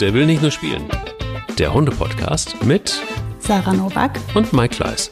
Der 0.00 0.14
will 0.14 0.24
nicht 0.24 0.40
nur 0.40 0.50
spielen. 0.50 0.88
Der 1.58 1.74
Hunde-Podcast 1.74 2.64
mit 2.64 3.02
Sarah 3.38 3.74
Novak 3.74 4.18
und 4.34 4.50
Mike 4.54 4.76
Kleiss. 4.76 5.10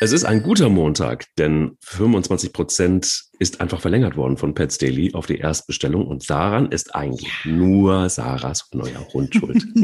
Es 0.00 0.10
ist 0.10 0.24
ein 0.24 0.42
guter 0.42 0.68
Montag, 0.68 1.26
denn 1.38 1.76
25 1.82 2.52
Prozent 2.52 3.26
ist 3.38 3.60
einfach 3.60 3.80
verlängert 3.80 4.16
worden 4.16 4.36
von 4.36 4.54
Pets 4.54 4.78
Daily 4.78 5.14
auf 5.14 5.26
die 5.26 5.38
Erstbestellung 5.38 6.04
und 6.04 6.28
daran 6.28 6.72
ist 6.72 6.96
eigentlich 6.96 7.32
nur 7.44 8.08
Sarahs 8.08 8.68
neuer 8.72 9.06
Hund 9.12 9.36
schuld. 9.36 9.62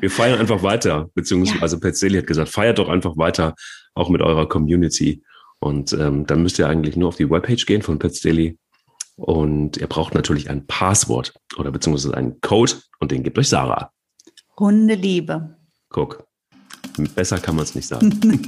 Wir 0.00 0.10
feiern 0.10 0.40
einfach 0.40 0.64
weiter, 0.64 1.10
beziehungsweise 1.14 1.76
ja. 1.76 1.80
Pets 1.80 2.00
Daily 2.00 2.18
hat 2.18 2.26
gesagt, 2.26 2.48
feiert 2.48 2.80
doch 2.80 2.88
einfach 2.88 3.16
weiter, 3.16 3.54
auch 3.94 4.08
mit 4.08 4.20
eurer 4.20 4.48
Community. 4.48 5.22
Und 5.64 5.94
ähm, 5.94 6.26
dann 6.26 6.42
müsst 6.42 6.58
ihr 6.58 6.68
eigentlich 6.68 6.94
nur 6.94 7.08
auf 7.08 7.16
die 7.16 7.30
Webpage 7.30 7.64
gehen 7.64 7.80
von 7.80 7.98
Pets 7.98 8.20
Daily 8.20 8.58
und 9.16 9.78
ihr 9.78 9.86
braucht 9.86 10.12
natürlich 10.12 10.50
ein 10.50 10.66
Passwort 10.66 11.32
oder 11.56 11.72
beziehungsweise 11.72 12.14
einen 12.14 12.38
Code 12.42 12.72
und 13.00 13.10
den 13.10 13.22
gibt 13.22 13.38
euch 13.38 13.48
Sarah. 13.48 13.90
Hundeliebe. 14.58 15.56
Guck, 15.88 16.22
Besser 17.14 17.38
kann 17.38 17.56
man 17.56 17.64
es 17.64 17.74
nicht 17.74 17.88
sagen. 17.88 18.20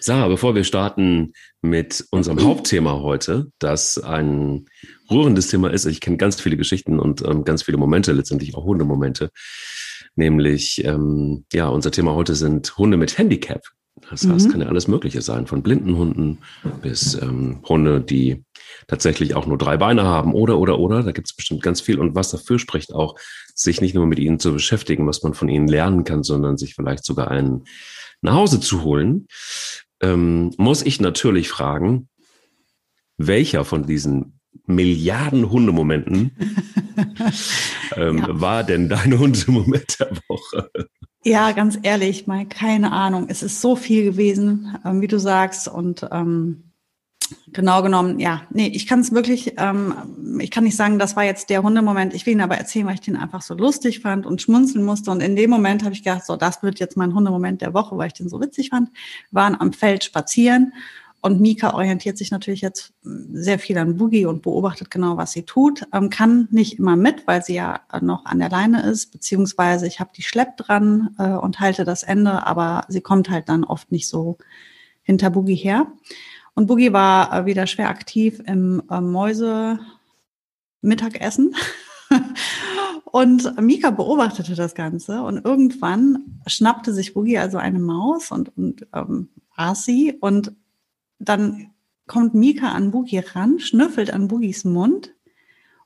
Sarah, 0.00 0.28
bevor 0.28 0.54
wir 0.54 0.62
starten 0.62 1.32
mit 1.60 2.06
unserem 2.12 2.40
Hauptthema 2.40 3.00
heute, 3.00 3.50
das 3.58 3.98
ein 3.98 4.66
rührendes 5.10 5.48
Thema 5.48 5.72
ist, 5.72 5.86
ich 5.86 6.00
kenne 6.00 6.18
ganz 6.18 6.40
viele 6.40 6.56
Geschichten 6.56 7.00
und 7.00 7.22
ähm, 7.22 7.42
ganz 7.42 7.64
viele 7.64 7.78
Momente, 7.78 8.12
letztendlich 8.12 8.54
auch 8.54 8.62
Hundemomente, 8.62 9.30
nämlich, 10.14 10.84
ähm, 10.84 11.46
ja, 11.52 11.66
unser 11.66 11.90
Thema 11.90 12.14
heute 12.14 12.36
sind 12.36 12.78
Hunde 12.78 12.96
mit 12.96 13.18
Handicap. 13.18 13.64
Das 14.10 14.26
heißt, 14.26 14.48
mhm. 14.48 14.50
kann 14.50 14.60
ja 14.60 14.68
alles 14.68 14.88
Mögliche 14.88 15.22
sein, 15.22 15.46
von 15.46 15.62
blinden 15.62 15.96
Hunden 15.96 16.38
bis 16.82 17.14
ähm, 17.14 17.60
Hunde, 17.68 18.00
die 18.00 18.44
tatsächlich 18.88 19.34
auch 19.34 19.46
nur 19.46 19.56
drei 19.56 19.76
Beine 19.76 20.04
haben 20.04 20.34
oder, 20.34 20.58
oder, 20.58 20.78
oder. 20.78 21.02
Da 21.02 21.12
gibt 21.12 21.28
es 21.28 21.36
bestimmt 21.36 21.62
ganz 21.62 21.80
viel. 21.80 21.98
Und 21.98 22.14
was 22.14 22.30
dafür 22.30 22.58
spricht 22.58 22.92
auch, 22.92 23.16
sich 23.54 23.80
nicht 23.80 23.94
nur 23.94 24.06
mit 24.06 24.18
ihnen 24.18 24.40
zu 24.40 24.52
beschäftigen, 24.52 25.06
was 25.06 25.22
man 25.22 25.34
von 25.34 25.48
ihnen 25.48 25.68
lernen 25.68 26.04
kann, 26.04 26.22
sondern 26.22 26.58
sich 26.58 26.74
vielleicht 26.74 27.04
sogar 27.04 27.30
einen 27.30 27.64
nach 28.20 28.34
Hause 28.34 28.60
zu 28.60 28.82
holen, 28.82 29.28
ähm, 30.00 30.52
muss 30.56 30.82
ich 30.82 31.00
natürlich 31.00 31.48
fragen, 31.48 32.08
welcher 33.16 33.64
von 33.64 33.86
diesen 33.86 34.40
Milliarden 34.66 35.50
Hundemomenten 35.50 36.36
ähm, 37.96 38.18
ja. 38.18 38.40
war 38.40 38.64
denn 38.64 38.88
dein 38.88 39.18
Hundemoment 39.18 40.00
der 40.00 40.10
Woche? 40.28 40.70
Ja, 41.26 41.52
ganz 41.52 41.78
ehrlich, 41.82 42.26
mal 42.26 42.46
keine 42.46 42.92
Ahnung. 42.92 43.26
Es 43.28 43.42
ist 43.42 43.62
so 43.62 43.76
viel 43.76 44.04
gewesen, 44.04 44.76
ähm, 44.84 45.00
wie 45.00 45.06
du 45.06 45.18
sagst. 45.18 45.68
Und 45.68 46.06
ähm, 46.12 46.64
genau 47.50 47.82
genommen, 47.82 48.20
ja, 48.20 48.42
nee, 48.50 48.66
ich 48.66 48.86
kann 48.86 49.00
es 49.00 49.10
wirklich, 49.10 49.54
ähm, 49.56 50.38
ich 50.38 50.50
kann 50.50 50.64
nicht 50.64 50.76
sagen, 50.76 50.98
das 50.98 51.16
war 51.16 51.24
jetzt 51.24 51.48
der 51.48 51.62
Hundemoment. 51.62 52.12
Ich 52.12 52.26
will 52.26 52.34
ihn 52.34 52.42
aber 52.42 52.58
erzählen, 52.58 52.86
weil 52.86 52.94
ich 52.94 53.00
den 53.00 53.16
einfach 53.16 53.40
so 53.40 53.54
lustig 53.54 54.00
fand 54.00 54.26
und 54.26 54.42
schmunzeln 54.42 54.84
musste. 54.84 55.10
Und 55.10 55.22
in 55.22 55.34
dem 55.34 55.48
Moment 55.48 55.82
habe 55.82 55.94
ich 55.94 56.04
gedacht, 56.04 56.26
so, 56.26 56.36
das 56.36 56.62
wird 56.62 56.78
jetzt 56.78 56.98
mein 56.98 57.14
Hundemoment 57.14 57.62
der 57.62 57.72
Woche, 57.72 57.96
weil 57.96 58.08
ich 58.08 58.12
den 58.12 58.28
so 58.28 58.38
witzig 58.42 58.68
fand. 58.68 58.90
Wir 59.30 59.40
waren 59.40 59.58
am 59.58 59.72
Feld 59.72 60.04
spazieren 60.04 60.74
und 61.24 61.40
Mika 61.40 61.72
orientiert 61.72 62.18
sich 62.18 62.30
natürlich 62.30 62.60
jetzt 62.60 62.92
sehr 63.02 63.58
viel 63.58 63.78
an 63.78 63.96
Boogie 63.96 64.26
und 64.26 64.42
beobachtet 64.42 64.90
genau, 64.90 65.16
was 65.16 65.32
sie 65.32 65.44
tut. 65.44 65.86
Ähm, 65.90 66.10
kann 66.10 66.48
nicht 66.50 66.78
immer 66.78 66.96
mit, 66.96 67.26
weil 67.26 67.42
sie 67.42 67.54
ja 67.54 67.80
noch 68.02 68.26
an 68.26 68.40
der 68.40 68.50
Leine 68.50 68.82
ist, 68.82 69.10
beziehungsweise 69.10 69.86
ich 69.86 70.00
habe 70.00 70.10
die 70.14 70.22
Schlepp 70.22 70.58
dran 70.58 71.16
äh, 71.18 71.30
und 71.30 71.60
halte 71.60 71.86
das 71.86 72.02
Ende, 72.02 72.46
aber 72.46 72.84
sie 72.88 73.00
kommt 73.00 73.30
halt 73.30 73.48
dann 73.48 73.64
oft 73.64 73.90
nicht 73.90 74.06
so 74.06 74.36
hinter 75.02 75.30
Boogie 75.30 75.54
her. 75.54 75.86
Und 76.52 76.66
Boogie 76.66 76.92
war 76.92 77.32
äh, 77.32 77.46
wieder 77.46 77.66
schwer 77.66 77.88
aktiv 77.88 78.42
im 78.44 78.82
äh, 78.90 79.00
Mäuse-Mittagessen. 79.00 81.56
und 83.06 83.62
Mika 83.62 83.92
beobachtete 83.92 84.56
das 84.56 84.74
Ganze 84.74 85.22
und 85.22 85.42
irgendwann 85.42 86.42
schnappte 86.46 86.92
sich 86.92 87.14
Boogie 87.14 87.38
also 87.38 87.56
eine 87.56 87.78
Maus 87.78 88.30
und, 88.30 88.54
und 88.58 88.86
ähm, 88.92 89.30
aß 89.56 89.86
sie 89.86 90.18
und 90.20 90.52
dann 91.28 91.70
kommt 92.06 92.34
Mika 92.34 92.72
an 92.72 92.90
Boogie 92.90 93.18
ran, 93.18 93.58
schnüffelt 93.58 94.12
an 94.12 94.28
Boogies 94.28 94.64
Mund 94.64 95.14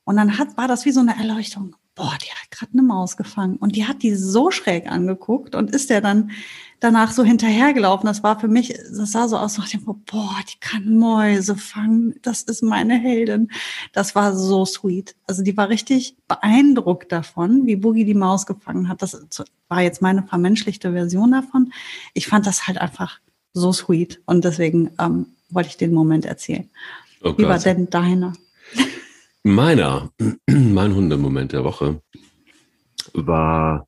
und 0.03 0.17
dann 0.17 0.37
hat, 0.37 0.57
war 0.57 0.67
das 0.67 0.85
wie 0.85 0.91
so 0.91 0.99
eine 0.99 1.17
Erleuchtung. 1.17 1.75
Boah, 1.95 2.17
die 2.21 2.29
hat 2.29 2.49
gerade 2.49 2.71
eine 2.73 2.81
Maus 2.81 3.17
gefangen 3.17 3.57
und 3.57 3.75
die 3.75 3.85
hat 3.85 4.03
die 4.03 4.15
so 4.15 4.51
schräg 4.51 4.89
angeguckt 4.89 5.53
und 5.53 5.71
ist 5.71 5.89
der 5.89 5.99
dann 5.99 6.31
danach 6.79 7.11
so 7.11 7.23
hinterhergelaufen. 7.23 8.07
Das 8.07 8.23
war 8.23 8.39
für 8.39 8.47
mich, 8.47 8.69
das 8.69 9.11
sah 9.11 9.27
so 9.27 9.37
aus, 9.37 9.57
nach 9.57 9.67
dem, 9.67 9.83
boah, 9.83 10.35
die 10.49 10.59
kann 10.61 10.95
Mäuse 10.95 11.57
fangen. 11.57 12.15
Das 12.21 12.43
ist 12.43 12.63
meine 12.63 12.97
Heldin. 12.97 13.51
Das 13.91 14.15
war 14.15 14.33
so 14.33 14.65
sweet. 14.65 15.15
Also 15.27 15.43
die 15.43 15.57
war 15.57 15.67
richtig 15.67 16.15
beeindruckt 16.27 17.11
davon, 17.11 17.65
wie 17.65 17.75
Boogie 17.75 18.05
die 18.05 18.13
Maus 18.13 18.45
gefangen 18.45 18.87
hat. 18.87 19.01
Das 19.01 19.45
war 19.67 19.81
jetzt 19.81 20.01
meine 20.01 20.23
vermenschlichte 20.23 20.93
Version 20.93 21.31
davon. 21.31 21.73
Ich 22.13 22.27
fand 22.27 22.47
das 22.47 22.65
halt 22.65 22.77
einfach 22.77 23.19
so 23.59 23.71
sweet 23.71 24.21
und 24.25 24.45
deswegen 24.45 24.91
ähm, 24.99 25.27
wollte 25.49 25.69
ich 25.69 25.77
den 25.77 25.93
Moment 25.93 26.25
erzählen. 26.25 26.69
Oh 27.21 27.33
wie 27.37 27.43
war 27.43 27.59
denn 27.59 27.89
deiner? 27.89 28.33
Meiner, 29.43 30.11
mein 30.49 30.95
Hundemoment 30.95 31.51
der 31.51 31.63
Woche 31.63 32.01
war 33.13 33.87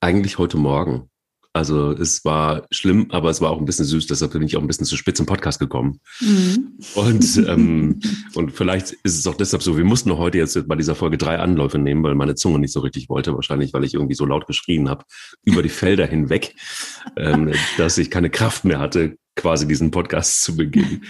eigentlich 0.00 0.38
heute 0.38 0.56
Morgen. 0.56 1.10
Also 1.56 1.92
es 1.92 2.22
war 2.22 2.66
schlimm, 2.70 3.06
aber 3.12 3.30
es 3.30 3.40
war 3.40 3.50
auch 3.50 3.58
ein 3.58 3.64
bisschen 3.64 3.86
süß, 3.86 4.06
deshalb 4.08 4.32
bin 4.32 4.42
ich 4.42 4.58
auch 4.58 4.60
ein 4.60 4.66
bisschen 4.66 4.84
zu 4.84 4.94
spät 4.94 5.16
zum 5.16 5.24
Podcast 5.24 5.58
gekommen. 5.58 6.00
Mhm. 6.20 6.78
Und, 6.94 7.36
ähm, 7.48 8.00
und 8.34 8.52
vielleicht 8.52 8.92
ist 9.04 9.18
es 9.18 9.26
auch 9.26 9.36
deshalb 9.36 9.62
so, 9.62 9.78
wir 9.78 9.84
mussten 9.84 10.14
heute 10.18 10.36
jetzt 10.36 10.68
bei 10.68 10.76
dieser 10.76 10.94
Folge 10.94 11.16
drei 11.16 11.38
Anläufe 11.38 11.78
nehmen, 11.78 12.02
weil 12.02 12.14
meine 12.14 12.34
Zunge 12.34 12.58
nicht 12.58 12.74
so 12.74 12.80
richtig 12.80 13.08
wollte, 13.08 13.34
wahrscheinlich, 13.34 13.72
weil 13.72 13.84
ich 13.84 13.94
irgendwie 13.94 14.14
so 14.14 14.26
laut 14.26 14.46
geschrien 14.46 14.90
habe, 14.90 15.04
über 15.44 15.62
die 15.62 15.70
Felder 15.70 16.06
hinweg, 16.06 16.54
ähm, 17.16 17.50
dass 17.78 17.96
ich 17.96 18.10
keine 18.10 18.28
Kraft 18.28 18.66
mehr 18.66 18.78
hatte, 18.78 19.16
quasi 19.34 19.66
diesen 19.66 19.90
Podcast 19.90 20.42
zu 20.42 20.56
beginnen. 20.56 21.04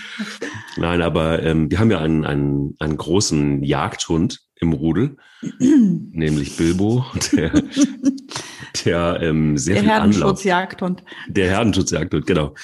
Nein, 0.77 1.03
aber 1.03 1.43
ähm, 1.43 1.73
wir 1.73 1.81
haben 1.81 1.91
ja 1.91 1.99
einen, 1.99 2.25
einen, 2.25 2.77
einen 2.79 2.97
großen 2.97 3.65
Jagdhund 3.65 4.46
im 4.61 4.73
Rudel, 4.73 5.17
nämlich 5.59 6.57
Bilbo, 6.57 7.05
der 7.33 7.53
der 8.85 9.21
ähm, 9.23 9.57
sehr 9.59 9.75
der 9.75 9.83
viel 9.83 9.93
Herdenschutzjagdhund. 9.93 11.03
Der 11.29 11.49
Herdenschutzjagdhund, 11.49 12.27
genau. 12.27 12.55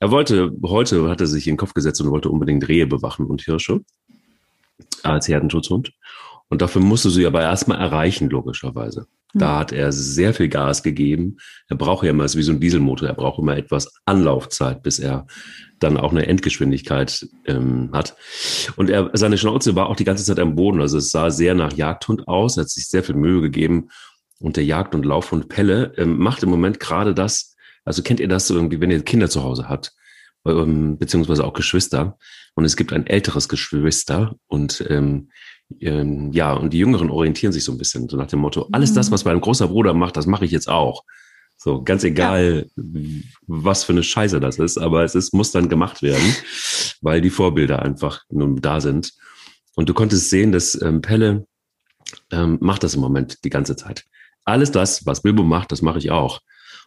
Er 0.00 0.10
wollte, 0.10 0.52
heute 0.62 1.08
hat 1.08 1.20
er 1.20 1.26
sich 1.26 1.46
in 1.46 1.54
den 1.54 1.58
Kopf 1.58 1.74
gesetzt 1.74 2.00
und 2.00 2.10
wollte 2.10 2.28
unbedingt 2.28 2.68
Rehe 2.68 2.86
bewachen 2.86 3.26
und 3.26 3.42
Hirsche 3.42 3.80
als 5.02 5.28
Herdenschutzhund. 5.28 5.92
Und 6.52 6.60
dafür 6.60 6.82
musste 6.82 7.08
sie 7.08 7.24
aber 7.24 7.40
erstmal 7.40 7.78
erreichen, 7.78 8.28
logischerweise. 8.28 9.06
Da 9.32 9.52
hm. 9.52 9.58
hat 9.58 9.72
er 9.72 9.90
sehr 9.90 10.34
viel 10.34 10.50
Gas 10.50 10.82
gegeben. 10.82 11.38
Er 11.68 11.76
braucht 11.76 12.04
ja 12.04 12.10
immer, 12.10 12.26
ist 12.26 12.36
wie 12.36 12.42
so 12.42 12.52
ein 12.52 12.60
Dieselmotor, 12.60 13.08
er 13.08 13.14
braucht 13.14 13.38
immer 13.38 13.56
etwas 13.56 13.90
Anlaufzeit, 14.04 14.82
bis 14.82 14.98
er 14.98 15.26
dann 15.78 15.96
auch 15.96 16.10
eine 16.10 16.26
Endgeschwindigkeit 16.26 17.26
ähm, 17.46 17.88
hat. 17.94 18.16
Und 18.76 18.90
er, 18.90 19.08
seine 19.14 19.38
Schnauze 19.38 19.76
war 19.76 19.86
auch 19.86 19.96
die 19.96 20.04
ganze 20.04 20.24
Zeit 20.24 20.38
am 20.38 20.54
Boden. 20.54 20.82
Also 20.82 20.98
es 20.98 21.10
sah 21.10 21.30
sehr 21.30 21.54
nach 21.54 21.72
Jagdhund 21.72 22.28
aus. 22.28 22.58
Er 22.58 22.64
hat 22.64 22.68
sich 22.68 22.86
sehr 22.86 23.02
viel 23.02 23.14
Mühe 23.14 23.40
gegeben 23.40 23.88
und 24.38 24.58
der 24.58 24.66
Jagd- 24.66 24.94
und 24.94 25.06
Laufhund 25.06 25.48
Pelle 25.48 25.94
ähm, 25.96 26.18
macht 26.18 26.42
im 26.42 26.50
Moment 26.50 26.80
gerade 26.80 27.14
das, 27.14 27.56
also 27.86 28.02
kennt 28.02 28.20
ihr 28.20 28.28
das 28.28 28.46
so 28.46 28.54
irgendwie, 28.56 28.78
wenn 28.78 28.90
ihr 28.90 29.02
Kinder 29.02 29.30
zu 29.30 29.42
Hause 29.42 29.70
habt, 29.70 29.94
ähm, 30.46 30.98
beziehungsweise 30.98 31.46
auch 31.46 31.54
Geschwister 31.54 32.18
und 32.54 32.66
es 32.66 32.76
gibt 32.76 32.92
ein 32.92 33.06
älteres 33.06 33.48
Geschwister 33.48 34.36
und 34.48 34.84
ähm, 34.90 35.30
ähm, 35.80 36.32
ja, 36.32 36.52
und 36.52 36.72
die 36.72 36.78
Jüngeren 36.78 37.10
orientieren 37.10 37.52
sich 37.52 37.64
so 37.64 37.72
ein 37.72 37.78
bisschen, 37.78 38.08
so 38.08 38.16
nach 38.16 38.26
dem 38.26 38.40
Motto, 38.40 38.68
alles 38.72 38.92
das, 38.92 39.08
mhm. 39.08 39.14
was 39.14 39.24
mein 39.24 39.40
großer 39.40 39.68
Bruder 39.68 39.94
macht, 39.94 40.16
das 40.16 40.26
mache 40.26 40.44
ich 40.44 40.50
jetzt 40.50 40.68
auch. 40.68 41.04
So, 41.56 41.82
ganz 41.82 42.02
egal, 42.02 42.66
ja. 42.76 42.82
was 43.46 43.84
für 43.84 43.92
eine 43.92 44.02
Scheiße 44.02 44.40
das 44.40 44.58
ist, 44.58 44.78
aber 44.78 45.04
es 45.04 45.14
ist, 45.14 45.32
muss 45.32 45.52
dann 45.52 45.68
gemacht 45.68 46.02
werden, 46.02 46.34
weil 47.00 47.20
die 47.20 47.30
Vorbilder 47.30 47.82
einfach 47.82 48.22
nun 48.30 48.60
da 48.60 48.80
sind. 48.80 49.12
Und 49.74 49.88
du 49.88 49.94
konntest 49.94 50.30
sehen, 50.30 50.52
dass 50.52 50.80
ähm, 50.82 51.00
Pelle 51.00 51.46
ähm, 52.30 52.58
macht 52.60 52.82
das 52.82 52.94
im 52.94 53.00
Moment 53.00 53.44
die 53.44 53.50
ganze 53.50 53.76
Zeit 53.76 54.04
alles 54.44 54.70
das, 54.70 55.06
was 55.06 55.22
Bilbo 55.22 55.42
macht, 55.42 55.72
das 55.72 55.82
mache 55.82 55.98
ich 55.98 56.10
auch. 56.10 56.40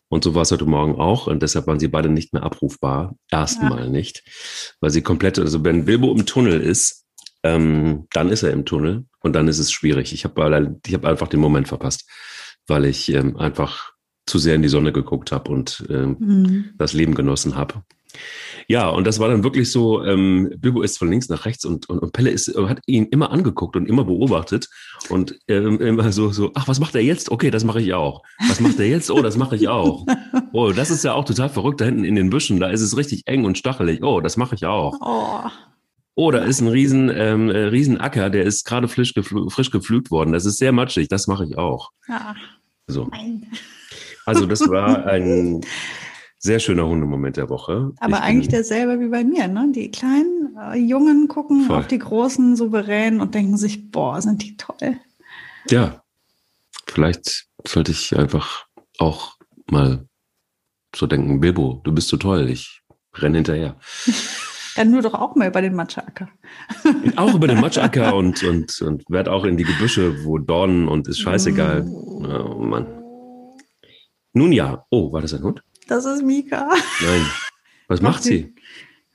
Und 0.08 0.24
so 0.24 0.36
war 0.36 0.44
es 0.44 0.52
heute 0.52 0.66
Morgen 0.66 0.96
auch. 0.96 1.28
Und 1.28 1.42
deshalb 1.42 1.68
waren 1.68 1.80
sie 1.80 1.88
beide 1.88 2.10
nicht 2.10 2.32
mehr 2.32 2.44
abrufbar. 2.44 3.16
Erstmal 3.32 3.86
ja. 3.86 3.90
nicht. 3.90 4.24
Weil 4.80 4.92
sie 4.92 5.02
komplett, 5.02 5.40
also 5.40 5.64
wenn 5.64 5.86
Bilbo 5.86 6.12
im 6.14 6.26
Tunnel 6.26 6.62
ist, 6.62 7.05
ähm, 7.46 8.08
dann 8.12 8.30
ist 8.30 8.42
er 8.42 8.52
im 8.52 8.66
Tunnel 8.66 9.06
und 9.20 9.34
dann 9.34 9.48
ist 9.48 9.60
es 9.60 9.72
schwierig. 9.72 10.14
Ich 10.14 10.26
habe 10.26 10.78
ich 10.86 10.94
hab 10.94 11.06
einfach 11.06 11.28
den 11.28 11.40
Moment 11.40 11.68
verpasst, 11.68 12.10
weil 12.66 12.86
ich 12.86 13.14
ähm, 13.14 13.38
einfach 13.38 13.94
zu 14.26 14.40
sehr 14.40 14.56
in 14.56 14.64
die 14.64 14.68
Sonne 14.68 14.92
geguckt 14.92 15.32
habe 15.32 15.52
und 15.52 15.86
ähm, 15.90 16.18
mhm. 16.20 16.66
das 16.78 16.94
Leben 16.94 17.14
genossen 17.14 17.56
habe. 17.56 17.84
Ja, 18.68 18.90
und 18.90 19.06
das 19.06 19.20
war 19.20 19.28
dann 19.28 19.44
wirklich 19.44 19.72
so, 19.72 20.04
ähm, 20.04 20.52
Bilbo 20.58 20.82
ist 20.82 20.98
von 20.98 21.12
links 21.12 21.30
nach 21.30 21.46
rechts 21.46 21.66
und, 21.66 21.88
und, 21.88 22.00
und 22.00 22.14
Pelle 22.14 22.32
ist, 22.32 22.48
hat 22.56 22.80
ihn 22.88 23.06
immer 23.06 23.30
angeguckt 23.30 23.76
und 23.76 23.88
immer 23.88 24.06
beobachtet 24.06 24.70
und 25.10 25.38
ähm, 25.48 25.80
immer 25.82 26.12
so, 26.12 26.32
so, 26.32 26.52
ach, 26.56 26.68
was 26.68 26.80
macht 26.80 26.96
er 26.96 27.02
jetzt? 27.02 27.30
Okay, 27.30 27.52
das 27.52 27.64
mache 27.64 27.82
ich 27.82 27.94
auch. 27.94 28.24
Was 28.48 28.60
macht 28.62 28.80
er 28.80 28.88
jetzt? 28.88 29.12
Oh, 29.12 29.22
das 29.22 29.38
mache 29.38 29.56
ich 29.56 29.68
auch. 29.68 30.06
Oh, 30.54 30.72
das 30.72 30.90
ist 30.90 31.04
ja 31.04 31.12
auch 31.12 31.26
total 31.26 31.50
verrückt 31.50 31.82
da 31.82 31.86
hinten 31.86 32.06
in 32.06 32.16
den 32.16 32.30
Büschen, 32.30 32.62
da 32.62 32.70
ist 32.70 32.80
es 32.80 32.96
richtig 32.96 33.24
eng 33.26 33.44
und 33.44 33.58
stachelig. 33.58 34.02
Oh, 34.04 34.22
das 34.22 34.38
mache 34.38 34.56
ich 34.56 34.66
auch. 34.66 34.96
Oh. 35.02 35.50
Oh, 36.16 36.32
da 36.32 36.40
ist 36.40 36.62
ein 36.62 36.70
riesen, 36.70 37.10
ähm, 37.14 37.50
äh, 37.50 37.58
riesen 37.66 38.00
Acker, 38.00 38.30
der 38.30 38.44
ist 38.44 38.64
gerade 38.64 38.88
frisch, 38.88 39.14
gefl 39.14 39.50
frisch 39.50 39.70
gepflügt 39.70 40.12
worden. 40.12 40.32
Das 40.32 40.46
ist 40.46 40.58
sehr 40.58 40.72
matschig, 40.72 41.10
das 41.10 41.28
mache 41.28 41.46
ich 41.46 41.58
auch. 41.58 41.92
Ja. 42.08 42.36
So. 42.88 43.08
Nein. 43.12 43.48
Also 44.26 44.46
das 44.46 44.62
war 44.70 45.06
ein 45.06 45.62
sehr 46.40 46.60
schöner 46.60 46.88
Hundemoment 46.88 47.38
der 47.38 47.50
Woche. 47.50 47.92
Aber 48.00 48.18
Ich 48.18 48.24
eigentlich 48.24 48.48
derselbe 48.48 49.00
wie 49.00 49.10
bei 49.10 49.24
mir, 49.24 49.48
ne? 49.48 49.72
Die 49.74 49.92
kleinen 49.92 50.56
äh, 50.58 50.78
Jungen 50.78 51.28
gucken 51.28 51.66
Voll. 51.66 51.80
auf 51.80 51.88
die 51.88 52.00
großen 52.00 52.56
souverän 52.56 53.20
und 53.20 53.36
denken 53.36 53.58
sich, 53.58 53.92
boah, 53.92 54.22
sind 54.22 54.44
die 54.44 54.56
toll. 54.56 54.98
Ja, 55.70 56.04
vielleicht 56.86 57.48
sollte 57.68 57.92
ich 57.92 58.16
einfach 58.16 58.68
auch 59.00 59.38
mal 59.70 60.08
so 60.96 61.08
denken, 61.08 61.42
Bilbo, 61.42 61.82
du 61.84 61.92
bist 61.92 62.08
so 62.08 62.18
toll, 62.18 62.50
ich 62.50 62.82
renne 63.16 63.38
hinterher. 63.38 63.78
Dann 64.76 64.92
nur 64.92 65.02
doch 65.02 65.14
auch 65.14 65.36
mal 65.36 65.48
über 65.48 65.62
den 65.62 65.74
Matscheacker. 65.76 66.28
Auch 67.16 67.34
über 67.34 67.48
den 67.48 67.62
Matschacker 67.62 68.16
und, 68.16 68.44
und, 68.44 68.82
und 68.82 69.04
werd 69.10 69.30
auch 69.30 69.46
in 69.46 69.56
die 69.58 69.64
Gebüsche, 69.64 70.26
wo 70.26 70.38
Dornen 70.38 70.88
und 70.88 71.08
ist 71.08 71.20
scheißegal. 71.20 71.86
Oh 71.88 72.60
Mann. 72.60 72.88
Nun 74.34 74.52
ja, 74.52 74.86
oh, 74.90 75.12
war 75.14 75.22
das 75.22 75.34
ein 75.34 75.44
Hund? 75.44 75.64
Das 75.88 76.06
ist 76.06 76.24
Mika. 76.24 76.70
Nein. 77.02 77.26
Was 77.88 78.02
macht 78.02 78.24
sie? 78.24 78.54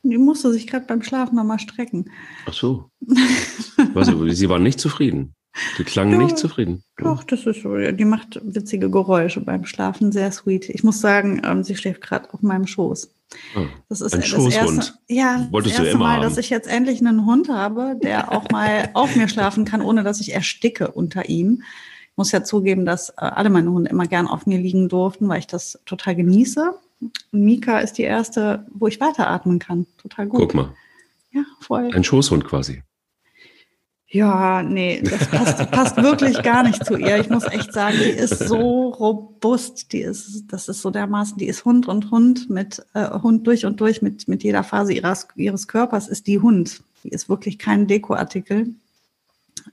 Die 0.03 0.17
musste 0.17 0.51
sich 0.53 0.67
gerade 0.67 0.87
beim 0.87 1.03
Schlafen 1.03 1.37
nochmal 1.37 1.59
strecken. 1.59 2.11
Ach 2.47 2.55
so. 2.55 2.91
Also, 3.95 4.27
sie 4.29 4.49
war 4.49 4.59
nicht 4.59 4.81
zufrieden. 4.81 5.35
Sie 5.77 5.85
klang 5.85 6.11
Ja. 6.13 6.19
nicht 6.19 6.39
zufrieden. 6.39 6.85
Doch, 6.97 7.25
das 7.25 7.45
ist 7.45 7.63
so. 7.63 7.77
Die 7.77 8.05
macht 8.05 8.41
witzige 8.43 8.89
Geräusche 8.91 9.41
beim 9.41 9.67
Schlafen, 9.67 10.13
sehr 10.13 10.31
sweet. 10.33 10.69
Ich 10.71 10.85
muss 10.85 11.01
sagen, 11.01 11.43
ähm, 11.45 11.65
sie 11.65 11.77
schläft 11.77 12.01
gerade 12.01 12.33
auf 12.33 12.41
meinem 12.41 12.67
Schoß. 12.67 13.13
Ah. 13.55 13.61
Das 13.89 14.01
ist 14.01 14.13
Ein 14.13 14.21
das 14.21 14.29
Schoßhund. 14.29 14.55
erste, 14.55 14.99
ja, 15.09 15.47
Wolltest 15.51 15.79
das 15.79 15.85
erste 15.87 15.99
Mal, 15.99 16.15
haben. 16.17 16.23
dass 16.23 16.37
ich 16.37 16.51
jetzt 16.51 16.69
endlich 16.69 17.01
einen 17.01 17.25
Hund 17.27 17.49
habe, 17.49 17.97
der 18.03 18.33
auch 18.33 18.49
mal 18.51 18.91
auf 18.95 19.15
mir 19.17 19.29
schlafen 19.29 19.65
kann, 19.65 19.83
ohne 19.83 20.03
dass 20.03 20.21
ich 20.21 20.35
ersticke 20.35 20.91
unter 20.91 21.29
ihm. 21.29 21.63
Ich 22.11 22.17
muss 22.17 22.33
ja 22.33 22.43
zugeben, 22.45 22.85
dass 22.85 23.11
äh, 23.11 23.15
alle 23.19 23.51
meine 23.51 23.71
Hunde 23.71 23.91
immer 23.91 24.07
gern 24.07 24.27
auf 24.27 24.47
mir 24.47 24.59
liegen 24.59 24.89
durften, 24.89 25.29
weil 25.29 25.39
ich 25.39 25.47
das 25.47 25.79
total 25.87 26.17
genieße. 26.17 26.75
Und 27.01 27.13
Mika 27.33 27.79
ist 27.79 27.95
die 27.99 28.03
erste, 28.03 28.67
wo 28.75 28.87
ich 28.89 29.01
weiteratmen 29.01 29.59
kann. 29.59 29.87
Total 29.97 30.27
gut. 30.27 30.41
Guck 30.41 30.55
mal, 30.55 30.75
Ja, 31.33 31.43
voll. 31.61 31.91
ein 31.95 32.05
Schoßhund 32.05 32.45
quasi. 32.45 32.83
Ja, 34.13 34.65
nee, 34.65 35.01
das 35.03 35.29
passt, 35.29 35.71
passt 35.71 35.97
wirklich 35.97 36.43
gar 36.43 36.65
nicht 36.65 36.85
zu 36.85 36.97
ihr. 36.97 37.19
Ich 37.19 37.31
muss 37.31 37.45
echt 37.45 37.73
sagen, 37.73 37.97
die 37.97 38.11
ist 38.11 38.41
so 38.41 38.89
robust. 38.89 39.93
Die 39.93 40.01
ist, 40.01 40.47
das 40.49 40.69
ist 40.69 40.83
so 40.83 40.91
dermaßen, 40.91 41.39
die 41.39 41.47
ist 41.47 41.65
Hund 41.65 41.87
und 41.87 42.11
Hund 42.11 42.51
mit 42.51 42.85
äh, 42.95 43.09
Hund 43.09 43.47
durch 43.47 43.67
und 43.67 43.81
durch 43.81 44.03
mit, 44.03 44.27
mit 44.27 44.43
jeder 44.43 44.65
Phase 44.65 44.95
ihres, 44.95 45.29
ihres 45.37 45.69
Körpers 45.69 46.09
ist 46.09 46.27
die 46.27 46.41
Hund. 46.41 46.83
Die 47.05 47.11
ist 47.11 47.29
wirklich 47.29 47.61
kein 47.61 47.87
Dekoartikel. 47.87 48.75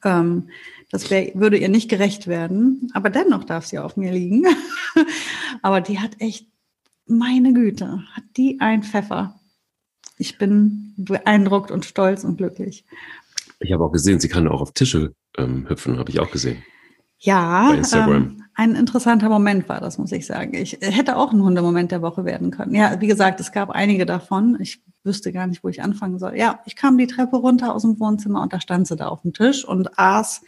Ähm, 0.04 0.50
das 0.92 1.10
wär, 1.10 1.32
würde 1.34 1.58
ihr 1.58 1.70
nicht 1.70 1.90
gerecht 1.90 2.28
werden. 2.28 2.92
Aber 2.94 3.10
dennoch 3.10 3.44
darf 3.44 3.66
sie 3.66 3.80
auf 3.80 3.98
mir 3.98 4.12
liegen. 4.12 4.46
Aber 5.64 5.82
die 5.82 6.00
hat 6.00 6.12
echt, 6.20 6.46
meine 7.08 7.54
Güte, 7.54 8.04
hat 8.14 8.24
die 8.38 8.60
ein 8.60 8.84
Pfeffer. 8.84 9.40
Ich 10.20 10.38
bin 10.38 10.94
beeindruckt 10.96 11.72
und 11.72 11.86
stolz 11.86 12.24
und 12.24 12.38
glücklich. 12.38 12.86
Ich 13.60 13.72
habe 13.72 13.84
auch 13.84 13.92
gesehen, 13.92 14.20
sie 14.20 14.30
kann 14.30 14.48
auch 14.48 14.62
auf 14.62 14.72
Tische 14.72 15.14
ähm, 15.38 15.68
hüpfen, 15.68 15.98
habe 15.98 16.10
ich 16.10 16.20
auch 16.20 16.32
gesehen. 16.32 16.64
Ja, 17.20 17.74
ähm, 17.94 18.44
ein 18.54 18.76
interessanter 18.76 19.30
Moment 19.30 19.68
war 19.70 19.82
das, 19.82 19.98
muss 19.98 20.12
ich 20.12 20.28
sagen. 20.28 20.54
Ich 20.54 20.82
äh, 20.84 20.92
hätte 20.92 21.18
auch 21.18 21.34
ein 21.34 21.42
Hundemoment 21.42 21.92
der 21.92 22.04
Woche 22.04 22.26
werden 22.26 22.52
können. 22.52 22.76
Ja, 22.76 23.02
wie 23.02 23.08
gesagt, 23.08 23.40
es 23.40 23.52
gab 23.52 23.72
einige 23.72 24.06
davon. 24.06 24.58
Ich 24.60 24.82
wüsste 25.04 25.32
gar 25.32 25.48
nicht, 25.48 25.64
wo 25.64 25.70
ich 25.70 25.82
anfangen 25.82 26.20
soll. 26.20 26.38
Ja, 26.38 26.60
ich 26.66 26.76
kam 26.76 26.98
die 26.98 27.08
Treppe 27.08 27.38
runter 27.38 27.74
aus 27.74 27.82
dem 27.82 28.00
Wohnzimmer 28.00 28.42
und 28.44 28.54
da 28.54 28.62
stand 28.62 28.88
sie 28.88 28.96
da 28.96 29.08
auf 29.08 29.24
dem 29.24 29.34
Tisch 29.34 29.66
und 29.66 29.98
aß 29.98 30.42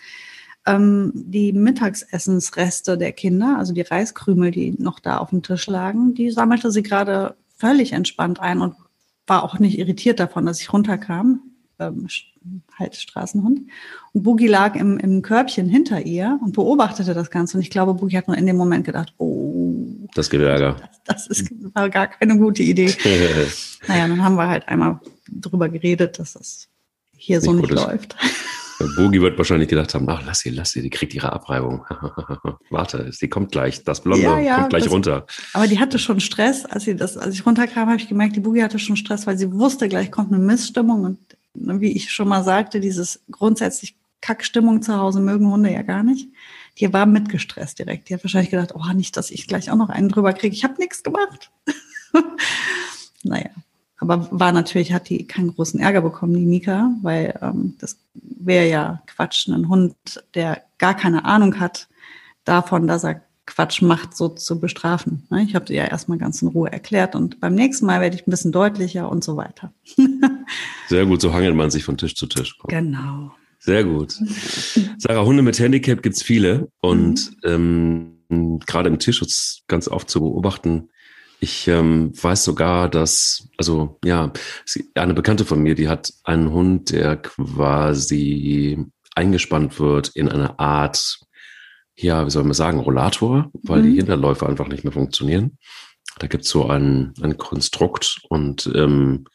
ähm, 0.67 1.11
die 1.15 1.53
Mittagsessensreste 1.53 2.97
der 2.97 3.13
Kinder, 3.13 3.57
also 3.57 3.73
die 3.73 3.81
Reiskrümel, 3.81 4.51
die 4.51 4.75
noch 4.77 4.99
da 4.99 5.17
auf 5.17 5.31
dem 5.31 5.41
Tisch 5.41 5.65
lagen, 5.67 6.13
die 6.13 6.29
sammelte 6.29 6.71
sie 6.71 6.83
gerade 6.83 7.35
völlig 7.55 7.93
entspannt 7.93 8.39
ein 8.39 8.61
und 8.61 8.75
war 9.25 9.43
auch 9.43 9.57
nicht 9.59 9.79
irritiert 9.79 10.19
davon, 10.19 10.45
dass 10.45 10.61
ich 10.61 10.71
runterkam. 10.71 11.41
Ähm, 11.79 12.07
halt 12.77 12.95
Straßenhund. 12.95 13.61
Und 14.13 14.23
Boogie 14.23 14.47
lag 14.47 14.75
im, 14.75 14.97
im 14.97 15.21
Körbchen 15.21 15.67
hinter 15.69 16.01
ihr 16.05 16.39
und 16.43 16.53
beobachtete 16.53 17.13
das 17.13 17.29
Ganze. 17.29 17.57
Und 17.57 17.61
ich 17.63 17.69
glaube, 17.69 17.93
Boogie 17.93 18.17
hat 18.17 18.27
nur 18.27 18.37
in 18.37 18.45
dem 18.45 18.55
Moment 18.57 18.85
gedacht, 18.85 19.13
oh, 19.17 19.85
Das 20.15 20.29
gibt 20.29 20.43
Ärger. 20.43 20.77
das, 21.05 21.25
das 21.27 21.39
ist, 21.41 21.51
war 21.75 21.89
gar 21.89 22.07
keine 22.07 22.37
gute 22.37 22.63
Idee. 22.63 22.93
Naja, 23.87 24.07
dann 24.09 24.21
haben 24.23 24.35
wir 24.35 24.47
halt 24.47 24.67
einmal 24.67 24.99
drüber 25.31 25.69
geredet, 25.69 26.19
dass 26.19 26.33
das 26.33 26.67
hier 27.15 27.39
so 27.39 27.53
Nicht 27.53 27.61
nicht 27.61 27.69
gut 27.71 27.79
ist. 27.79 27.85
läuft. 27.87 28.15
Bogi 28.97 29.21
wird 29.21 29.37
wahrscheinlich 29.37 29.67
gedacht 29.69 29.93
haben, 29.93 30.07
ach, 30.09 30.21
lass 30.25 30.39
sie, 30.39 30.49
lass 30.51 30.71
sie, 30.71 30.81
die 30.81 30.89
kriegt 30.89 31.13
ihre 31.13 31.31
Abreibung. 31.33 31.85
Warte, 32.69 33.11
sie 33.11 33.27
kommt 33.27 33.51
gleich, 33.51 33.83
das 33.83 34.01
Blonde 34.01 34.23
Ja, 34.23 34.39
ja, 34.39 34.55
kommt 34.55 34.69
gleich 34.69 34.83
das- 34.83 34.91
runter. 34.93 35.25
Aber 35.53 35.67
die 35.67 35.79
hatte 35.79 35.99
schon 35.99 36.19
Stress, 36.19 36.65
als 36.65 36.83
sie 36.83 36.95
das, 36.95 37.17
als 37.17 37.33
ich 37.35 37.45
runterkam, 37.45 37.87
habe 37.89 37.97
ich 37.99 38.07
gemerkt, 38.07 38.35
die 38.35 38.39
Boogie 38.41 38.63
hatte 38.63 38.79
schon 38.79 38.95
Stress, 38.95 39.27
weil 39.27 39.37
sie 39.37 39.51
wusste, 39.53 39.89
gleich 39.89 40.11
kommt 40.11 40.31
eine 40.33 40.41
Missstimmung. 40.43 41.03
Und 41.03 41.17
wie 41.59 41.91
ich 41.91 42.11
schon 42.11 42.27
mal 42.27 42.43
sagte, 42.43 42.79
dieses 42.79 43.21
grundsätzlich 43.31 43.95
Kackstimmung 44.21 44.81
zu 44.81 44.97
Hause 44.97 45.21
mögen 45.21 45.49
Hunde 45.49 45.71
ja 45.71 45.81
gar 45.81 46.03
nicht. 46.03 46.29
Die 46.77 46.91
war 46.91 47.05
mitgestresst 47.05 47.79
direkt. 47.79 48.09
Die 48.09 48.13
hat 48.13 48.23
wahrscheinlich 48.23 48.51
gedacht, 48.51 48.73
oh, 48.75 48.93
nicht, 48.93 49.15
dass 49.17 49.31
ich 49.31 49.47
gleich 49.47 49.71
auch 49.71 49.75
noch 49.75 49.89
einen 49.89 50.09
drüber 50.09 50.33
kriege. 50.33 50.55
Ich 50.55 50.63
habe 50.63 50.75
nichts 50.77 51.03
gemacht. 51.03 51.51
naja. 53.23 53.49
Aber 54.01 54.29
war 54.31 54.53
natürlich, 54.53 54.93
hat 54.93 55.09
die 55.09 55.27
keinen 55.27 55.53
großen 55.53 55.79
Ärger 55.79 56.01
bekommen, 56.01 56.33
die 56.33 56.45
Mika, 56.45 56.91
weil 57.01 57.37
ähm, 57.41 57.75
das 57.79 57.97
wäre 58.13 58.69
ja 58.69 59.03
Quatsch, 59.07 59.49
einen 59.49 59.67
Hund, 59.67 59.95
der 60.35 60.63
gar 60.77 60.95
keine 60.95 61.25
Ahnung 61.25 61.59
hat 61.59 61.89
davon, 62.45 62.87
dass 62.87 63.03
er 63.03 63.21
Quatsch 63.49 63.81
macht, 63.81 64.15
so 64.15 64.29
zu 64.29 64.59
bestrafen. 64.59 65.25
ne? 65.29 65.43
Ich 65.43 65.55
habe 65.55 65.65
dir 65.65 65.77
ja 65.77 65.85
erstmal 65.85 66.19
ganz 66.19 66.41
in 66.41 66.49
Ruhe 66.49 66.71
erklärt 66.71 67.15
und 67.15 67.39
beim 67.39 67.55
nächsten 67.55 67.87
Mal 67.87 67.99
werde 67.99 68.15
ich 68.15 68.27
ein 68.27 68.31
bisschen 68.31 68.51
deutlicher 68.51 69.09
und 69.09 69.23
so 69.23 69.37
weiter. 69.37 69.73
Sehr 70.87 71.05
gut, 71.05 71.19
so 71.19 71.33
hangelt 71.33 71.55
man 71.55 71.71
sich 71.71 71.83
von 71.83 71.97
Tisch 71.97 72.15
zu 72.15 72.27
Tisch. 72.27 72.57
Genau. 72.67 73.31
Sehr 73.57 73.83
gut. 73.83 74.15
Sarah, 74.99 75.25
Hunde 75.25 75.41
mit 75.41 75.59
Handicap 75.59 76.01
gibt's 76.01 76.21
viele 76.21 76.69
und 76.79 77.31
ähm, 77.43 78.19
gerade 78.65 78.89
im 78.89 78.99
Tierschutz 78.99 79.63
ganz 79.67 79.87
oft 79.87 80.09
zu 80.09 80.21
beobachten. 80.21 80.89
Ich 81.41 81.67
ähm, 81.67 82.11
weiß 82.21 82.43
sogar, 82.43 82.87
dass, 82.87 83.47
also 83.57 83.97
ja, 84.05 84.31
eine 84.93 85.13
Bekannte 85.13 85.43
von 85.45 85.61
mir, 85.61 85.73
die 85.73 85.87
hat 85.87 86.13
einen 86.23 86.51
Hund, 86.51 86.91
der 86.91 87.17
quasi 87.17 88.85
eingespannt 89.15 89.79
wird 89.79 90.09
in 90.09 90.29
eine 90.29 90.59
Art, 90.59 91.19
ja, 92.01 92.25
wie 92.25 92.29
soll 92.29 92.43
man 92.43 92.53
sagen, 92.53 92.79
Rollator, 92.79 93.51
weil 93.63 93.81
die 93.81 93.89
Mhm. 93.89 93.95
Hinterläufe 93.95 94.47
einfach 94.47 94.67
nicht 94.67 94.83
mehr 94.83 94.93
funktionieren. 94.93 95.57
Da 96.17 96.27
gibt's 96.27 96.49
so 96.49 96.67
ein, 96.67 97.13
ein 97.21 97.37
Konstrukt 97.37 98.21
und 98.29 98.69
ähm, 98.73 99.25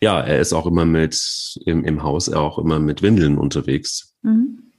ja, 0.00 0.20
er 0.20 0.40
ist 0.40 0.52
auch 0.52 0.66
immer 0.66 0.84
mit 0.84 1.16
im, 1.64 1.84
im 1.84 2.02
Haus, 2.02 2.28
er 2.28 2.40
auch 2.40 2.58
immer 2.58 2.80
mit 2.80 3.02
Windeln 3.02 3.38
unterwegs. 3.38 4.14
Mhm. 4.22 4.72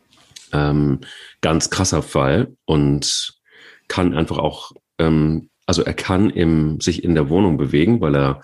Ähm, 0.52 1.00
ganz 1.42 1.70
krasser 1.70 2.02
Fall 2.02 2.56
und 2.66 3.34
kann 3.88 4.14
einfach 4.14 4.38
auch, 4.38 4.72
ähm, 5.00 5.50
also 5.66 5.84
er 5.84 5.94
kann 5.94 6.30
im, 6.30 6.80
sich 6.80 7.04
in 7.04 7.16
der 7.16 7.30
Wohnung 7.30 7.58
bewegen, 7.58 8.02
weil 8.02 8.16
er 8.16 8.42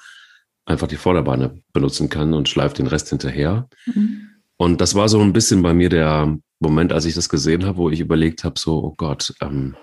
einfach 0.65 0.88
die 0.88 0.96
Vorderbeine 0.96 1.62
benutzen 1.74 2.10
kann 2.10 2.34
und 2.34 2.48
schleift 2.50 2.77
den 2.77 2.88
Rest 2.88 3.10
hinterher. 3.10 3.68
Mhm. 3.86 4.29
Und 4.58 4.82
das 4.82 4.96
war 4.96 5.10
so 5.10 5.20
ein 5.22 5.34
bisschen 5.34 5.62
bei 5.62 5.74
mir 5.74 5.89
der 5.89 6.38
Moment, 6.60 6.92
als 6.92 7.06
ich 7.06 7.16
das 7.16 7.30
gesehen 7.30 7.66
habe, 7.66 7.78
wo 7.78 7.89
ich 7.89 8.00
überlegt 8.00 8.44
habe, 8.44 8.60
so, 8.60 8.84
oh 8.84 8.94
Gott, 8.98 9.34
ähm, 9.42 9.75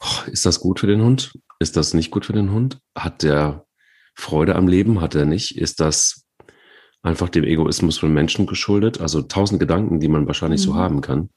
oh, 0.00 0.30
ist 0.30 0.44
das 0.44 0.60
gut 0.60 0.80
für 0.80 0.88
den 0.88 1.02
Hund? 1.02 1.38
Ist 1.60 1.76
das 1.76 1.94
nicht 1.94 2.10
gut 2.10 2.26
für 2.26 2.32
den 2.32 2.50
Hund? 2.50 2.80
Hat 2.96 3.22
der 3.22 3.64
Freude 4.14 4.56
am 4.56 4.66
Leben? 4.66 5.00
Hat 5.00 5.14
er 5.14 5.24
nicht? 5.24 5.56
Ist 5.56 5.80
das 5.80 6.26
einfach 7.02 7.28
dem 7.28 7.44
Egoismus 7.44 7.98
von 7.98 8.12
Menschen 8.12 8.46
geschuldet? 8.46 9.00
Also 9.00 9.22
tausend 9.22 9.60
Gedanken, 9.60 10.00
die 10.00 10.08
man 10.08 10.26
wahrscheinlich 10.26 10.60
so 10.60 10.72
Mhm. 10.72 10.76
haben 10.76 11.00
kann. 11.00 11.30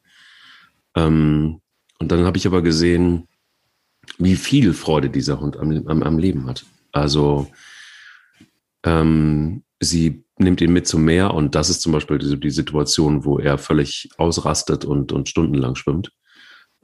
Ähm, 0.95 1.61
und 1.99 2.11
dann 2.11 2.25
habe 2.25 2.37
ich 2.37 2.47
aber 2.47 2.61
gesehen, 2.61 3.27
wie 4.17 4.35
viel 4.35 4.73
Freude 4.73 5.09
dieser 5.09 5.39
Hund 5.39 5.57
am, 5.57 5.87
am, 5.87 6.03
am 6.03 6.17
Leben 6.17 6.47
hat. 6.47 6.65
Also 6.91 7.47
ähm, 8.83 9.63
sie 9.79 10.23
nimmt 10.37 10.61
ihn 10.61 10.73
mit 10.73 10.87
zum 10.87 11.03
Meer 11.03 11.33
und 11.33 11.55
das 11.55 11.69
ist 11.69 11.81
zum 11.81 11.91
Beispiel 11.91 12.17
die, 12.17 12.39
die 12.39 12.51
Situation, 12.51 13.25
wo 13.25 13.39
er 13.39 13.57
völlig 13.57 14.09
ausrastet 14.17 14.85
und, 14.85 15.11
und 15.11 15.29
stundenlang 15.29 15.75
schwimmt. 15.75 16.11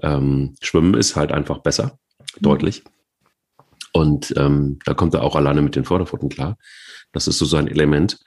Ähm, 0.02 0.56
Schwimmen 0.62 0.94
ist 0.96 1.16
halt 1.16 1.32
einfach 1.32 1.60
besser, 1.60 2.00
Mhm. 2.40 2.44
deutlich. 2.44 2.84
Und 3.94 4.34
ähm, 4.38 4.80
da 4.86 4.94
kommt 4.94 5.14
er 5.14 5.24
auch 5.24 5.36
alleine 5.36 5.62
mit 5.62 5.76
den 5.76 5.84
Vorderpfoten 5.84 6.30
klar. 6.30 6.58
Das 7.12 7.28
ist 7.28 7.38
so 7.38 7.46
sein 7.46 7.68
Element. 7.68 8.20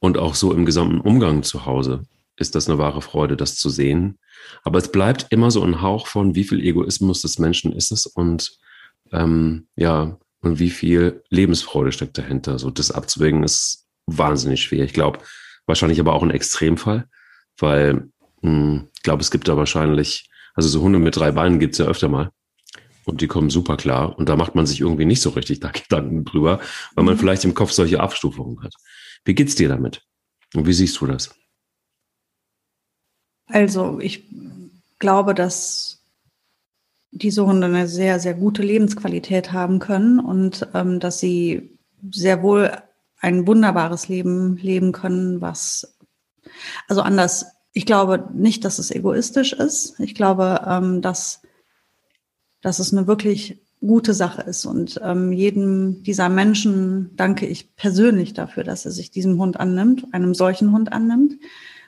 Und 0.00 0.18
auch 0.18 0.34
so 0.34 0.52
im 0.52 0.64
gesamten 0.64 1.00
Umgang 1.00 1.42
zu 1.42 1.66
Hause 1.66 2.02
ist 2.36 2.54
das 2.54 2.68
eine 2.68 2.78
wahre 2.78 3.02
Freude, 3.02 3.36
das 3.36 3.56
zu 3.56 3.68
sehen. 3.68 4.18
Aber 4.62 4.78
es 4.78 4.90
bleibt 4.90 5.26
immer 5.30 5.50
so 5.50 5.62
ein 5.62 5.82
Hauch 5.82 6.06
von, 6.06 6.34
wie 6.34 6.44
viel 6.44 6.60
Egoismus 6.60 7.22
des 7.22 7.38
Menschen 7.38 7.72
ist 7.72 7.90
es 7.90 8.06
und 8.06 8.58
ähm, 9.12 9.68
ja, 9.76 10.18
und 10.40 10.60
wie 10.60 10.70
viel 10.70 11.22
Lebensfreude 11.30 11.90
steckt 11.90 12.16
dahinter. 12.18 12.58
So 12.58 12.70
das 12.70 12.92
abzuwägen 12.92 13.42
ist 13.42 13.87
wahnsinnig 14.08 14.62
schwer. 14.62 14.84
Ich 14.84 14.92
glaube, 14.92 15.20
wahrscheinlich 15.66 16.00
aber 16.00 16.14
auch 16.14 16.22
ein 16.22 16.30
Extremfall, 16.30 17.08
weil 17.58 18.08
hm, 18.42 18.88
ich 18.94 19.02
glaube, 19.02 19.22
es 19.22 19.30
gibt 19.30 19.48
da 19.48 19.56
wahrscheinlich, 19.56 20.30
also 20.54 20.68
so 20.68 20.80
Hunde 20.80 20.98
mit 20.98 21.16
drei 21.16 21.32
Beinen 21.32 21.58
gibt 21.58 21.74
es 21.74 21.78
ja 21.78 21.86
öfter 21.86 22.08
mal. 22.08 22.30
Und 23.04 23.20
die 23.22 23.26
kommen 23.26 23.48
super 23.48 23.76
klar. 23.76 24.18
Und 24.18 24.28
da 24.28 24.36
macht 24.36 24.54
man 24.54 24.66
sich 24.66 24.80
irgendwie 24.80 25.06
nicht 25.06 25.22
so 25.22 25.30
richtig 25.30 25.60
da 25.60 25.70
Gedanken 25.72 26.24
drüber, 26.24 26.60
weil 26.94 27.04
man 27.04 27.14
mhm. 27.14 27.18
vielleicht 27.18 27.44
im 27.44 27.54
Kopf 27.54 27.72
solche 27.72 28.00
Abstufungen 28.00 28.62
hat. 28.62 28.74
Wie 29.24 29.34
geht's 29.34 29.54
dir 29.54 29.68
damit? 29.68 30.02
Und 30.54 30.66
wie 30.66 30.72
siehst 30.72 31.00
du 31.00 31.06
das? 31.06 31.34
Also 33.46 33.98
ich 34.00 34.24
glaube, 34.98 35.34
dass 35.34 36.02
diese 37.10 37.46
Hunde 37.46 37.66
eine 37.66 37.88
sehr, 37.88 38.20
sehr 38.20 38.34
gute 38.34 38.62
Lebensqualität 38.62 39.52
haben 39.52 39.78
können 39.78 40.20
und 40.20 40.68
ähm, 40.74 41.00
dass 41.00 41.18
sie 41.18 41.78
sehr 42.10 42.42
wohl 42.42 42.70
ein 43.20 43.46
wunderbares 43.46 44.08
Leben 44.08 44.56
leben 44.56 44.92
können, 44.92 45.40
was, 45.40 45.96
also 46.86 47.02
anders, 47.02 47.46
ich 47.72 47.86
glaube 47.86 48.28
nicht, 48.32 48.64
dass 48.64 48.78
es 48.78 48.90
egoistisch 48.90 49.52
ist. 49.52 49.98
Ich 50.00 50.14
glaube, 50.14 50.64
ähm, 50.66 51.02
dass, 51.02 51.42
dass 52.60 52.78
es 52.78 52.92
eine 52.92 53.06
wirklich 53.06 53.60
gute 53.80 54.14
Sache 54.14 54.42
ist. 54.42 54.66
Und 54.66 55.00
ähm, 55.02 55.32
jedem 55.32 56.02
dieser 56.02 56.28
Menschen 56.28 57.14
danke 57.16 57.46
ich 57.46 57.76
persönlich 57.76 58.34
dafür, 58.34 58.64
dass 58.64 58.84
er 58.84 58.90
sich 58.90 59.10
diesem 59.10 59.38
Hund 59.38 59.60
annimmt, 59.60 60.12
einem 60.12 60.34
solchen 60.34 60.72
Hund 60.72 60.92
annimmt, 60.92 61.34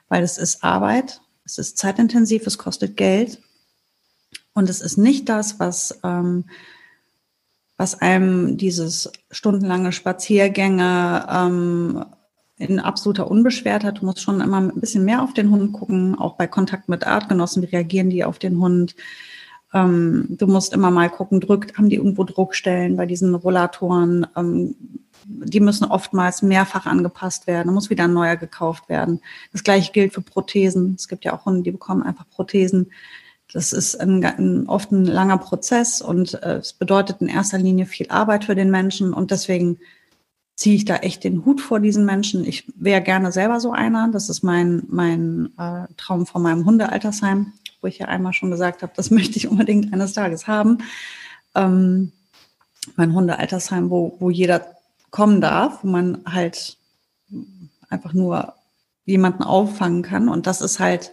weil 0.08 0.22
es 0.22 0.38
ist 0.38 0.62
Arbeit, 0.62 1.20
es 1.44 1.58
ist 1.58 1.78
zeitintensiv, 1.78 2.46
es 2.46 2.58
kostet 2.58 2.96
Geld. 2.96 3.40
Und 4.52 4.68
es 4.68 4.80
ist 4.80 4.98
nicht 4.98 5.28
das, 5.28 5.58
was 5.58 5.98
ähm, 6.04 6.44
was 7.80 7.98
einem 8.02 8.58
dieses 8.58 9.10
stundenlange 9.30 9.92
Spaziergänge 9.92 11.26
ähm, 11.30 12.04
in 12.58 12.78
absoluter 12.78 13.30
Unbeschwertheit. 13.30 14.02
Du 14.02 14.04
musst 14.04 14.20
schon 14.20 14.42
immer 14.42 14.60
ein 14.60 14.80
bisschen 14.80 15.06
mehr 15.06 15.22
auf 15.22 15.32
den 15.32 15.50
Hund 15.50 15.72
gucken, 15.72 16.14
auch 16.14 16.36
bei 16.36 16.46
Kontakt 16.46 16.90
mit 16.90 17.06
Artgenossen, 17.06 17.62
wie 17.62 17.74
reagieren 17.74 18.10
die 18.10 18.22
auf 18.22 18.38
den 18.38 18.60
Hund. 18.60 18.94
Ähm, 19.72 20.26
du 20.28 20.46
musst 20.46 20.74
immer 20.74 20.90
mal 20.90 21.08
gucken, 21.08 21.40
drückt, 21.40 21.78
haben 21.78 21.88
die 21.88 21.96
irgendwo 21.96 22.24
Druckstellen 22.24 22.98
bei 22.98 23.06
diesen 23.06 23.34
Rollatoren. 23.34 24.26
Ähm, 24.36 24.74
die 25.24 25.60
müssen 25.60 25.86
oftmals 25.86 26.42
mehrfach 26.42 26.84
angepasst 26.84 27.46
werden. 27.46 27.68
Da 27.68 27.72
muss 27.72 27.88
wieder 27.88 28.04
ein 28.04 28.12
neuer 28.12 28.36
gekauft 28.36 28.90
werden. 28.90 29.22
Das 29.52 29.64
gleiche 29.64 29.90
gilt 29.92 30.12
für 30.12 30.20
Prothesen. 30.20 30.96
Es 30.98 31.08
gibt 31.08 31.24
ja 31.24 31.32
auch 31.32 31.46
Hunde, 31.46 31.62
die 31.62 31.70
bekommen 31.70 32.02
einfach 32.02 32.28
Prothesen. 32.28 32.90
Das 33.52 33.72
ist 33.72 34.00
ein, 34.00 34.24
ein, 34.24 34.68
oft 34.68 34.92
ein 34.92 35.04
langer 35.04 35.38
Prozess 35.38 36.00
und 36.00 36.34
äh, 36.42 36.58
es 36.58 36.72
bedeutet 36.72 37.20
in 37.20 37.28
erster 37.28 37.58
Linie 37.58 37.86
viel 37.86 38.08
Arbeit 38.08 38.44
für 38.44 38.54
den 38.54 38.70
Menschen 38.70 39.12
und 39.12 39.30
deswegen 39.30 39.78
ziehe 40.54 40.76
ich 40.76 40.84
da 40.84 40.96
echt 40.96 41.24
den 41.24 41.44
Hut 41.46 41.60
vor 41.60 41.80
diesen 41.80 42.04
Menschen. 42.04 42.44
Ich 42.44 42.70
wäre 42.76 43.00
gerne 43.00 43.32
selber 43.32 43.60
so 43.60 43.72
einer. 43.72 44.10
Das 44.12 44.28
ist 44.28 44.42
mein, 44.42 44.82
mein 44.88 45.50
äh, 45.58 45.86
Traum 45.96 46.26
von 46.26 46.42
meinem 46.42 46.66
Hundealtersheim, 46.66 47.54
wo 47.80 47.86
ich 47.86 47.98
ja 47.98 48.08
einmal 48.08 48.34
schon 48.34 48.50
gesagt 48.50 48.82
habe, 48.82 48.92
das 48.94 49.10
möchte 49.10 49.38
ich 49.38 49.48
unbedingt 49.48 49.92
eines 49.92 50.12
Tages 50.12 50.46
haben. 50.46 50.78
Ähm, 51.54 52.12
mein 52.96 53.14
Hundealtersheim, 53.14 53.90
wo, 53.90 54.16
wo 54.20 54.30
jeder 54.30 54.66
kommen 55.10 55.40
darf, 55.40 55.82
wo 55.82 55.88
man 55.88 56.18
halt 56.26 56.76
einfach 57.88 58.12
nur 58.12 58.54
jemanden 59.06 59.42
auffangen 59.42 60.02
kann. 60.02 60.28
Und 60.28 60.46
das 60.46 60.60
ist 60.60 60.78
halt 60.78 61.12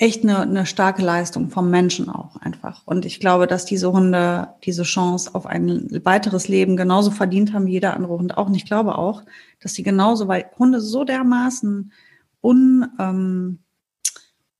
echt 0.00 0.22
eine, 0.22 0.40
eine 0.40 0.64
starke 0.64 1.02
Leistung 1.02 1.50
vom 1.50 1.68
Menschen 1.68 2.08
auch 2.08 2.36
einfach. 2.36 2.86
Und 2.86 3.04
ich 3.04 3.20
glaube, 3.20 3.46
dass 3.46 3.66
diese 3.66 3.92
Hunde 3.92 4.48
diese 4.64 4.82
Chance 4.82 5.34
auf 5.34 5.44
ein 5.44 5.88
weiteres 6.04 6.48
Leben 6.48 6.78
genauso 6.78 7.10
verdient 7.10 7.52
haben 7.52 7.66
wie 7.66 7.72
jeder 7.72 7.94
andere 7.94 8.14
Hund 8.14 8.38
auch. 8.38 8.46
Und 8.46 8.54
ich 8.54 8.64
glaube 8.64 8.96
auch, 8.96 9.22
dass 9.60 9.74
sie 9.74 9.82
genauso, 9.82 10.26
weil 10.26 10.46
Hunde 10.58 10.80
so 10.80 11.04
dermaßen 11.04 11.92
un, 12.42 12.86
ähm, 12.98 13.58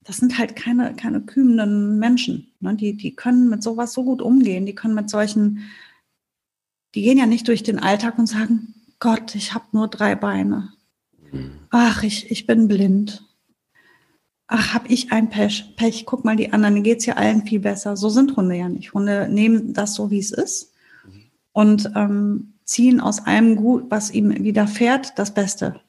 das 0.03 0.17
sind 0.17 0.37
halt 0.37 0.55
keine, 0.55 0.93
keine 0.93 1.21
kühnen 1.21 1.97
Menschen. 1.97 2.51
Ne? 2.59 2.75
Die, 2.75 2.95
die 2.95 3.15
können 3.15 3.49
mit 3.49 3.63
sowas 3.63 3.93
so 3.93 4.03
gut 4.03 4.21
umgehen. 4.21 4.67
Die 4.67 4.75
können 4.75 4.93
mit 4.93 5.09
solchen, 5.09 5.63
die 6.93 7.01
gehen 7.01 7.17
ja 7.17 7.25
nicht 7.25 7.47
durch 7.47 7.63
den 7.63 7.79
Alltag 7.79 8.19
und 8.19 8.27
sagen, 8.27 8.75
Gott, 8.99 9.33
ich 9.33 9.55
habe 9.55 9.65
nur 9.71 9.87
drei 9.87 10.13
Beine. 10.13 10.69
Mhm. 11.31 11.53
Ach, 11.71 12.03
ich, 12.03 12.29
ich 12.29 12.45
bin 12.45 12.67
blind 12.67 13.23
ach, 14.51 14.73
hab 14.73 14.89
ich 14.89 15.11
ein 15.11 15.29
Pech, 15.29 15.73
Pech, 15.77 16.05
guck 16.05 16.25
mal 16.25 16.35
die 16.35 16.51
anderen, 16.53 16.83
geht's 16.83 17.05
ja 17.05 17.15
allen 17.15 17.45
viel 17.45 17.61
besser. 17.61 17.95
So 17.95 18.09
sind 18.09 18.35
Hunde 18.35 18.55
ja 18.55 18.69
nicht. 18.69 18.93
Hunde 18.93 19.27
nehmen 19.29 19.73
das 19.73 19.95
so, 19.95 20.11
wie 20.11 20.19
es 20.19 20.31
ist 20.31 20.73
und 21.53 21.91
ähm, 21.95 22.53
ziehen 22.65 22.99
aus 22.99 23.25
allem 23.25 23.55
Gut, 23.55 23.85
was 23.89 24.11
ihm 24.11 24.43
widerfährt, 24.43 25.17
das 25.17 25.33
Beste 25.33 25.79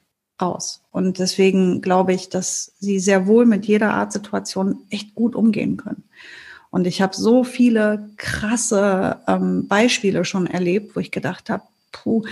raus. 0.40 0.82
Und 0.90 1.18
deswegen 1.18 1.82
glaube 1.82 2.14
ich, 2.14 2.28
dass 2.28 2.72
sie 2.78 2.98
sehr 2.98 3.26
wohl 3.26 3.46
mit 3.46 3.66
jeder 3.66 3.94
Art 3.94 4.12
Situation 4.12 4.78
echt 4.90 5.14
gut 5.14 5.34
umgehen 5.34 5.76
können. 5.76 6.04
Und 6.70 6.86
ich 6.86 7.02
habe 7.02 7.14
so 7.14 7.44
viele 7.44 8.10
krasse 8.16 9.18
ähm, 9.26 9.68
Beispiele 9.68 10.24
schon 10.24 10.46
erlebt, 10.46 10.96
wo 10.96 11.00
ich 11.00 11.10
gedacht 11.10 11.50
habe, 11.50 11.64
puh, 11.90 12.24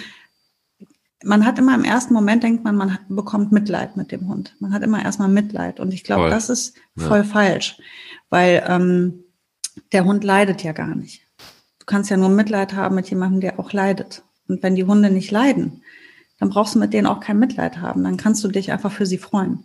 man 1.25 1.45
hat 1.45 1.59
immer 1.59 1.75
im 1.75 1.85
ersten 1.85 2.15
Moment 2.15 2.43
denkt 2.43 2.65
man, 2.65 2.77
man 2.77 2.99
bekommt 3.09 3.53
Mitleid 3.53 3.97
mit 3.97 4.11
dem 4.11 4.29
Hund. 4.29 4.57
Man 4.59 4.73
hat 4.73 4.83
immer 4.83 5.05
erstmal 5.05 5.29
Mitleid. 5.29 5.79
Und 5.81 5.93
ich 5.93 6.05
glaube, 6.05 6.31
das 6.31 6.49
ist 6.49 6.77
voll 6.97 7.19
ja. 7.19 7.25
falsch, 7.25 7.79
weil 8.31 8.65
ähm, 8.67 9.25
der 9.93 10.05
Hund 10.05 10.25
leidet 10.25 10.62
ja 10.62 10.73
gar 10.73 10.95
nicht. 10.95 11.23
Du 11.79 11.87
kannst 11.87 12.11
ja 12.11 12.17
nur 12.17 12.31
Mitleid 12.31 12.75
haben 12.75 12.95
mit 12.95 13.11
jemandem, 13.11 13.41
der 13.41 13.61
auch 13.61 13.73
leidet. 13.73 14.23
Und 14.49 14.62
wenn 14.62 14.75
die 14.75 14.85
Hunde 14.85 15.11
nicht 15.11 15.31
leiden, 15.31 15.83
dann 16.39 16.49
brauchst 16.49 16.75
du 16.75 16.79
mit 16.79 16.95
denen 16.95 17.07
auch 17.07 17.21
kein 17.21 17.39
Mitleid 17.39 17.79
haben. 17.79 18.05
Dann 18.05 18.17
kannst 18.17 18.43
du 18.43 18.49
dich 18.49 18.73
einfach 18.73 18.93
für 18.93 19.07
sie 19.07 19.19
freuen. 19.19 19.65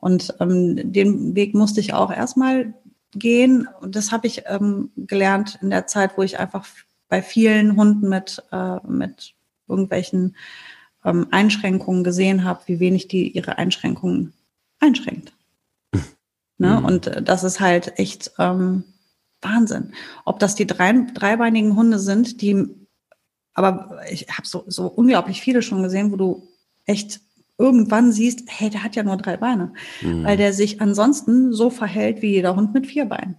Und 0.00 0.34
ähm, 0.40 0.92
den 0.92 1.34
Weg 1.36 1.54
musste 1.54 1.80
ich 1.80 1.94
auch 1.94 2.10
erstmal 2.10 2.74
gehen. 3.12 3.68
Und 3.80 3.94
das 3.94 4.10
habe 4.10 4.26
ich 4.26 4.42
ähm, 4.46 4.90
gelernt 4.96 5.58
in 5.62 5.70
der 5.70 5.86
Zeit, 5.86 6.18
wo 6.18 6.22
ich 6.22 6.38
einfach 6.38 6.66
bei 7.08 7.22
vielen 7.22 7.76
Hunden 7.76 8.08
mit, 8.08 8.42
äh, 8.52 8.76
mit 8.86 9.34
irgendwelchen 9.68 10.36
ähm, 11.08 11.26
Einschränkungen 11.30 12.04
gesehen 12.04 12.44
habe, 12.44 12.60
wie 12.66 12.80
wenig 12.80 13.08
die 13.08 13.30
ihre 13.30 13.58
Einschränkungen 13.58 14.34
einschränkt. 14.78 15.32
ne? 16.58 16.78
Mhm. 16.78 16.84
Und 16.84 17.06
äh, 17.06 17.22
das 17.22 17.44
ist 17.44 17.60
halt 17.60 17.98
echt 17.98 18.32
ähm, 18.38 18.84
Wahnsinn. 19.40 19.92
Ob 20.24 20.38
das 20.38 20.54
die 20.54 20.66
drei, 20.66 20.92
dreibeinigen 21.14 21.76
Hunde 21.76 21.98
sind, 21.98 22.42
die, 22.42 22.68
aber 23.54 24.00
ich 24.10 24.28
habe 24.28 24.46
so, 24.46 24.64
so 24.66 24.86
unglaublich 24.86 25.40
viele 25.40 25.62
schon 25.62 25.82
gesehen, 25.82 26.12
wo 26.12 26.16
du 26.16 26.48
echt 26.84 27.20
irgendwann 27.56 28.12
siehst, 28.12 28.44
hey, 28.46 28.70
der 28.70 28.84
hat 28.84 28.94
ja 28.94 29.02
nur 29.02 29.16
drei 29.16 29.36
Beine, 29.36 29.72
mhm. 30.02 30.24
weil 30.24 30.36
der 30.36 30.52
sich 30.52 30.80
ansonsten 30.80 31.52
so 31.52 31.70
verhält 31.70 32.22
wie 32.22 32.32
jeder 32.32 32.54
Hund 32.54 32.72
mit 32.74 32.86
vier 32.86 33.06
Beinen. 33.06 33.36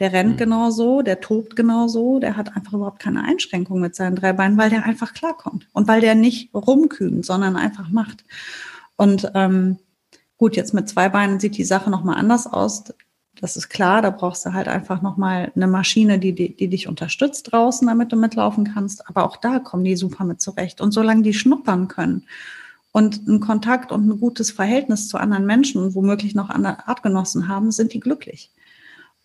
Der 0.00 0.14
rennt 0.14 0.32
mhm. 0.32 0.38
genauso, 0.38 1.02
der 1.02 1.20
tobt 1.20 1.54
genauso, 1.54 2.18
der 2.18 2.36
hat 2.36 2.56
einfach 2.56 2.72
überhaupt 2.72 3.00
keine 3.00 3.22
Einschränkung 3.22 3.80
mit 3.80 3.94
seinen 3.94 4.16
drei 4.16 4.32
Beinen, 4.32 4.56
weil 4.56 4.70
der 4.70 4.84
einfach 4.84 5.12
klarkommt 5.12 5.68
und 5.72 5.86
weil 5.86 6.00
der 6.00 6.14
nicht 6.14 6.52
rumkühnt, 6.54 7.24
sondern 7.24 7.54
einfach 7.54 7.90
macht. 7.90 8.24
Und 8.96 9.30
ähm, 9.34 9.78
gut, 10.38 10.56
jetzt 10.56 10.72
mit 10.72 10.88
zwei 10.88 11.10
Beinen 11.10 11.38
sieht 11.38 11.58
die 11.58 11.64
Sache 11.64 11.90
nochmal 11.90 12.16
anders 12.16 12.46
aus. 12.46 12.84
Das 13.40 13.56
ist 13.56 13.68
klar, 13.68 14.00
da 14.00 14.10
brauchst 14.10 14.44
du 14.46 14.54
halt 14.54 14.68
einfach 14.68 15.02
nochmal 15.02 15.52
eine 15.54 15.66
Maschine, 15.66 16.18
die, 16.18 16.34
die, 16.34 16.56
die 16.56 16.68
dich 16.68 16.88
unterstützt 16.88 17.52
draußen, 17.52 17.86
damit 17.86 18.10
du 18.10 18.16
mitlaufen 18.16 18.72
kannst. 18.72 19.06
Aber 19.08 19.24
auch 19.24 19.36
da 19.36 19.58
kommen 19.58 19.84
die 19.84 19.96
super 19.96 20.24
mit 20.24 20.40
zurecht. 20.40 20.80
Und 20.80 20.92
solange 20.92 21.22
die 21.22 21.34
schnuppern 21.34 21.88
können 21.88 22.24
und 22.92 23.28
einen 23.28 23.40
Kontakt 23.40 23.92
und 23.92 24.08
ein 24.08 24.18
gutes 24.18 24.50
Verhältnis 24.50 25.08
zu 25.08 25.18
anderen 25.18 25.46
Menschen 25.46 25.82
und 25.82 25.94
womöglich 25.94 26.34
noch 26.34 26.48
andere 26.48 26.88
Artgenossen 26.88 27.48
haben, 27.48 27.70
sind 27.70 27.92
die 27.92 28.00
glücklich 28.00 28.50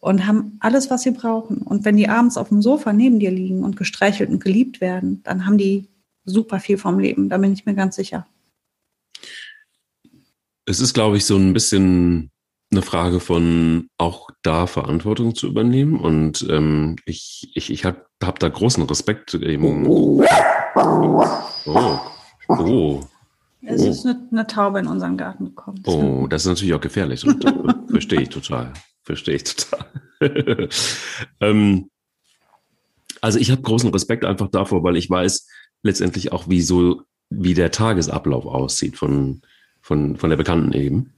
und 0.06 0.28
haben 0.28 0.58
alles, 0.60 0.92
was 0.92 1.02
sie 1.02 1.10
brauchen. 1.10 1.58
Und 1.58 1.84
wenn 1.84 1.98
die 1.98 2.08
abends 2.08 2.38
auf 2.38 2.50
dem 2.50 2.62
Sofa 2.62 2.94
neben 2.94 3.18
dir 3.18 3.32
liegen 3.32 3.64
und 3.64 3.76
gestreichelt 3.76 4.30
und 4.30 4.44
geliebt 4.44 4.80
werden, 4.80 5.24
dann 5.24 5.48
haben 5.48 5.58
die 5.58 5.88
super 6.26 6.60
viel 6.60 6.78
vom 6.78 7.00
Leben. 7.00 7.28
Da 7.28 7.40
bin 7.40 7.54
ich 7.54 7.66
mir 7.66 7.74
ganz 7.74 7.96
sicher. 7.96 8.28
Es 10.68 10.80
ist, 10.80 10.94
glaube 10.94 11.18
ich, 11.18 11.26
so 11.26 11.36
ein 11.38 11.54
bisschen 11.54 12.30
eine 12.72 12.84
Frage 12.84 13.20
von 13.20 13.88
auch 13.98 14.30
da 14.44 14.68
Verantwortung 14.68 15.34
zu 15.34 15.48
übernehmen. 15.48 16.00
Und 16.00 16.46
ähm, 16.52 16.98
ich, 17.08 17.52
ich, 17.56 17.72
ich 17.72 17.84
habe 17.84 18.06
hab 18.22 18.38
da 18.38 18.48
großen 18.48 18.84
Respekt. 18.84 19.34
Eben. 19.34 19.88
Oh. 19.88 20.24
Oh. 21.66 22.00
Es 23.64 23.82
oh. 23.82 23.90
ist 23.90 24.06
eine, 24.06 24.28
eine, 24.32 24.46
Taube 24.46 24.78
in 24.78 24.86
unseren 24.86 25.18
Garten 25.18 25.46
gekommen. 25.46 25.82
Oh, 25.88 26.28
das 26.28 26.44
ist 26.44 26.50
natürlich 26.50 26.76
auch 26.76 26.82
gefährlich. 26.82 27.26
Und, 27.26 27.44
äh, 27.44 27.74
verstehe 27.90 28.22
ich 28.22 28.30
total. 28.30 28.72
Verstehe 29.06 29.36
ich 29.36 29.44
total. 29.44 29.88
ähm, 31.40 31.90
Also 33.22 33.40
ich 33.40 33.50
habe 33.52 33.62
großen 33.62 33.90
Respekt 33.92 34.26
einfach 34.26 34.50
davor, 34.50 34.84
weil 34.84 34.98
ich 34.98 35.10
weiß 35.10 35.48
letztendlich 35.84 36.32
auch, 36.32 36.50
wie 36.50 36.62
so, 36.62 37.04
wie 37.30 37.54
der 37.54 37.72
Tagesablauf 37.72 38.46
aussieht 38.46 38.98
von, 38.98 39.42
von, 39.82 40.18
von 40.18 40.30
der 40.30 40.38
Bekannten 40.38 40.74
eben. 40.74 41.14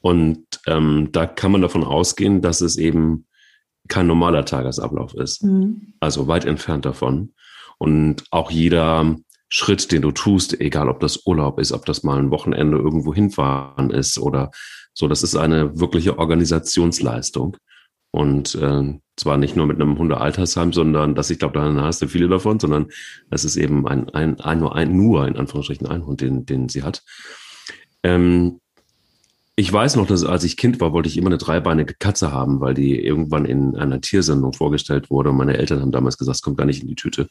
Und 0.00 0.44
ähm, 0.66 1.10
da 1.12 1.26
kann 1.26 1.52
man 1.52 1.62
davon 1.62 1.84
ausgehen, 1.84 2.40
dass 2.40 2.60
es 2.60 2.76
eben 2.76 3.26
kein 3.88 4.06
normaler 4.06 4.44
Tagesablauf 4.44 5.14
ist. 5.14 5.44
Mhm. 5.44 5.94
Also 6.00 6.28
weit 6.28 6.44
entfernt 6.44 6.84
davon. 6.84 7.32
Und 7.78 8.24
auch 8.30 8.50
jeder 8.50 9.16
Schritt, 9.48 9.92
den 9.92 10.02
du 10.02 10.10
tust, 10.10 10.60
egal 10.60 10.88
ob 10.88 11.00
das 11.00 11.26
Urlaub 11.26 11.58
ist, 11.58 11.72
ob 11.72 11.84
das 11.86 12.02
mal 12.02 12.18
ein 12.18 12.30
Wochenende 12.30 12.78
irgendwo 12.78 13.14
hinfahren 13.14 13.90
ist 13.90 14.18
oder 14.18 14.50
so, 14.92 15.08
das 15.08 15.22
ist 15.22 15.36
eine 15.36 15.78
wirkliche 15.78 16.18
Organisationsleistung. 16.18 17.56
Und 18.10 18.54
äh, 18.54 18.98
zwar 19.16 19.36
nicht 19.36 19.56
nur 19.56 19.66
mit 19.66 19.80
einem 19.80 19.98
Hundealtersheim, 19.98 20.72
sondern 20.72 21.14
das, 21.14 21.30
ich 21.30 21.38
glaube, 21.38 21.58
da 21.58 21.82
hast 21.82 22.00
du 22.00 22.08
viele 22.08 22.28
davon, 22.28 22.58
sondern 22.58 22.86
es 23.30 23.44
ist 23.44 23.56
eben 23.56 23.86
ein, 23.86 24.08
ein, 24.10 24.40
ein, 24.40 24.58
nur 24.58 24.74
ein, 24.74 24.96
nur 24.96 25.28
in 25.28 25.36
Anführungsstrichen 25.36 25.86
ein 25.86 26.06
Hund, 26.06 26.22
den, 26.22 26.46
den 26.46 26.68
sie 26.68 26.82
hat. 26.82 27.02
Ähm, 28.02 28.60
ich 29.54 29.72
weiß 29.72 29.96
noch, 29.96 30.06
dass 30.06 30.24
als 30.24 30.44
ich 30.44 30.56
Kind 30.56 30.80
war, 30.80 30.92
wollte 30.92 31.08
ich 31.08 31.16
immer 31.16 31.28
eine 31.28 31.38
dreibeinige 31.38 31.94
Katze 31.94 32.32
haben, 32.32 32.60
weil 32.60 32.74
die 32.74 32.98
irgendwann 32.98 33.46
in 33.46 33.76
einer 33.76 34.00
Tiersendung 34.00 34.52
vorgestellt 34.52 35.10
wurde. 35.10 35.30
Und 35.30 35.36
meine 35.36 35.56
Eltern 35.56 35.80
haben 35.80 35.92
damals 35.92 36.18
gesagt, 36.18 36.36
es 36.36 36.42
kommt 36.42 36.58
gar 36.58 36.66
nicht 36.66 36.82
in 36.82 36.88
die 36.88 36.94
Tüte, 36.94 37.28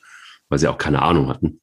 weil 0.49 0.59
sie 0.59 0.67
auch 0.67 0.77
keine 0.77 1.01
Ahnung 1.01 1.29
hatten. 1.29 1.61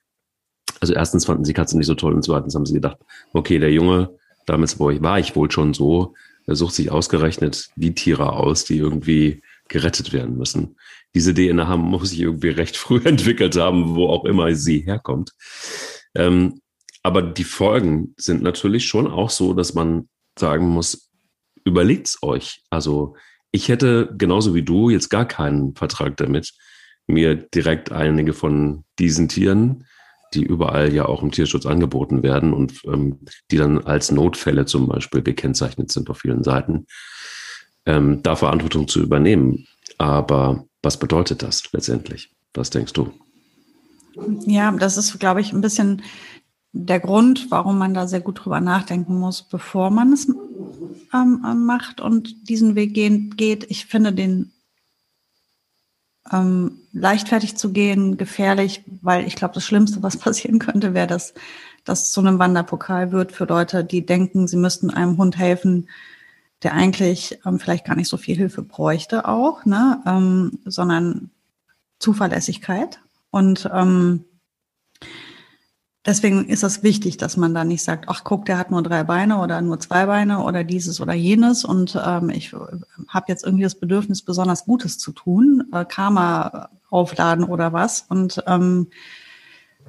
Also 0.82 0.94
erstens 0.94 1.26
fanden 1.26 1.44
sie 1.44 1.52
Katzen 1.52 1.78
nicht 1.78 1.86
so 1.86 1.94
toll 1.94 2.12
und 2.12 2.24
zweitens 2.24 2.56
haben 2.56 2.66
sie 2.66 2.74
gedacht, 2.74 2.96
okay, 3.32 3.60
der 3.60 3.70
Junge, 3.70 4.18
damals 4.46 4.80
war 4.80 5.18
ich 5.20 5.36
wohl 5.36 5.48
schon 5.48 5.74
so, 5.74 6.14
er 6.48 6.56
sucht 6.56 6.74
sich 6.74 6.90
ausgerechnet 6.90 7.68
die 7.76 7.94
Tiere 7.94 8.32
aus, 8.32 8.64
die 8.64 8.78
irgendwie 8.78 9.42
gerettet 9.68 10.12
werden 10.12 10.36
müssen. 10.36 10.74
Diese 11.14 11.34
DNA 11.34 11.76
muss 11.76 12.10
sich 12.10 12.18
irgendwie 12.18 12.48
recht 12.48 12.76
früh 12.76 13.00
entwickelt 13.04 13.56
haben, 13.56 13.94
wo 13.94 14.08
auch 14.08 14.24
immer 14.24 14.52
sie 14.56 14.80
herkommt. 14.80 15.30
Ähm, 16.16 16.60
aber 17.04 17.22
die 17.22 17.44
Folgen 17.44 18.12
sind 18.16 18.42
natürlich 18.42 18.88
schon 18.88 19.06
auch 19.06 19.30
so, 19.30 19.54
dass 19.54 19.74
man 19.74 20.08
sagen 20.36 20.68
muss, 20.68 21.10
überlegt's 21.64 22.24
euch. 22.24 22.64
Also 22.70 23.14
ich 23.52 23.68
hätte 23.68 24.12
genauso 24.18 24.52
wie 24.52 24.64
du 24.64 24.90
jetzt 24.90 25.10
gar 25.10 25.26
keinen 25.26 25.76
Vertrag 25.76 26.16
damit, 26.16 26.54
mir 27.06 27.36
direkt 27.36 27.92
einige 27.92 28.32
von 28.32 28.82
diesen 28.98 29.28
Tieren 29.28 29.84
die 30.34 30.42
überall 30.42 30.92
ja 30.92 31.06
auch 31.06 31.22
im 31.22 31.30
Tierschutz 31.30 31.66
angeboten 31.66 32.22
werden 32.22 32.52
und 32.52 32.80
ähm, 32.86 33.20
die 33.50 33.56
dann 33.56 33.84
als 33.84 34.10
Notfälle 34.10 34.66
zum 34.66 34.88
Beispiel 34.88 35.22
gekennzeichnet 35.22 35.90
sind 35.92 36.10
auf 36.10 36.18
vielen 36.18 36.44
Seiten, 36.44 36.86
ähm, 37.86 38.22
da 38.22 38.36
Verantwortung 38.36 38.88
zu 38.88 39.00
übernehmen. 39.00 39.66
Aber 39.98 40.64
was 40.82 40.98
bedeutet 40.98 41.42
das 41.42 41.72
letztendlich? 41.72 42.34
Was 42.54 42.70
denkst 42.70 42.92
du? 42.92 43.12
Ja, 44.46 44.70
das 44.72 44.96
ist, 44.96 45.18
glaube 45.18 45.40
ich, 45.40 45.52
ein 45.52 45.60
bisschen 45.60 46.02
der 46.72 47.00
Grund, 47.00 47.50
warum 47.50 47.78
man 47.78 47.94
da 47.94 48.06
sehr 48.06 48.20
gut 48.20 48.44
drüber 48.44 48.60
nachdenken 48.60 49.18
muss, 49.18 49.42
bevor 49.42 49.90
man 49.90 50.12
es 50.12 50.28
ähm, 51.14 51.64
macht 51.64 52.00
und 52.00 52.48
diesen 52.48 52.74
Weg 52.74 52.94
gehen, 52.94 53.36
geht. 53.36 53.70
Ich 53.70 53.86
finde 53.86 54.12
den 54.12 54.52
ähm, 56.31 56.79
leichtfertig 56.93 57.57
zu 57.57 57.73
gehen, 57.73 58.17
gefährlich, 58.17 58.85
weil 59.00 59.26
ich 59.26 59.37
glaube, 59.37 59.55
das 59.55 59.64
Schlimmste, 59.64 60.02
was 60.02 60.17
passieren 60.19 60.59
könnte, 60.59 60.95
wäre, 60.95 61.07
dass 61.07 61.35
das 61.85 62.12
zu 62.12 62.21
einem 62.21 62.38
Wanderpokal 62.38 63.11
wird 63.11 63.33
für 63.33 63.45
Leute, 63.45 63.85
die 63.85 64.07
denken, 64.07 64.47
sie 64.47 64.57
müssten 64.57 64.91
einem 64.91 65.17
Hund 65.17 65.37
helfen, 65.37 65.88
der 66.62 66.75
eigentlich 66.75 67.41
ähm, 67.45 67.59
vielleicht 67.59 67.85
gar 67.85 67.97
nicht 67.97 68.09
so 68.09 68.17
viel 68.17 68.37
Hilfe 68.37 68.62
bräuchte 68.62 69.26
auch, 69.26 69.64
ne, 69.64 70.00
ähm, 70.07 70.61
sondern 70.64 71.31
Zuverlässigkeit. 71.99 73.00
Und 73.31 73.69
ähm, 73.73 74.25
deswegen 76.04 76.49
ist 76.49 76.62
es 76.62 76.82
wichtig, 76.82 77.16
dass 77.16 77.37
man 77.37 77.54
da 77.54 77.64
nicht 77.64 77.82
sagt, 77.82 78.06
ach 78.09 78.25
guck, 78.25 78.44
der 78.47 78.59
hat 78.59 78.71
nur 78.71 78.82
drei 78.82 79.04
Beine 79.04 79.38
oder 79.38 79.61
nur 79.61 79.78
zwei 79.80 80.06
Beine 80.06 80.42
oder 80.42 80.64
dieses 80.64 81.00
oder 81.00 81.12
jenes 81.12 81.64
und 81.64 81.99
ähm, 82.04 82.30
ich 82.30 82.52
äh, 82.52 82.56
habe 83.09 83.26
jetzt 83.28 83.44
irgendwie 83.44 83.64
das 83.64 83.75
Bedürfnis, 83.75 84.23
besonders 84.23 84.64
Gutes 84.64 84.99
zu 84.99 85.12
tun, 85.12 85.68
äh, 85.73 85.85
Karma 85.85 86.71
aufladen 86.90 87.44
oder 87.44 87.73
was 87.73 88.06
und 88.09 88.42
ähm, 88.47 88.88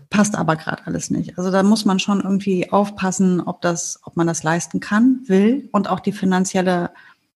passt 0.09 0.35
aber 0.35 0.55
gerade 0.55 0.85
alles 0.85 1.09
nicht. 1.09 1.37
Also 1.37 1.51
da 1.51 1.63
muss 1.63 1.85
man 1.85 1.99
schon 1.99 2.21
irgendwie 2.21 2.71
aufpassen, 2.71 3.41
ob 3.41 3.61
das, 3.61 3.99
ob 4.03 4.15
man 4.15 4.27
das 4.27 4.43
leisten 4.43 4.79
kann, 4.79 5.21
will 5.25 5.69
und 5.71 5.89
auch 5.89 5.99
die 5.99 6.11
finanzielle 6.11 6.91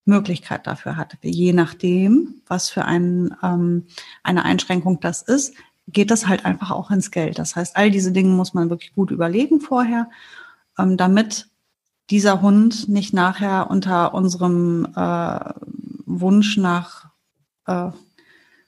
Möglichkeit 0.05 0.67
dafür 0.67 0.95
hat. 0.95 1.17
Je 1.21 1.53
nachdem, 1.53 2.35
was 2.47 2.69
für 2.69 2.85
ein, 2.85 3.35
ähm, 3.43 3.87
eine 4.23 4.45
Einschränkung 4.45 4.99
das 4.99 5.21
ist, 5.21 5.53
geht 5.87 6.11
das 6.11 6.27
halt 6.27 6.45
einfach 6.45 6.71
auch 6.71 6.91
ins 6.91 7.11
Geld. 7.11 7.39
Das 7.39 7.55
heißt, 7.55 7.77
all 7.77 7.91
diese 7.91 8.11
Dinge 8.11 8.29
muss 8.29 8.53
man 8.53 8.69
wirklich 8.69 8.93
gut 8.93 9.11
überlegen 9.11 9.61
vorher, 9.61 10.09
ähm, 10.77 10.97
damit 10.97 11.47
dieser 12.09 12.41
Hund 12.41 12.87
nicht 12.89 13.13
nachher 13.13 13.69
unter 13.69 14.13
unserem 14.13 14.87
äh, 14.95 15.39
Wunsch 16.05 16.57
nach 16.57 17.09
äh, 17.65 17.91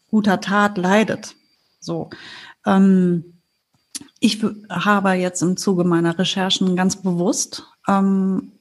guter 0.10 0.42
Tat 0.42 0.78
leidet. 0.78 1.36
So. 1.80 2.10
Ähm, 2.66 3.40
ich 4.20 4.44
habe 4.70 5.12
jetzt 5.14 5.42
im 5.42 5.56
Zuge 5.58 5.84
meiner 5.84 6.18
Recherchen 6.20 6.76
ganz 6.76 6.98
bewusst 6.98 7.66
ähm, 7.88 8.52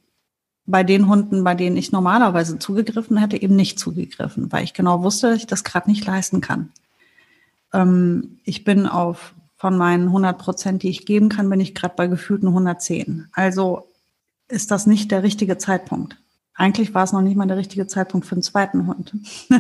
bei 0.67 0.85
den 0.85 1.09
Hunden, 1.09 1.43
bei 1.43 1.55
denen 1.55 1.77
ich 1.77 1.91
normalerweise 1.91 2.59
zugegriffen 2.59 3.17
hätte, 3.17 3.41
eben 3.41 3.57
nicht 3.57 3.79
zugegriffen, 3.79 4.53
weil 4.53 4.65
ich 4.65 4.75
genau 4.75 5.03
wusste, 5.03 5.31
dass 5.31 5.39
ich 5.39 5.47
das 5.47 5.65
gerade 5.65 5.91
nicht 5.91 6.05
leisten 6.05 6.41
kann. 6.41 6.71
Ähm, 7.73 8.39
ich 8.45 8.65
bin 8.65 8.87
auf 8.87 9.35
von 9.57 9.77
meinen 9.77 10.07
100 10.07 10.39
Prozent, 10.39 10.83
die 10.85 10.89
ich 10.89 11.05
geben 11.05 11.29
kann, 11.29 11.51
bin 11.51 11.61
ich 11.61 11.75
gerade 11.75 11.95
bei 11.97 12.07
gefühlten 12.07 12.49
110. 12.49 13.29
Also 13.33 13.93
ist 14.47 14.71
das 14.71 14.87
nicht 14.87 15.11
der 15.11 15.25
richtige 15.25 15.59
Zeitpunkt. 15.59 16.17
Eigentlich 16.55 16.95
war 16.95 17.05
es 17.05 17.13
noch 17.13 17.23
nicht 17.23 17.37
mal 17.37 17.47
der 17.47 17.57
richtige 17.57 17.87
Zeitpunkt 17.87 18.27
für 18.27 18.37
einen 18.37 18.43
zweiten 18.43 18.87
Hund. 18.87 19.13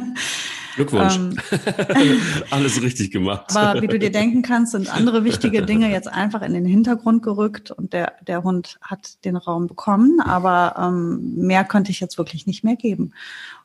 Glückwunsch. 0.77 1.16
Ähm, 1.16 1.37
Alles 2.51 2.81
richtig 2.81 3.11
gemacht. 3.11 3.57
Aber 3.57 3.83
wie 3.83 3.88
du 3.88 3.99
dir 3.99 4.12
denken 4.12 4.42
kannst, 4.42 4.73
sind 4.73 4.92
andere 4.94 5.25
wichtige 5.25 5.66
Dinge 5.66 5.90
jetzt 5.92 6.09
einfach 6.09 6.42
in 6.42 6.55
den 6.55 6.64
Hintergrund 6.64 7.23
gerückt 7.23 7.73
und 7.73 7.92
der, 7.92 8.14
der 8.27 8.44
Hund 8.44 8.79
hat 8.81 9.25
den 9.25 9.37
Raum 9.37 9.66
bekommen, 9.66 10.21
aber 10.21 10.77
ähm, 10.79 11.35
mehr 11.35 11.64
könnte 11.64 11.90
ich 11.90 11.99
jetzt 11.99 12.18
wirklich 12.18 12.47
nicht 12.47 12.62
mehr 12.62 12.77
geben. 12.77 13.12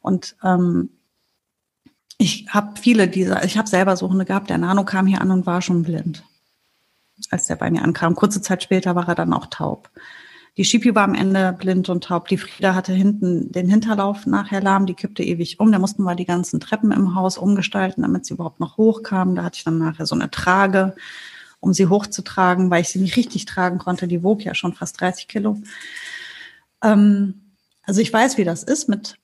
Und 0.01 0.35
ähm, 0.43 0.89
ich 2.23 2.45
habe 2.49 2.79
viele 2.79 3.07
dieser, 3.09 3.43
ich 3.43 3.57
habe 3.57 3.67
selber 3.67 3.97
so 3.97 4.09
Hunde 4.09 4.23
gehabt, 4.23 4.49
der 4.49 4.57
Nano 4.57 4.85
kam 4.85 5.07
hier 5.07 5.19
an 5.19 5.29
und 5.29 5.45
war 5.45 5.61
schon 5.61 5.83
blind, 5.83 6.23
als 7.29 7.47
der 7.47 7.57
bei 7.57 7.69
mir 7.69 7.83
ankam. 7.83 8.15
Kurze 8.15 8.41
Zeit 8.41 8.63
später 8.63 8.95
war 8.95 9.07
er 9.09 9.15
dann 9.15 9.33
auch 9.33 9.47
taub. 9.47 9.89
Die 10.55 10.63
Shipi 10.63 10.95
war 10.95 11.03
am 11.03 11.15
Ende 11.15 11.51
blind 11.51 11.89
und 11.89 12.05
taub. 12.05 12.27
Die 12.27 12.37
Frieda 12.37 12.75
hatte 12.75 12.93
hinten 12.93 13.51
den 13.51 13.67
Hinterlauf 13.67 14.25
nachher 14.25 14.61
lahm, 14.61 14.85
die 14.85 14.93
kippte 14.93 15.23
ewig 15.23 15.59
um. 15.59 15.71
Da 15.71 15.79
mussten 15.79 16.03
wir 16.03 16.15
die 16.15 16.25
ganzen 16.25 16.59
Treppen 16.59 16.91
im 16.91 17.15
Haus 17.15 17.37
umgestalten, 17.37 18.03
damit 18.03 18.25
sie 18.25 18.35
überhaupt 18.35 18.59
noch 18.59 18.77
hochkam. 18.77 19.35
Da 19.35 19.43
hatte 19.43 19.57
ich 19.57 19.63
dann 19.63 19.79
nachher 19.79 20.05
so 20.05 20.15
eine 20.15 20.29
Trage, 20.29 20.95
um 21.59 21.73
sie 21.73 21.87
hochzutragen, 21.87 22.69
weil 22.69 22.81
ich 22.81 22.89
sie 22.89 22.99
nicht 22.99 23.17
richtig 23.17 23.45
tragen 23.45 23.79
konnte. 23.79 24.07
Die 24.07 24.23
wog 24.23 24.45
ja 24.45 24.53
schon 24.53 24.73
fast 24.73 25.01
30 25.01 25.27
Kilo. 25.27 25.57
Ähm, 26.83 27.55
also 27.81 27.99
ich 27.99 28.13
weiß, 28.13 28.37
wie 28.37 28.43
das 28.45 28.63
ist 28.63 28.87
mit 28.87 29.17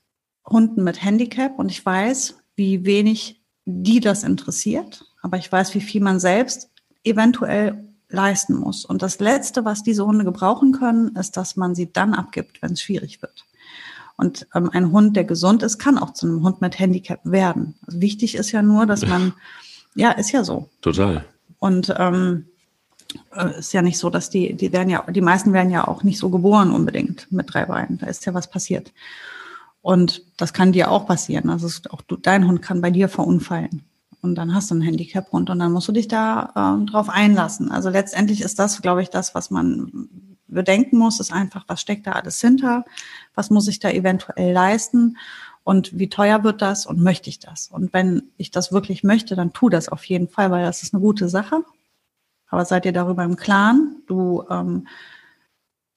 Hunden 0.46 0.84
mit 0.84 1.04
Handicap 1.04 1.60
und 1.60 1.70
ich 1.70 1.86
weiß, 1.86 2.39
wie 2.60 2.86
wenig 2.86 3.42
die 3.66 4.02
das 4.02 4.24
interessiert, 4.24 5.06
aber 5.22 5.38
ich 5.38 5.52
weiß, 5.52 5.74
wie 5.74 5.82
viel 5.82 6.02
man 6.02 6.20
selbst 6.20 6.70
eventuell 7.04 7.88
leisten 8.10 8.56
muss. 8.56 8.84
Und 8.84 9.02
das 9.02 9.20
Letzte, 9.20 9.64
was 9.64 9.82
diese 9.82 10.06
Hunde 10.06 10.26
gebrauchen 10.26 10.74
können, 10.74 11.16
ist, 11.16 11.38
dass 11.38 11.56
man 11.56 11.74
sie 11.74 11.92
dann 11.92 12.14
abgibt, 12.14 12.62
wenn 12.62 12.74
es 12.74 12.82
schwierig 12.82 13.22
wird. 13.22 13.46
Und 14.18 14.48
ähm, 14.54 14.70
ein 14.74 14.92
Hund, 14.92 15.16
der 15.16 15.24
gesund 15.24 15.64
ist, 15.64 15.80
kann 15.80 15.98
auch 15.98 16.12
zu 16.12 16.28
einem 16.28 16.44
Hund 16.44 16.60
mit 16.60 16.78
Handicap 16.78 17.22
werden. 17.24 17.76
Also 17.88 18.02
wichtig 18.02 18.36
ist 18.36 18.52
ja 18.52 18.62
nur, 18.62 18.86
dass 18.86 19.08
man, 19.08 19.34
ja, 19.96 20.12
ist 20.12 20.32
ja 20.32 20.44
so. 20.44 20.70
Total. 20.82 21.24
Und 21.60 21.94
ähm, 21.98 22.46
äh, 23.34 23.60
ist 23.60 23.72
ja 23.72 23.82
nicht 23.82 23.98
so, 23.98 24.10
dass 24.10 24.30
die, 24.30 24.54
die 24.54 24.74
werden 24.74 24.90
ja, 24.90 25.10
die 25.10 25.22
meisten 25.22 25.54
werden 25.54 25.72
ja 25.72 25.88
auch 25.88 26.04
nicht 26.04 26.20
so 26.20 26.30
geboren 26.30 26.72
unbedingt 26.72 27.32
mit 27.32 27.54
drei 27.54 27.66
Beinen. 27.66 28.00
Da 28.00 28.08
ist 28.08 28.26
ja 28.26 28.34
was 28.34 28.50
passiert. 28.50 28.92
Und 29.82 30.24
das 30.38 30.54
kann 30.54 30.72
dir 30.72 30.92
auch 30.92 31.06
passieren. 31.06 31.50
Also 31.50 31.68
auch 31.90 32.02
du, 32.02 32.18
dein 32.18 32.48
Hund 32.48 32.62
kann 32.62 32.82
bei 32.82 32.92
dir 32.92 33.10
verunfallen. 33.10 33.84
Und 34.22 34.36
dann 34.36 34.54
hast 34.54 34.70
du 34.70 34.76
einen 34.76 34.82
Handicap-Hund 34.82 35.50
und 35.50 35.60
dann 35.60 35.72
musst 35.72 35.88
du 35.88 35.94
dich 35.94 36.10
da 36.10 36.78
äh, 36.82 36.86
drauf 36.86 37.10
einlassen. 37.10 37.72
Also 37.72 37.90
letztendlich 37.90 38.42
ist 38.42 38.60
das, 38.60 38.82
glaube 38.82 39.02
ich, 39.02 39.10
das, 39.10 39.34
was 39.34 39.50
man 39.50 40.10
bedenken 40.48 40.98
muss, 40.98 41.20
ist 41.20 41.32
einfach, 41.32 41.64
was 41.68 41.80
steckt 41.80 42.08
da 42.08 42.14
alles 42.14 42.42
hinter? 42.42 42.84
Was 43.36 43.50
muss 43.50 43.68
ich 43.68 43.80
da 43.80 43.90
eventuell 43.90 44.52
leisten? 44.52 45.18
Und 45.64 45.98
wie 45.98 46.10
teuer 46.10 46.44
wird 46.44 46.62
das 46.62 46.86
und 46.86 47.00
möchte 47.00 47.30
ich 47.30 47.40
das? 47.40 47.68
Und 47.68 47.94
wenn 47.94 48.24
ich 48.38 48.52
das 48.52 48.72
wirklich 48.72 49.04
möchte, 49.04 49.36
dann 49.36 49.54
tu 49.54 49.70
das 49.70 49.88
auf 49.88 50.04
jeden 50.06 50.28
Fall, 50.28 50.52
weil 50.52 50.66
das 50.66 50.84
ist 50.84 50.94
eine 50.94 51.02
gute 51.02 51.30
Sache. 51.30 51.64
Aber 52.48 52.66
seid 52.66 52.86
ihr 52.86 52.94
darüber 52.94 53.24
im 53.24 53.36
Klaren? 53.36 54.02
Du 54.08 54.44
ähm, 54.50 54.88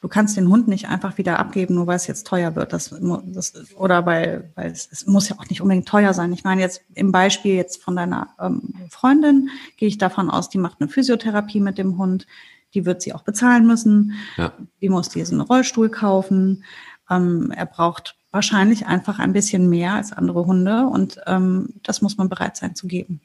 Du 0.03 0.09
kannst 0.09 0.37
den 0.37 0.49
Hund 0.49 0.67
nicht 0.67 0.89
einfach 0.89 1.17
wieder 1.17 1.39
abgeben, 1.39 1.77
nur 1.77 1.87
weil 1.87 1.95
es 1.95 2.09
jetzt 2.09 2.27
teuer 2.27 2.57
wird. 2.57 2.73
Das, 2.73 2.93
das, 3.27 3.55
oder 3.77 4.05
weil, 4.05 4.51
weil 4.57 4.73
es, 4.73 4.89
es 4.91 5.07
muss 5.07 5.29
ja 5.29 5.39
auch 5.39 5.49
nicht 5.49 5.63
unbedingt 5.63 5.87
teuer 5.87 6.13
sein. 6.13 6.33
Ich 6.33 6.43
meine 6.43 6.61
jetzt 6.61 6.83
im 6.95 7.13
Beispiel 7.13 7.55
jetzt 7.55 7.81
von 7.81 7.95
deiner 7.95 8.35
ähm, 8.41 8.75
Freundin 8.91 9.49
gehe 9.77 9.87
ich 9.87 9.99
davon 9.99 10.29
aus, 10.29 10.49
die 10.49 10.59
macht 10.59 10.81
eine 10.81 10.91
Physiotherapie 10.91 11.61
mit 11.61 11.79
dem 11.79 11.99
Hund. 11.99 12.27
Die 12.75 12.85
wird 12.85 13.01
sie 13.01 13.13
auch 13.13 13.23
bezahlen 13.23 13.65
müssen. 13.65 14.15
Ja. 14.37 14.53
Die 14.81 14.89
muss 14.89 15.09
diesen 15.09 15.41
Rollstuhl 15.41 15.89
kaufen. 15.89 16.65
Ähm, 17.09 17.53
er 17.57 17.67
braucht 17.67 18.17
wahrscheinlich 18.33 18.87
einfach 18.87 19.21
ein 19.21 19.33
bisschen 19.33 19.69
mehr 19.69 19.95
als 19.95 20.13
andere 20.13 20.47
Hunde 20.47 20.87
und 20.89 21.21
ähm, 21.27 21.75
das 21.85 22.03
muss 22.03 22.17
man 22.17 22.29
bereit 22.29 22.57
sein 22.57 22.75
zu 22.75 22.89
geben. 22.89 23.21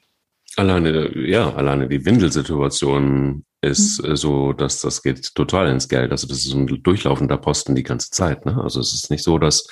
Alleine, 0.57 1.15
ja, 1.17 1.53
alleine 1.53 1.87
die 1.87 2.03
Windelsituation 2.03 3.45
ist 3.61 4.03
mhm. 4.03 4.15
so, 4.15 4.53
dass 4.53 4.81
das 4.81 5.01
geht 5.03 5.35
total 5.35 5.69
ins 5.69 5.87
Geld. 5.87 6.11
Also 6.11 6.27
das 6.27 6.39
ist 6.39 6.53
ein 6.53 6.67
durchlaufender 6.83 7.37
Posten 7.37 7.75
die 7.75 7.83
ganze 7.83 8.09
Zeit. 8.11 8.45
Ne? 8.45 8.59
Also 8.61 8.79
es 8.79 8.93
ist 8.93 9.09
nicht 9.09 9.23
so, 9.23 9.37
dass 9.37 9.67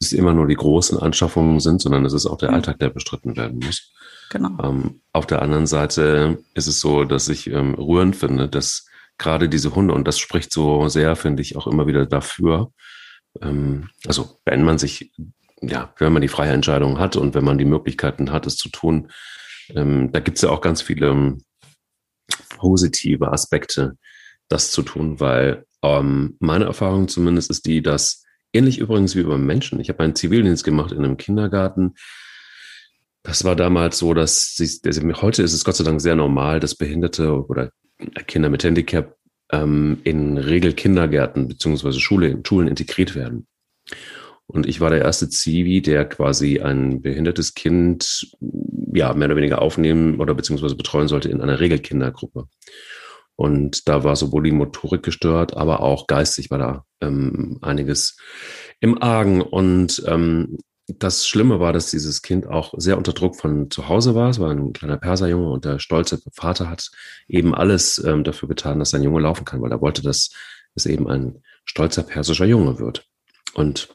es 0.00 0.12
immer 0.12 0.32
nur 0.32 0.46
die 0.46 0.56
großen 0.56 0.98
Anschaffungen 0.98 1.60
sind, 1.60 1.82
sondern 1.82 2.04
es 2.04 2.12
ist 2.12 2.26
auch 2.26 2.38
der 2.38 2.50
mhm. 2.50 2.56
Alltag, 2.56 2.78
der 2.78 2.90
bestritten 2.90 3.36
werden 3.36 3.58
muss. 3.58 3.92
Genau. 4.30 4.50
Ähm, 4.62 5.00
auf 5.12 5.26
der 5.26 5.42
anderen 5.42 5.66
Seite 5.66 6.38
ist 6.54 6.66
es 6.66 6.80
so, 6.80 7.04
dass 7.04 7.28
ich 7.28 7.48
ähm, 7.48 7.74
rührend 7.74 8.16
finde, 8.16 8.48
dass 8.48 8.86
gerade 9.18 9.48
diese 9.48 9.74
Hunde, 9.74 9.94
und 9.94 10.08
das 10.08 10.18
spricht 10.18 10.52
so 10.52 10.88
sehr, 10.88 11.14
finde 11.16 11.42
ich, 11.42 11.56
auch 11.56 11.66
immer 11.66 11.86
wieder 11.86 12.06
dafür, 12.06 12.72
ähm, 13.40 13.90
also 14.06 14.40
wenn 14.44 14.64
man 14.64 14.78
sich, 14.78 15.12
ja, 15.60 15.92
wenn 15.98 16.12
man 16.12 16.22
die 16.22 16.28
freie 16.28 16.52
Entscheidung 16.52 16.98
hat 16.98 17.16
und 17.16 17.34
wenn 17.34 17.44
man 17.44 17.58
die 17.58 17.64
Möglichkeiten 17.64 18.32
hat, 18.32 18.46
es 18.46 18.56
zu 18.56 18.68
tun, 18.68 19.10
ähm, 19.74 20.10
da 20.12 20.20
gibt 20.20 20.36
es 20.36 20.42
ja 20.42 20.50
auch 20.50 20.60
ganz 20.60 20.82
viele 20.82 21.08
ähm, 21.08 21.44
positive 22.56 23.32
Aspekte, 23.32 23.96
das 24.48 24.70
zu 24.70 24.82
tun, 24.82 25.20
weil 25.20 25.64
ähm, 25.82 26.36
meine 26.40 26.64
Erfahrung 26.64 27.08
zumindest 27.08 27.50
ist 27.50 27.66
die, 27.66 27.82
dass 27.82 28.24
ähnlich 28.52 28.78
übrigens 28.78 29.16
wie 29.16 29.22
beim 29.22 29.44
Menschen, 29.44 29.80
ich 29.80 29.88
habe 29.88 30.02
einen 30.02 30.14
Zivildienst 30.14 30.64
gemacht 30.64 30.92
in 30.92 31.04
einem 31.04 31.16
Kindergarten. 31.16 31.94
Das 33.22 33.44
war 33.44 33.56
damals 33.56 33.98
so, 33.98 34.14
dass 34.14 34.54
sie, 34.54 34.80
heute 35.20 35.42
ist 35.42 35.52
es 35.52 35.64
Gott 35.64 35.76
sei 35.76 35.84
Dank 35.84 36.00
sehr 36.00 36.14
normal, 36.14 36.60
dass 36.60 36.74
Behinderte 36.74 37.44
oder 37.46 37.70
Kinder 38.26 38.50
mit 38.50 38.64
Handicap 38.64 39.16
ähm, 39.50 39.98
in 40.04 40.38
Regelkindergärten 40.38 41.48
beziehungsweise 41.48 42.00
Schule, 42.00 42.40
Schulen 42.46 42.68
integriert 42.68 43.14
werden. 43.14 43.46
Und 44.46 44.66
ich 44.66 44.80
war 44.80 44.90
der 44.90 45.00
erste 45.00 45.28
Zivi, 45.28 45.80
der 45.80 46.04
quasi 46.04 46.60
ein 46.60 47.00
behindertes 47.00 47.54
Kind, 47.54 48.30
ja, 48.94 49.12
mehr 49.12 49.26
oder 49.26 49.36
weniger 49.36 49.60
aufnehmen 49.60 50.20
oder 50.20 50.34
beziehungsweise 50.34 50.76
betreuen 50.76 51.08
sollte 51.08 51.28
in 51.28 51.40
einer 51.40 51.60
Regelkindergruppe. 51.60 52.46
Und 53.36 53.88
da 53.88 54.04
war 54.04 54.14
sowohl 54.14 54.44
die 54.44 54.52
Motorik 54.52 55.02
gestört, 55.02 55.56
aber 55.56 55.80
auch 55.80 56.06
geistig 56.06 56.50
war 56.52 56.58
da 56.58 56.84
ähm, 57.00 57.58
einiges 57.60 58.16
im 58.78 59.02
Argen. 59.02 59.42
Und 59.42 60.02
ähm, 60.06 60.58
das 60.86 61.26
Schlimme 61.26 61.58
war, 61.58 61.72
dass 61.72 61.90
dieses 61.90 62.22
Kind 62.22 62.46
auch 62.46 62.74
sehr 62.76 62.96
unter 62.96 63.12
Druck 63.12 63.34
von 63.34 63.68
zu 63.68 63.88
Hause 63.88 64.14
war. 64.14 64.30
Es 64.30 64.38
war 64.38 64.50
ein 64.50 64.72
kleiner 64.72 64.98
Perserjunge 64.98 65.50
und 65.50 65.64
der 65.64 65.80
stolze 65.80 66.20
Vater 66.32 66.70
hat 66.70 66.90
eben 67.26 67.52
alles 67.52 67.98
ähm, 68.04 68.22
dafür 68.22 68.48
getan, 68.48 68.78
dass 68.78 68.90
sein 68.90 69.02
Junge 69.02 69.20
laufen 69.20 69.44
kann, 69.44 69.60
weil 69.60 69.72
er 69.72 69.80
wollte, 69.80 70.02
dass 70.02 70.30
es 70.76 70.86
eben 70.86 71.08
ein 71.08 71.42
stolzer 71.64 72.04
persischer 72.04 72.46
Junge 72.46 72.78
wird. 72.78 73.08
Und 73.54 73.88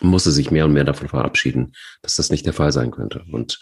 musste 0.00 0.32
sich 0.32 0.50
mehr 0.50 0.64
und 0.64 0.72
mehr 0.72 0.84
davon 0.84 1.08
verabschieden, 1.08 1.74
dass 2.02 2.16
das 2.16 2.30
nicht 2.30 2.46
der 2.46 2.52
Fall 2.52 2.72
sein 2.72 2.90
könnte. 2.90 3.24
Und 3.30 3.60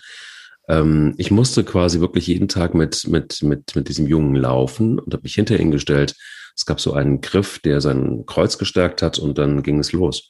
ähm, 0.68 1.14
ich 1.16 1.31
musste 1.31 1.64
quasi 1.64 2.00
wirklich 2.00 2.26
jeden 2.26 2.48
Tag 2.48 2.74
mit, 2.74 3.07
mit, 3.09 3.42
mit, 3.42 3.74
mit 3.74 3.88
diesem 3.88 4.07
Jungen 4.07 4.35
laufen 4.35 4.98
und 4.98 5.12
habe 5.12 5.22
mich 5.22 5.35
hinter 5.35 5.59
ihn 5.59 5.70
gestellt. 5.70 6.14
Es 6.54 6.66
gab 6.66 6.81
so 6.81 6.92
einen 6.92 7.20
Griff, 7.20 7.59
der 7.61 7.81
sein 7.81 8.24
Kreuz 8.26 8.59
gestärkt 8.59 9.02
hat 9.02 9.18
und 9.18 9.38
dann 9.38 9.62
ging 9.62 9.78
es 9.78 9.92
los. 9.92 10.28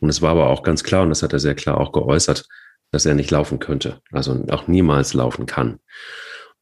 Und 0.00 0.08
es 0.08 0.22
war 0.22 0.30
aber 0.30 0.48
auch 0.48 0.62
ganz 0.62 0.84
klar, 0.84 1.02
und 1.02 1.08
das 1.08 1.22
hat 1.22 1.32
er 1.32 1.38
sehr 1.38 1.54
klar 1.54 1.78
auch 1.78 1.92
geäußert, 1.92 2.44
dass 2.90 3.06
er 3.06 3.14
nicht 3.14 3.30
laufen 3.30 3.58
könnte, 3.58 4.00
also 4.12 4.44
auch 4.50 4.68
niemals 4.68 5.14
laufen 5.14 5.46
kann. 5.46 5.78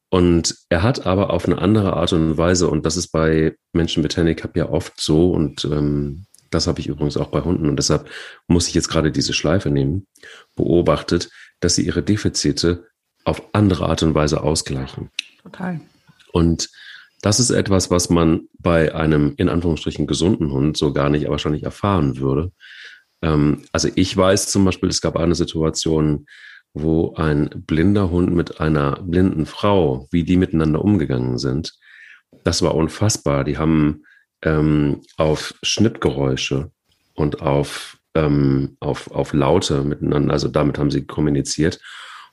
Und 0.08 0.56
er 0.68 0.82
hat 0.82 1.06
aber 1.06 1.30
auf 1.30 1.46
eine 1.46 1.58
andere 1.58 1.94
Art 1.94 2.12
und 2.12 2.38
Weise, 2.38 2.68
und 2.68 2.86
das 2.86 2.96
ist 2.96 3.08
bei 3.08 3.56
Menschen 3.72 4.02
mit 4.02 4.16
Handicap 4.16 4.56
ja 4.56 4.68
oft 4.68 5.00
so, 5.00 5.30
und 5.32 5.64
ähm, 5.64 6.26
das 6.50 6.66
habe 6.66 6.80
ich 6.80 6.86
übrigens 6.86 7.16
auch 7.16 7.28
bei 7.28 7.40
Hunden 7.40 7.68
und 7.68 7.76
deshalb 7.76 8.08
muss 8.46 8.68
ich 8.68 8.74
jetzt 8.74 8.88
gerade 8.88 9.10
diese 9.10 9.32
Schleife 9.32 9.70
nehmen, 9.70 10.06
beobachtet, 10.54 11.30
dass 11.60 11.74
sie 11.74 11.84
ihre 11.84 12.02
Defizite 12.02 12.86
auf 13.26 13.42
andere 13.52 13.88
Art 13.88 14.02
und 14.02 14.14
Weise 14.14 14.42
ausgleichen. 14.42 15.10
Total. 15.42 15.80
Und 16.32 16.70
das 17.22 17.40
ist 17.40 17.50
etwas, 17.50 17.90
was 17.90 18.08
man 18.08 18.48
bei 18.58 18.94
einem 18.94 19.34
in 19.36 19.48
Anführungsstrichen 19.48 20.06
gesunden 20.06 20.52
Hund 20.52 20.76
so 20.76 20.92
gar 20.92 21.10
nicht 21.10 21.28
wahrscheinlich 21.28 21.64
erfahren 21.64 22.18
würde. 22.18 22.52
Ähm, 23.22 23.64
also 23.72 23.88
ich 23.94 24.16
weiß 24.16 24.48
zum 24.48 24.64
Beispiel, 24.64 24.88
es 24.88 25.00
gab 25.00 25.16
eine 25.16 25.34
Situation, 25.34 26.26
wo 26.72 27.14
ein 27.14 27.50
blinder 27.66 28.10
Hund 28.10 28.34
mit 28.34 28.60
einer 28.60 29.02
blinden 29.02 29.46
Frau, 29.46 30.06
wie 30.10 30.24
die 30.24 30.36
miteinander 30.36 30.82
umgegangen 30.82 31.38
sind, 31.38 31.74
das 32.44 32.62
war 32.62 32.74
unfassbar. 32.74 33.44
Die 33.44 33.58
haben 33.58 34.04
ähm, 34.42 35.00
auf 35.16 35.54
Schnittgeräusche 35.62 36.70
und 37.14 37.40
auf, 37.40 37.98
ähm, 38.14 38.76
auf, 38.78 39.10
auf 39.10 39.32
Laute 39.32 39.82
miteinander, 39.82 40.32
also 40.32 40.48
damit 40.48 40.78
haben 40.78 40.90
sie 40.90 41.06
kommuniziert. 41.06 41.80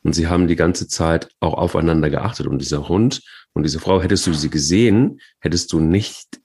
Und 0.04 0.14
sie 0.14 0.28
haben 0.28 0.48
die 0.48 0.56
ganze 0.56 0.88
Zeit 0.88 1.30
auch 1.40 1.54
aufeinander 1.54 2.10
geachtet. 2.10 2.48
Und 2.48 2.60
dieser 2.60 2.90
Hund 2.90 3.22
und 3.54 3.64
diese 3.64 3.80
Frau, 3.80 4.02
hättest 4.02 4.28
du 4.28 4.34
sie 4.34 4.50
gesehen, 4.50 5.20
hättest 5.40 5.72
du 5.72 5.80
nicht 5.80 6.42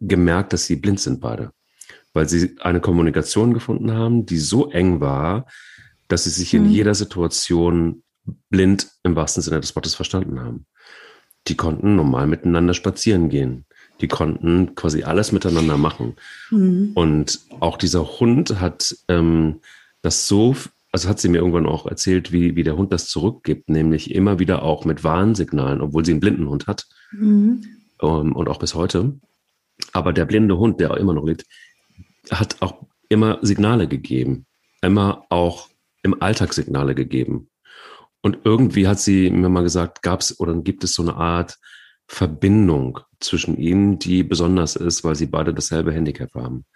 gemerkt, 0.00 0.52
dass 0.52 0.66
sie 0.66 0.76
blind 0.76 1.00
sind 1.00 1.20
beide. 1.20 1.50
Weil 2.12 2.28
sie 2.28 2.56
eine 2.60 2.80
Kommunikation 2.80 3.54
gefunden 3.54 3.92
haben, 3.92 4.26
die 4.26 4.38
so 4.38 4.70
eng 4.70 5.00
war, 5.00 5.46
dass 6.08 6.24
sie 6.24 6.30
sich 6.30 6.54
in 6.54 6.64
mhm. 6.64 6.70
jeder 6.70 6.94
Situation 6.94 8.02
blind 8.50 8.88
im 9.02 9.16
wahrsten 9.16 9.42
Sinne 9.42 9.60
des 9.60 9.74
Wortes 9.74 9.94
verstanden 9.94 10.40
haben. 10.40 10.66
Die 11.48 11.56
konnten 11.56 11.96
normal 11.96 12.26
miteinander 12.26 12.74
spazieren 12.74 13.28
gehen. 13.28 13.66
Die 14.00 14.08
konnten 14.08 14.74
quasi 14.74 15.02
alles 15.02 15.32
miteinander 15.32 15.76
machen. 15.76 16.16
Mhm. 16.50 16.92
Und 16.94 17.40
auch 17.60 17.76
dieser 17.76 18.18
Hund 18.20 18.60
hat 18.60 18.96
ähm, 19.08 19.60
das 20.02 20.26
so, 20.28 20.54
also 20.94 21.08
hat 21.08 21.18
sie 21.18 21.28
mir 21.28 21.38
irgendwann 21.38 21.66
auch 21.66 21.86
erzählt, 21.86 22.30
wie, 22.30 22.54
wie 22.54 22.62
der 22.62 22.76
Hund 22.76 22.92
das 22.92 23.08
zurückgibt, 23.08 23.68
nämlich 23.68 24.14
immer 24.14 24.38
wieder 24.38 24.62
auch 24.62 24.84
mit 24.84 25.02
Warnsignalen, 25.02 25.80
obwohl 25.80 26.04
sie 26.04 26.12
einen 26.12 26.20
blinden 26.20 26.48
Hund 26.48 26.68
hat. 26.68 26.86
Mhm. 27.10 27.64
Ähm, 28.00 28.36
und 28.36 28.48
auch 28.48 28.60
bis 28.60 28.76
heute. 28.76 29.18
Aber 29.92 30.12
der 30.12 30.24
blinde 30.24 30.56
Hund, 30.56 30.78
der 30.78 30.92
auch 30.92 30.96
immer 30.96 31.12
noch 31.12 31.24
lebt, 31.24 31.46
hat 32.30 32.62
auch 32.62 32.86
immer 33.08 33.40
Signale 33.42 33.88
gegeben. 33.88 34.46
Immer 34.82 35.24
auch 35.30 35.68
im 36.04 36.22
Alltag 36.22 36.52
Signale 36.52 36.94
gegeben. 36.94 37.50
Und 38.22 38.38
irgendwie 38.44 38.86
hat 38.86 39.00
sie 39.00 39.30
mir 39.30 39.48
mal 39.48 39.64
gesagt, 39.64 40.00
gab 40.00 40.20
es 40.20 40.38
oder 40.38 40.54
gibt 40.62 40.84
es 40.84 40.94
so 40.94 41.02
eine 41.02 41.16
Art 41.16 41.58
Verbindung 42.06 43.00
zwischen 43.18 43.56
ihnen, 43.56 43.98
die 43.98 44.22
besonders 44.22 44.76
ist, 44.76 45.02
weil 45.02 45.16
sie 45.16 45.26
beide 45.26 45.52
dasselbe 45.52 45.92
Handicap 45.92 46.32
haben. 46.36 46.66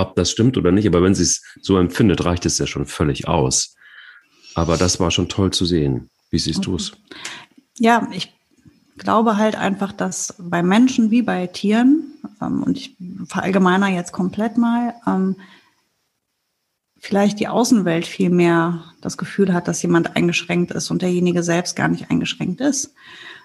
Ob 0.00 0.16
das 0.16 0.30
stimmt 0.30 0.56
oder 0.56 0.72
nicht, 0.72 0.86
aber 0.86 1.02
wenn 1.02 1.14
sie 1.14 1.22
es 1.22 1.42
so 1.60 1.78
empfindet, 1.78 2.24
reicht 2.24 2.46
es 2.46 2.58
ja 2.58 2.66
schon 2.66 2.86
völlig 2.86 3.28
aus. 3.28 3.76
Aber 4.54 4.76
das 4.76 5.00
war 5.00 5.10
schon 5.10 5.28
toll 5.28 5.52
zu 5.52 5.64
sehen. 5.64 6.10
Wie 6.30 6.38
siehst 6.38 6.66
du 6.66 6.76
es? 6.76 6.92
Ja, 7.78 8.08
ich 8.12 8.32
glaube 8.96 9.36
halt 9.36 9.56
einfach, 9.56 9.92
dass 9.92 10.34
bei 10.38 10.62
Menschen 10.62 11.10
wie 11.10 11.22
bei 11.22 11.46
Tieren, 11.46 12.14
ähm, 12.40 12.62
und 12.62 12.76
ich 12.76 12.96
verallgemeiner 13.26 13.88
jetzt 13.88 14.12
komplett 14.12 14.58
mal, 14.58 14.94
ähm, 15.06 15.36
vielleicht 16.98 17.40
die 17.40 17.48
Außenwelt 17.48 18.06
viel 18.06 18.30
mehr 18.30 18.84
das 19.00 19.16
Gefühl 19.16 19.54
hat, 19.54 19.68
dass 19.68 19.82
jemand 19.82 20.16
eingeschränkt 20.16 20.72
ist 20.72 20.90
und 20.90 21.02
derjenige 21.02 21.42
selbst 21.42 21.76
gar 21.76 21.88
nicht 21.88 22.10
eingeschränkt 22.10 22.60
ist 22.60 22.94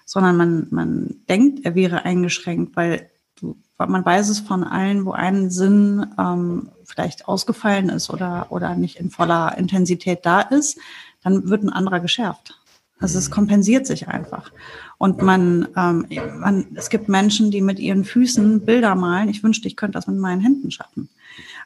sondern 0.06 0.38
man, 0.38 0.68
man 0.70 1.16
denkt, 1.28 1.66
er 1.66 1.76
wäre 1.76 2.06
eingeschränkt, 2.06 2.76
weil 2.76 3.10
du, 3.36 3.58
man 3.78 4.06
weiß 4.06 4.30
es 4.30 4.40
von 4.40 4.64
allen, 4.64 5.06
wo 5.06 5.12
ein 5.12 5.50
Sinn 5.50 6.06
ähm, 6.18 6.70
vielleicht 6.86 7.28
ausgefallen 7.28 7.90
ist 7.90 8.10
oder, 8.10 8.48
oder 8.50 8.76
nicht 8.76 8.98
in 8.98 9.10
voller 9.10 9.58
Intensität 9.58 10.26
da 10.26 10.42
ist, 10.42 10.78
dann 11.24 11.50
wird 11.50 11.64
ein 11.64 11.70
anderer 11.70 12.00
geschärft. 12.00 12.60
Also 13.00 13.18
es 13.18 13.30
kompensiert 13.30 13.86
sich 13.86 14.08
einfach. 14.08 14.52
Und 14.98 15.22
man, 15.22 15.68
ähm, 15.76 16.08
man, 16.40 16.68
es 16.76 16.90
gibt 16.90 17.10
Menschen, 17.10 17.52
die 17.52 17.62
mit 17.62 17.80
ihren 17.80 18.06
Füßen 18.06 18.62
Bilder 18.62 18.96
malen. 18.96 19.28
Ich 19.28 19.44
wünschte, 19.44 19.68
ich 19.68 19.76
könnte 19.76 19.96
das 19.96 20.08
mit 20.08 20.18
meinen 20.18 20.42
Händen 20.42 20.72
schaffen. 20.72 21.10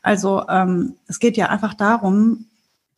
Also 0.02 0.48
ähm, 0.50 0.96
es 1.08 1.20
geht 1.20 1.38
ja 1.38 1.50
einfach 1.50 1.76
darum, 1.76 2.46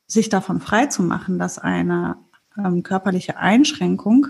sich 0.08 0.30
davon 0.30 0.62
frei 0.62 0.86
zu 0.86 1.04
machen, 1.04 1.40
dass 1.40 1.60
eine 1.60 2.16
ähm, 2.58 2.84
körperliche 2.84 3.38
Einschränkung 3.38 4.28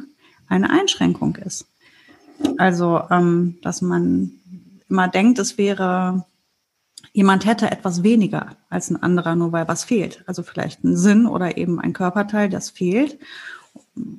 eine 0.47 0.69
Einschränkung 0.69 1.35
ist. 1.37 1.65
Also, 2.57 3.01
ähm, 3.09 3.57
dass 3.61 3.81
man 3.81 4.31
immer 4.91 5.07
denkt, 5.07 5.39
es 5.39 5.57
wäre, 5.57 6.25
jemand 7.13 7.45
hätte 7.45 7.71
etwas 7.71 8.03
weniger 8.03 8.57
als 8.69 8.91
ein 8.91 9.01
anderer, 9.01 9.35
nur 9.35 9.51
weil 9.51 9.67
was 9.67 9.83
fehlt. 9.83 10.23
Also 10.27 10.43
vielleicht 10.43 10.83
ein 10.83 10.95
Sinn 10.95 11.25
oder 11.25 11.57
eben 11.57 11.79
ein 11.79 11.93
Körperteil, 11.93 12.49
das 12.49 12.69
fehlt. 12.69 13.17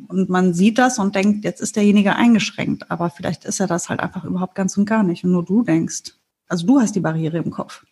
Und 0.09 0.29
man 0.29 0.55
sieht 0.55 0.79
das 0.79 0.99
und 0.99 1.15
denkt, 1.15 1.45
jetzt 1.45 1.61
ist 1.61 1.77
derjenige 1.77 2.17
eingeschränkt. 2.17 2.91
Aber 2.91 3.11
vielleicht 3.11 3.45
ist 3.45 3.61
er 3.61 3.67
das 3.67 3.89
halt 3.89 4.01
einfach 4.01 4.25
überhaupt 4.25 4.55
ganz 4.55 4.77
und 4.77 4.87
gar 4.87 5.03
nicht. 5.03 5.23
Und 5.25 5.33
nur 5.33 5.45
du 5.45 5.63
denkst, 5.63 6.15
also 6.49 6.67
du 6.67 6.81
hast 6.81 6.97
die 6.97 7.01
Barriere 7.01 7.39
im 7.39 7.51
Kopf 7.51 7.85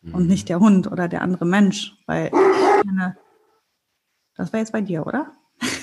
mhm. 0.00 0.14
und 0.14 0.26
nicht 0.26 0.48
der 0.48 0.60
Hund 0.60 0.90
oder 0.90 1.08
der 1.08 1.22
andere 1.22 1.44
Mensch, 1.44 1.94
weil 2.06 2.30
meine, 2.84 3.16
das 4.34 4.52
war 4.52 4.60
jetzt 4.60 4.72
bei 4.72 4.80
dir, 4.80 5.06
oder? 5.06 5.32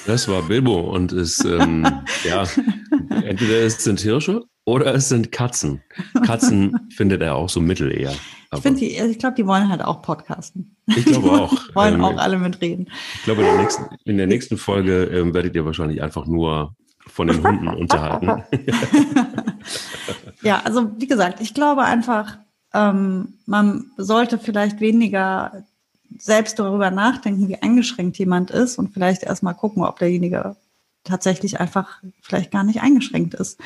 Das 0.05 0.27
war 0.27 0.41
Bilbo 0.41 0.79
und 0.79 1.11
es, 1.11 1.43
ähm, 1.45 1.87
ja, 2.23 2.45
entweder 3.23 3.62
es 3.62 3.84
sind 3.84 3.99
Hirsche 3.99 4.43
oder 4.65 4.93
es 4.93 5.10
sind 5.10 5.32
Katzen. 5.32 5.82
Katzen 6.25 6.89
findet 6.95 7.21
er 7.21 7.36
auch 7.36 7.49
so 7.49 7.60
mittel 7.60 7.91
eher. 7.91 8.13
ich 8.53 8.60
finde, 8.60 8.86
ich 8.86 9.19
glaube, 9.19 9.36
die 9.36 9.47
wollen 9.47 9.69
halt 9.69 9.84
auch 9.84 10.01
podcasten. 10.01 10.75
Ich 10.88 11.05
glaube 11.05 11.32
auch. 11.41 11.75
wollen 11.75 11.95
ähm, 11.95 12.03
auch 12.03 12.17
alle 12.17 12.38
mitreden. 12.38 12.89
Ich 13.15 13.23
glaube, 13.23 13.41
in 13.41 13.47
der 13.47 13.58
nächsten, 13.58 13.86
in 14.05 14.17
der 14.17 14.27
nächsten 14.27 14.58
Folge 14.58 15.05
ähm, 15.05 15.34
werdet 15.34 15.55
ihr 15.55 15.65
wahrscheinlich 15.65 16.01
einfach 16.01 16.25
nur 16.25 16.75
von 17.08 17.27
den 17.27 17.43
Hunden 17.43 17.67
unterhalten. 17.67 18.43
ja, 20.43 20.62
also 20.63 20.91
wie 20.97 21.08
gesagt, 21.08 21.41
ich 21.41 21.53
glaube 21.53 21.84
einfach, 21.84 22.38
ähm, 22.73 23.39
man 23.45 23.91
sollte 23.97 24.38
vielleicht 24.38 24.79
weniger 24.79 25.63
selbst 26.17 26.60
darüber 26.60 26.91
nachdenken, 26.91 27.47
wie 27.47 27.62
eingeschränkt 27.62 28.17
jemand 28.17 28.51
ist 28.51 28.77
und 28.77 28.93
vielleicht 28.93 29.23
erstmal 29.23 29.55
gucken, 29.55 29.84
ob 29.84 29.99
derjenige 29.99 30.55
tatsächlich 31.03 31.59
einfach 31.59 32.01
vielleicht 32.21 32.51
gar 32.51 32.63
nicht 32.63 32.81
eingeschränkt 32.81 33.33
ist. 33.33 33.59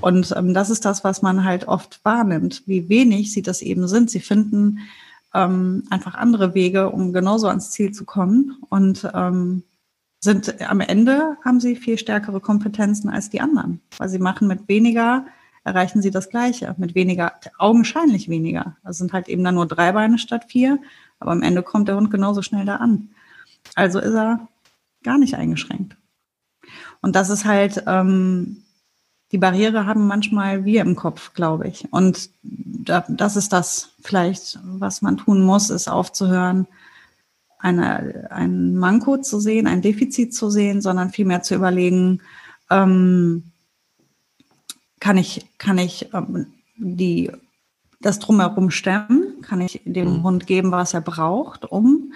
Und 0.00 0.32
ähm, 0.36 0.54
das 0.54 0.70
ist 0.70 0.84
das, 0.84 1.04
was 1.04 1.22
man 1.22 1.44
halt 1.44 1.68
oft 1.68 2.00
wahrnimmt, 2.04 2.62
wie 2.66 2.88
wenig 2.88 3.32
sie 3.32 3.42
das 3.42 3.62
eben 3.62 3.88
sind. 3.88 4.10
Sie 4.10 4.20
finden 4.20 4.80
ähm, 5.34 5.84
einfach 5.90 6.14
andere 6.14 6.54
Wege, 6.54 6.90
um 6.90 7.12
genauso 7.12 7.48
ans 7.48 7.70
Ziel 7.70 7.92
zu 7.92 8.04
kommen 8.04 8.56
und 8.70 9.08
ähm, 9.12 9.62
sind 10.20 10.60
am 10.62 10.80
Ende 10.80 11.36
haben 11.44 11.60
sie 11.60 11.76
viel 11.76 11.98
stärkere 11.98 12.40
Kompetenzen 12.40 13.08
als 13.08 13.30
die 13.30 13.40
anderen, 13.40 13.80
weil 13.98 14.08
sie 14.08 14.18
machen 14.18 14.48
mit 14.48 14.68
weniger 14.68 15.26
erreichen 15.68 16.00
sie 16.00 16.10
das 16.10 16.30
Gleiche, 16.30 16.74
mit 16.78 16.94
weniger, 16.94 17.34
augenscheinlich 17.58 18.28
weniger. 18.28 18.76
Also 18.82 18.98
sind 18.98 19.12
halt 19.12 19.28
eben 19.28 19.44
dann 19.44 19.54
nur 19.54 19.66
drei 19.66 19.92
Beine 19.92 20.18
statt 20.18 20.46
vier, 20.48 20.78
aber 21.20 21.32
am 21.32 21.42
Ende 21.42 21.62
kommt 21.62 21.88
der 21.88 21.96
Hund 21.96 22.10
genauso 22.10 22.40
schnell 22.42 22.64
da 22.64 22.76
an. 22.76 23.10
Also 23.74 23.98
ist 23.98 24.14
er 24.14 24.48
gar 25.02 25.18
nicht 25.18 25.34
eingeschränkt. 25.34 25.96
Und 27.00 27.16
das 27.16 27.30
ist 27.30 27.44
halt, 27.44 27.84
ähm, 27.86 28.64
die 29.32 29.38
Barriere 29.38 29.86
haben 29.86 30.06
manchmal 30.06 30.64
wir 30.64 30.80
im 30.80 30.96
Kopf, 30.96 31.34
glaube 31.34 31.68
ich. 31.68 31.92
Und 31.92 32.30
da, 32.42 33.04
das 33.08 33.36
ist 33.36 33.52
das 33.52 33.90
vielleicht, 34.00 34.58
was 34.64 35.02
man 35.02 35.18
tun 35.18 35.42
muss, 35.42 35.70
ist 35.70 35.88
aufzuhören, 35.88 36.66
eine, 37.58 38.28
ein 38.30 38.76
Manko 38.76 39.18
zu 39.18 39.40
sehen, 39.40 39.66
ein 39.66 39.82
Defizit 39.82 40.34
zu 40.34 40.48
sehen, 40.48 40.80
sondern 40.80 41.10
vielmehr 41.10 41.42
zu 41.42 41.54
überlegen, 41.54 42.20
ähm, 42.70 43.44
kann 45.00 45.16
ich, 45.16 45.46
kann 45.58 45.78
ich 45.78 46.12
ähm, 46.14 46.46
die, 46.76 47.30
das 48.00 48.18
drumherum 48.18 48.70
stemmen? 48.70 49.40
Kann 49.42 49.60
ich 49.60 49.80
dem 49.84 50.18
mhm. 50.18 50.22
Hund 50.22 50.46
geben, 50.46 50.70
was 50.70 50.94
er 50.94 51.00
braucht, 51.00 51.64
um 51.64 52.12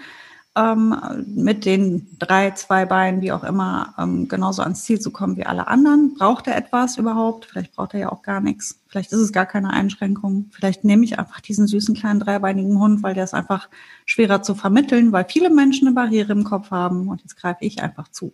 ähm, 0.55 0.95
mit 1.25 1.65
den 1.65 2.15
drei, 2.19 2.51
zwei 2.51 2.85
Beinen, 2.85 3.21
wie 3.21 3.31
auch 3.31 3.43
immer, 3.43 3.95
ähm, 3.97 4.27
genauso 4.27 4.61
ans 4.61 4.83
Ziel 4.83 4.99
zu 4.99 5.11
kommen 5.11 5.35
wie 5.35 5.45
alle 5.45 5.67
anderen? 5.67 6.13
Braucht 6.13 6.47
er 6.47 6.55
etwas 6.55 6.97
überhaupt? 6.97 7.45
Vielleicht 7.45 7.73
braucht 7.73 7.93
er 7.93 8.01
ja 8.01 8.11
auch 8.11 8.21
gar 8.21 8.39
nichts. 8.39 8.79
Vielleicht 8.87 9.11
ist 9.11 9.19
es 9.19 9.31
gar 9.31 9.47
keine 9.47 9.71
Einschränkung. 9.71 10.51
Vielleicht 10.51 10.83
nehme 10.83 11.03
ich 11.05 11.17
einfach 11.17 11.41
diesen 11.41 11.65
süßen 11.65 11.95
kleinen 11.95 12.19
dreibeinigen 12.19 12.77
Hund, 12.77 13.01
weil 13.01 13.15
der 13.15 13.23
ist 13.23 13.33
einfach 13.33 13.67
schwerer 14.05 14.43
zu 14.43 14.53
vermitteln, 14.53 15.11
weil 15.11 15.25
viele 15.27 15.49
Menschen 15.49 15.87
eine 15.87 15.95
Barriere 15.95 16.33
im 16.33 16.43
Kopf 16.43 16.69
haben 16.69 17.07
und 17.07 17.21
jetzt 17.21 17.35
greife 17.35 17.65
ich 17.65 17.81
einfach 17.81 18.09
zu. 18.09 18.33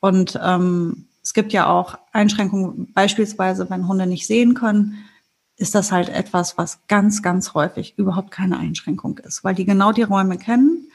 Und 0.00 0.38
ähm, 0.42 1.06
es 1.22 1.34
gibt 1.34 1.52
ja 1.52 1.66
auch 1.66 1.98
Einschränkungen, 2.12 2.92
beispielsweise 2.94 3.68
wenn 3.70 3.86
Hunde 3.86 4.06
nicht 4.06 4.26
sehen 4.26 4.54
können, 4.54 5.04
ist 5.56 5.74
das 5.74 5.92
halt 5.92 6.08
etwas, 6.08 6.56
was 6.56 6.86
ganz, 6.86 7.22
ganz 7.22 7.52
häufig 7.52 7.98
überhaupt 7.98 8.30
keine 8.30 8.58
Einschränkung 8.58 9.18
ist, 9.18 9.44
weil 9.44 9.54
die 9.54 9.64
genau 9.64 9.92
die 9.92 10.02
Räume 10.02 10.38
kennen, 10.38 10.88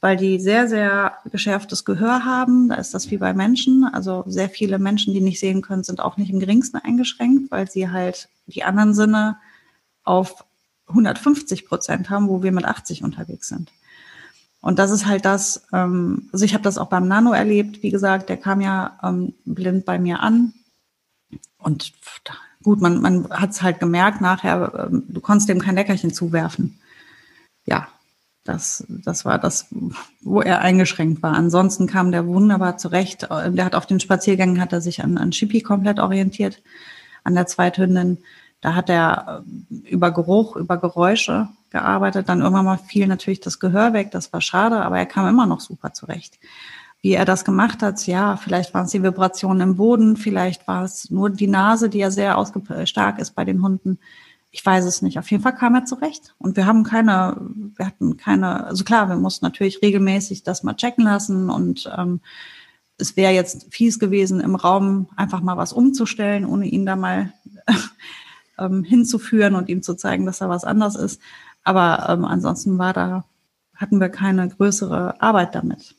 weil 0.00 0.16
die 0.16 0.40
sehr, 0.40 0.68
sehr 0.68 1.18
geschärftes 1.30 1.84
Gehör 1.84 2.24
haben. 2.24 2.70
Da 2.70 2.76
ist 2.76 2.94
das 2.94 3.10
wie 3.10 3.18
bei 3.18 3.34
Menschen. 3.34 3.84
Also 3.84 4.24
sehr 4.26 4.48
viele 4.48 4.78
Menschen, 4.78 5.12
die 5.12 5.20
nicht 5.20 5.40
sehen 5.40 5.62
können, 5.62 5.84
sind 5.84 6.00
auch 6.00 6.16
nicht 6.16 6.30
im 6.30 6.40
geringsten 6.40 6.78
eingeschränkt, 6.78 7.50
weil 7.50 7.70
sie 7.70 7.90
halt 7.90 8.28
die 8.46 8.64
anderen 8.64 8.94
Sinne 8.94 9.36
auf 10.04 10.44
150 10.88 11.66
Prozent 11.66 12.10
haben, 12.10 12.28
wo 12.28 12.42
wir 12.42 12.52
mit 12.52 12.64
80 12.64 13.04
unterwegs 13.04 13.48
sind. 13.48 13.70
Und 14.62 14.78
das 14.78 14.90
ist 14.90 15.06
halt 15.06 15.24
das, 15.24 15.66
ähm, 15.72 16.28
also 16.32 16.44
ich 16.44 16.52
habe 16.54 16.64
das 16.64 16.78
auch 16.78 16.88
beim 16.88 17.08
Nano 17.08 17.32
erlebt, 17.32 17.82
wie 17.82 17.90
gesagt, 17.90 18.28
der 18.28 18.36
kam 18.36 18.60
ja 18.60 18.98
ähm, 19.02 19.34
blind 19.44 19.84
bei 19.84 19.98
mir 19.98 20.20
an. 20.20 20.52
Und 21.58 21.92
gut, 22.62 22.80
man, 22.80 23.00
man 23.00 23.30
hat 23.30 23.50
es 23.50 23.62
halt 23.62 23.80
gemerkt 23.80 24.20
nachher, 24.20 24.88
ähm, 24.90 25.04
du 25.08 25.20
konntest 25.20 25.48
dem 25.48 25.60
kein 25.60 25.76
Leckerchen 25.76 26.12
zuwerfen. 26.12 26.78
Ja, 27.64 27.88
das, 28.44 28.84
das 28.88 29.24
war 29.24 29.38
das, 29.38 29.66
wo 30.22 30.40
er 30.40 30.60
eingeschränkt 30.60 31.22
war. 31.22 31.34
Ansonsten 31.34 31.86
kam 31.86 32.10
der 32.10 32.26
wunderbar 32.26 32.78
zurecht. 32.78 33.28
Der 33.30 33.64
hat 33.64 33.74
auf 33.74 33.86
den 33.86 34.00
Spaziergängen, 34.00 34.60
hat 34.60 34.72
er 34.72 34.80
sich 34.80 35.04
an, 35.04 35.18
an 35.18 35.30
Chippy 35.30 35.60
komplett 35.60 36.00
orientiert, 36.00 36.62
an 37.22 37.34
der 37.34 37.46
Zweithündin. 37.46 38.18
Da 38.60 38.74
hat 38.74 38.90
er 38.90 39.44
äh, 39.70 39.88
über 39.88 40.10
Geruch, 40.10 40.56
über 40.56 40.78
Geräusche 40.78 41.48
gearbeitet. 41.70 42.28
Dann 42.28 42.40
irgendwann 42.40 42.64
mal 42.64 42.78
fiel 42.78 43.06
natürlich 43.06 43.40
das 43.40 43.60
Gehör 43.60 43.92
weg. 43.92 44.10
Das 44.10 44.32
war 44.32 44.40
schade, 44.40 44.82
aber 44.82 44.98
er 44.98 45.06
kam 45.06 45.28
immer 45.28 45.46
noch 45.46 45.60
super 45.60 45.92
zurecht. 45.92 46.38
Wie 47.02 47.12
er 47.12 47.24
das 47.24 47.46
gemacht 47.46 47.82
hat, 47.82 48.06
ja, 48.06 48.36
vielleicht 48.36 48.74
waren 48.74 48.84
es 48.84 48.90
die 48.90 49.02
Vibrationen 49.02 49.70
im 49.70 49.76
Boden, 49.76 50.18
vielleicht 50.18 50.68
war 50.68 50.84
es 50.84 51.10
nur 51.10 51.30
die 51.30 51.46
Nase, 51.46 51.88
die 51.88 51.98
ja 51.98 52.10
sehr 52.10 52.36
stark 52.84 53.18
ist 53.18 53.30
bei 53.30 53.46
den 53.46 53.62
Hunden. 53.62 53.98
Ich 54.52 54.64
weiß 54.66 54.84
es 54.84 55.00
nicht. 55.00 55.18
Auf 55.18 55.30
jeden 55.30 55.42
Fall 55.42 55.54
kam 55.54 55.74
er 55.74 55.84
zurecht. 55.84 56.34
Und 56.38 56.56
wir 56.56 56.66
haben 56.66 56.82
keine, 56.82 57.36
wir 57.76 57.86
hatten 57.86 58.16
keine, 58.16 58.64
also 58.64 58.82
klar, 58.84 59.08
wir 59.08 59.16
mussten 59.16 59.44
natürlich 59.44 59.80
regelmäßig 59.82 60.42
das 60.42 60.62
mal 60.62 60.74
checken 60.74 61.04
lassen 61.04 61.50
und 61.50 61.88
ähm, 61.96 62.20
es 62.98 63.16
wäre 63.16 63.32
jetzt 63.32 63.72
fies 63.72 63.98
gewesen, 63.98 64.40
im 64.40 64.54
Raum 64.54 65.08
einfach 65.16 65.40
mal 65.40 65.56
was 65.56 65.72
umzustellen, 65.72 66.44
ohne 66.44 66.66
ihn 66.66 66.84
da 66.84 66.96
mal 66.96 67.32
ähm, 68.58 68.84
hinzuführen 68.84 69.54
und 69.54 69.68
ihm 69.68 69.82
zu 69.82 69.94
zeigen, 69.94 70.26
dass 70.26 70.38
da 70.38 70.48
was 70.48 70.64
anders 70.64 70.96
ist. 70.96 71.20
Aber 71.62 72.08
ähm, 72.08 72.24
ansonsten 72.24 72.78
war 72.78 72.92
da, 72.92 73.24
hatten 73.74 74.00
wir 74.00 74.08
keine 74.08 74.48
größere 74.48 75.20
Arbeit 75.22 75.54
damit. 75.54 75.94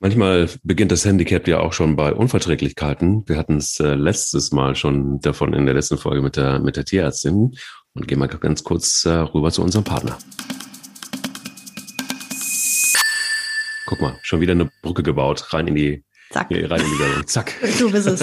Manchmal 0.00 0.48
beginnt 0.62 0.92
das 0.92 1.04
Handicap 1.04 1.48
ja 1.48 1.58
auch 1.58 1.72
schon 1.72 1.96
bei 1.96 2.12
Unverträglichkeiten. 2.12 3.28
Wir 3.28 3.36
hatten 3.36 3.56
es 3.56 3.80
äh, 3.80 3.94
letztes 3.96 4.52
Mal 4.52 4.76
schon 4.76 5.20
davon 5.20 5.52
in 5.54 5.66
der 5.66 5.74
letzten 5.74 5.98
Folge 5.98 6.22
mit 6.22 6.36
der, 6.36 6.60
mit 6.60 6.76
der 6.76 6.84
Tierärztin 6.84 7.56
und 7.94 8.06
gehen 8.06 8.20
mal 8.20 8.28
ganz 8.28 8.62
kurz 8.62 9.04
äh, 9.06 9.10
rüber 9.10 9.50
zu 9.50 9.60
unserem 9.60 9.84
Partner. 9.84 10.16
Guck 13.86 14.00
mal, 14.00 14.16
schon 14.22 14.40
wieder 14.40 14.52
eine 14.52 14.70
Brücke 14.82 15.02
gebaut, 15.02 15.52
rein 15.52 15.66
in 15.66 15.74
die 15.74 16.04
Zack. 16.30 16.50
Nee, 16.52 16.64
rein 16.64 16.80
in 16.80 16.86
die 16.86 16.98
Werbung. 17.00 17.26
Zack. 17.26 17.54
Du 17.78 17.90
bist 17.90 18.06
es. 18.06 18.20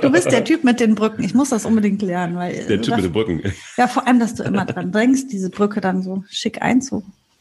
Du 0.00 0.10
bist 0.10 0.30
der 0.30 0.44
Typ 0.44 0.64
mit 0.64 0.80
den 0.80 0.94
Brücken. 0.94 1.24
Ich 1.24 1.34
muss 1.34 1.50
das 1.50 1.66
unbedingt 1.66 2.00
lernen. 2.00 2.36
Weil 2.36 2.54
der 2.54 2.80
Typ 2.80 2.94
das, 2.94 2.96
mit 2.96 3.04
den 3.04 3.12
Brücken. 3.12 3.42
Ja, 3.76 3.88
vor 3.88 4.06
allem, 4.06 4.20
dass 4.20 4.36
du 4.36 4.44
immer 4.44 4.64
dran 4.64 4.92
denkst, 4.92 5.26
diese 5.30 5.50
Brücke 5.50 5.80
dann 5.80 6.02
so 6.02 6.24
schick 6.30 6.62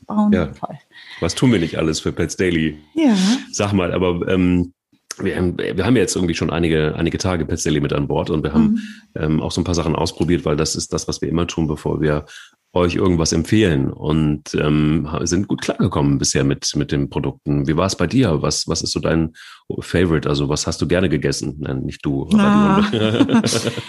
einzubauen. 0.07 0.33
Ja. 0.33 0.45
Toll. 0.47 0.77
Was 1.19 1.35
tun 1.35 1.51
wir 1.51 1.59
nicht 1.59 1.77
alles 1.77 1.99
für 1.99 2.11
Pets 2.11 2.37
Daily? 2.37 2.79
Ja. 2.93 3.15
Sag 3.51 3.73
mal, 3.73 3.93
aber 3.93 4.27
ähm, 4.27 4.73
wir, 5.19 5.35
haben, 5.35 5.57
wir 5.57 5.85
haben 5.85 5.95
jetzt 5.95 6.15
irgendwie 6.15 6.35
schon 6.35 6.49
einige, 6.49 6.95
einige 6.95 7.17
Tage 7.17 7.45
Pets 7.45 7.63
Daily 7.63 7.79
mit 7.79 7.93
an 7.93 8.07
Bord 8.07 8.29
und 8.29 8.43
wir 8.43 8.53
haben 8.53 8.63
mhm. 8.63 8.79
ähm, 9.15 9.41
auch 9.41 9.51
so 9.51 9.61
ein 9.61 9.63
paar 9.63 9.75
Sachen 9.75 9.95
ausprobiert, 9.95 10.45
weil 10.45 10.57
das 10.57 10.75
ist 10.75 10.93
das, 10.93 11.07
was 11.07 11.21
wir 11.21 11.29
immer 11.29 11.47
tun, 11.47 11.67
bevor 11.67 12.01
wir 12.01 12.25
euch 12.75 12.95
irgendwas 12.95 13.31
empfehlen 13.31 13.91
und 13.91 14.53
ähm, 14.55 15.07
sind 15.21 15.47
gut 15.47 15.61
klargekommen 15.61 16.17
bisher 16.17 16.43
mit, 16.43 16.75
mit 16.75 16.91
den 16.91 17.09
Produkten. 17.09 17.67
Wie 17.67 17.77
war 17.77 17.85
es 17.85 17.95
bei 17.95 18.05
dir? 18.05 18.41
Was, 18.41 18.67
was 18.67 18.81
ist 18.81 18.91
so 18.91 18.99
dein 18.99 19.33
Favorite? 19.79 20.27
Also 20.27 20.49
was 20.49 20.67
hast 20.67 20.81
du 20.81 20.87
gerne 20.87 21.07
gegessen? 21.07 21.55
Nein, 21.59 21.83
nicht 21.83 22.05
du, 22.05 22.27
aber 22.33 22.37
ah. 22.37 22.91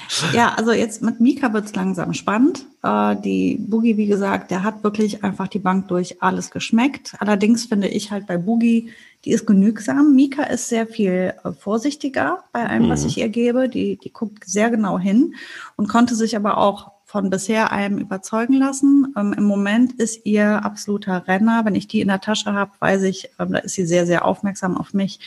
ja, 0.33 0.55
also 0.57 0.73
jetzt 0.73 1.03
mit 1.03 1.21
Mika 1.21 1.53
wird's 1.53 1.75
langsam 1.75 2.15
spannend. 2.15 2.65
Äh, 2.83 3.17
die 3.17 3.59
Boogie, 3.61 3.97
wie 3.97 4.07
gesagt, 4.07 4.53
der 4.53 4.63
hat 4.63 4.85
wirklich 4.85 5.25
einfach 5.25 5.49
die 5.49 5.59
Bank 5.59 5.89
durch 5.89 6.23
alles 6.23 6.51
geschmeckt. 6.51 7.17
Allerdings 7.19 7.67
finde 7.67 7.89
ich 7.89 8.13
halt 8.13 8.27
bei 8.27 8.39
Boogie, 8.39 8.91
die 9.25 9.33
ist 9.33 9.47
genügsam. 9.47 10.15
Mika 10.15 10.45
ist 10.45 10.69
sehr 10.69 10.87
viel 10.87 11.35
äh, 11.43 11.53
vorsichtiger 11.53 12.45
bei 12.53 12.65
allem, 12.65 12.85
mhm. 12.85 12.91
was 12.91 13.05
ich 13.05 13.19
ihr 13.19 13.29
gebe. 13.29 13.69
Die, 13.69 13.97
die 13.97 14.13
guckt 14.13 14.45
sehr 14.45 14.71
genau 14.71 14.99
hin 14.99 15.35
und 15.75 15.89
konnte 15.89 16.15
sich 16.15 16.37
aber 16.37 16.59
auch 16.59 16.96
von 17.17 17.31
bisher 17.31 17.73
einem 17.73 17.97
überzeugen 17.97 18.59
lassen. 18.59 19.15
Ähm, 19.17 19.33
Im 19.33 19.45
Moment 19.45 19.95
ist 19.95 20.27
ihr 20.27 20.63
absoluter 20.63 21.27
Renner. 21.27 21.65
Wenn 21.65 21.75
ich 21.75 21.89
die 21.89 22.03
in 22.03 22.09
der 22.09 22.21
Tasche 22.21 22.53
habe, 22.53 22.73
weiß 22.79 23.05
ich, 23.05 23.31
ähm, 23.39 23.53
da 23.53 23.61
ist 23.61 23.73
sie 23.73 23.87
sehr, 23.87 24.05
sehr 24.05 24.27
aufmerksam 24.27 24.77
auf 24.77 24.93
mich. 24.93 25.19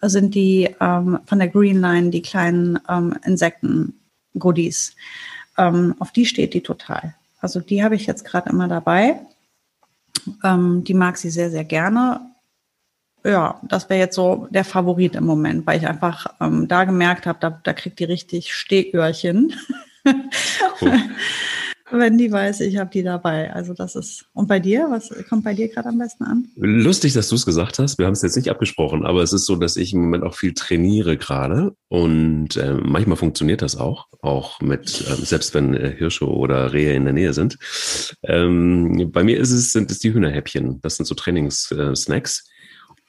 Da 0.00 0.08
sind 0.08 0.36
die 0.36 0.72
ähm, 0.80 1.18
von 1.26 1.40
der 1.40 1.48
Green 1.48 1.80
Line, 1.80 2.10
die 2.10 2.22
kleinen 2.22 2.78
ähm, 2.88 3.16
Insekten-Goodies. 3.24 4.94
Ähm, 5.58 5.96
auf 5.98 6.12
die 6.12 6.24
steht 6.24 6.54
die 6.54 6.60
total. 6.60 7.16
Also 7.40 7.58
die 7.58 7.82
habe 7.82 7.96
ich 7.96 8.06
jetzt 8.06 8.24
gerade 8.24 8.50
immer 8.50 8.68
dabei. 8.68 9.18
Ähm, 10.44 10.84
die 10.84 10.94
mag 10.94 11.16
sie 11.16 11.30
sehr, 11.30 11.50
sehr 11.50 11.64
gerne. 11.64 12.20
Ja, 13.24 13.60
das 13.64 13.90
wäre 13.90 13.98
jetzt 13.98 14.14
so 14.14 14.46
der 14.52 14.64
Favorit 14.64 15.16
im 15.16 15.26
Moment, 15.26 15.66
weil 15.66 15.80
ich 15.80 15.88
einfach 15.88 16.26
ähm, 16.40 16.68
da 16.68 16.84
gemerkt 16.84 17.26
habe, 17.26 17.40
da, 17.40 17.60
da 17.60 17.72
kriegt 17.72 17.98
die 17.98 18.04
richtig 18.04 18.54
Stehöhrchen. 18.54 19.52
Cool. 20.80 20.92
Wenn 21.90 22.16
die 22.16 22.32
weiß, 22.32 22.60
ich 22.60 22.78
habe 22.78 22.90
die 22.90 23.02
dabei. 23.02 23.52
Also 23.52 23.74
das 23.74 23.94
ist. 23.94 24.26
Und 24.32 24.48
bei 24.48 24.58
dir? 24.58 24.86
Was 24.90 25.10
kommt 25.28 25.44
bei 25.44 25.54
dir 25.54 25.68
gerade 25.68 25.90
am 25.90 25.98
besten 25.98 26.24
an? 26.24 26.48
Lustig, 26.56 27.12
dass 27.12 27.28
du 27.28 27.36
es 27.36 27.44
gesagt 27.44 27.78
hast. 27.78 27.98
Wir 27.98 28.06
haben 28.06 28.14
es 28.14 28.22
jetzt 28.22 28.36
nicht 28.36 28.48
abgesprochen, 28.48 29.04
aber 29.04 29.22
es 29.22 29.32
ist 29.32 29.44
so, 29.44 29.54
dass 29.54 29.76
ich 29.76 29.92
im 29.92 30.00
Moment 30.00 30.24
auch 30.24 30.34
viel 30.34 30.54
trainiere 30.54 31.18
gerade. 31.18 31.76
Und 31.88 32.56
äh, 32.56 32.74
manchmal 32.74 33.16
funktioniert 33.16 33.60
das 33.60 33.76
auch. 33.76 34.08
Auch 34.22 34.60
mit, 34.60 35.02
äh, 35.02 35.14
selbst 35.14 35.54
wenn 35.54 35.74
äh, 35.74 35.94
Hirsche 35.96 36.26
oder 36.26 36.72
Rehe 36.72 36.94
in 36.94 37.04
der 37.04 37.12
Nähe 37.12 37.34
sind. 37.34 37.58
Ähm, 38.22 39.10
bei 39.12 39.22
mir 39.22 39.38
ist 39.38 39.50
es, 39.50 39.72
sind 39.72 39.90
es 39.90 39.98
die 39.98 40.12
Hühnerhäppchen. 40.12 40.80
Das 40.80 40.96
sind 40.96 41.04
so 41.04 41.14
Trainingssnacks. 41.14 42.50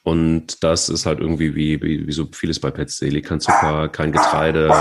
Und 0.06 0.64
das 0.64 0.88
ist 0.88 1.08
halt 1.08 1.20
irgendwie 1.20 1.56
wie, 1.56 1.82
wie, 1.82 2.06
wie 2.06 2.12
so 2.12 2.28
vieles 2.32 2.60
bei 2.60 2.70
Pet 2.70 2.96
Daily. 3.02 3.24
Kein 3.24 3.40
Zucker, 3.40 3.90
kein 3.90 4.12
Getreide, 4.12 4.72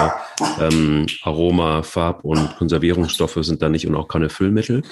ähm, 0.61 1.07
Aroma, 1.23 1.83
Farb- 1.83 2.25
und 2.25 2.57
Konservierungsstoffe 2.59 3.39
sind 3.41 3.63
da 3.63 3.71
nicht 3.71 3.87
und 3.87 3.95
auch 3.95 4.07
keine 4.07 4.29
Füllmittel. 4.29 4.83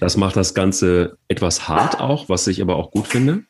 Das 0.00 0.16
macht 0.16 0.34
das 0.34 0.54
Ganze 0.54 1.18
etwas 1.28 1.68
hart 1.68 2.00
auch, 2.00 2.28
was 2.28 2.48
ich 2.48 2.60
aber 2.62 2.74
auch 2.74 2.90
gut 2.90 3.06
finde 3.06 3.44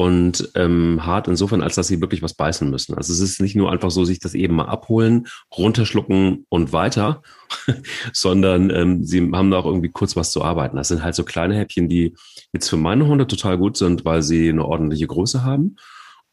und 0.00 0.50
ähm, 0.54 1.04
hart 1.04 1.28
insofern, 1.28 1.60
als 1.60 1.74
dass 1.74 1.88
sie 1.88 2.00
wirklich 2.00 2.22
was 2.22 2.32
beißen 2.32 2.70
müssen. 2.70 2.94
Also 2.94 3.12
es 3.12 3.20
ist 3.20 3.38
nicht 3.38 3.54
nur 3.54 3.70
einfach 3.70 3.90
so, 3.90 4.06
sich 4.06 4.18
das 4.18 4.32
eben 4.32 4.54
mal 4.54 4.64
abholen, 4.64 5.26
runterschlucken 5.54 6.46
und 6.48 6.72
weiter, 6.72 7.20
sondern 8.14 8.70
ähm, 8.70 9.04
sie 9.04 9.30
haben 9.30 9.50
da 9.50 9.58
auch 9.58 9.66
irgendwie 9.66 9.90
kurz 9.90 10.16
was 10.16 10.32
zu 10.32 10.42
arbeiten. 10.42 10.78
Das 10.78 10.88
sind 10.88 11.04
halt 11.04 11.14
so 11.14 11.22
kleine 11.22 11.54
Häppchen, 11.54 11.90
die 11.90 12.16
jetzt 12.54 12.70
für 12.70 12.78
meine 12.78 13.06
Hunde 13.08 13.26
total 13.26 13.58
gut 13.58 13.76
sind, 13.76 14.06
weil 14.06 14.22
sie 14.22 14.48
eine 14.48 14.64
ordentliche 14.64 15.06
Größe 15.06 15.44
haben 15.44 15.76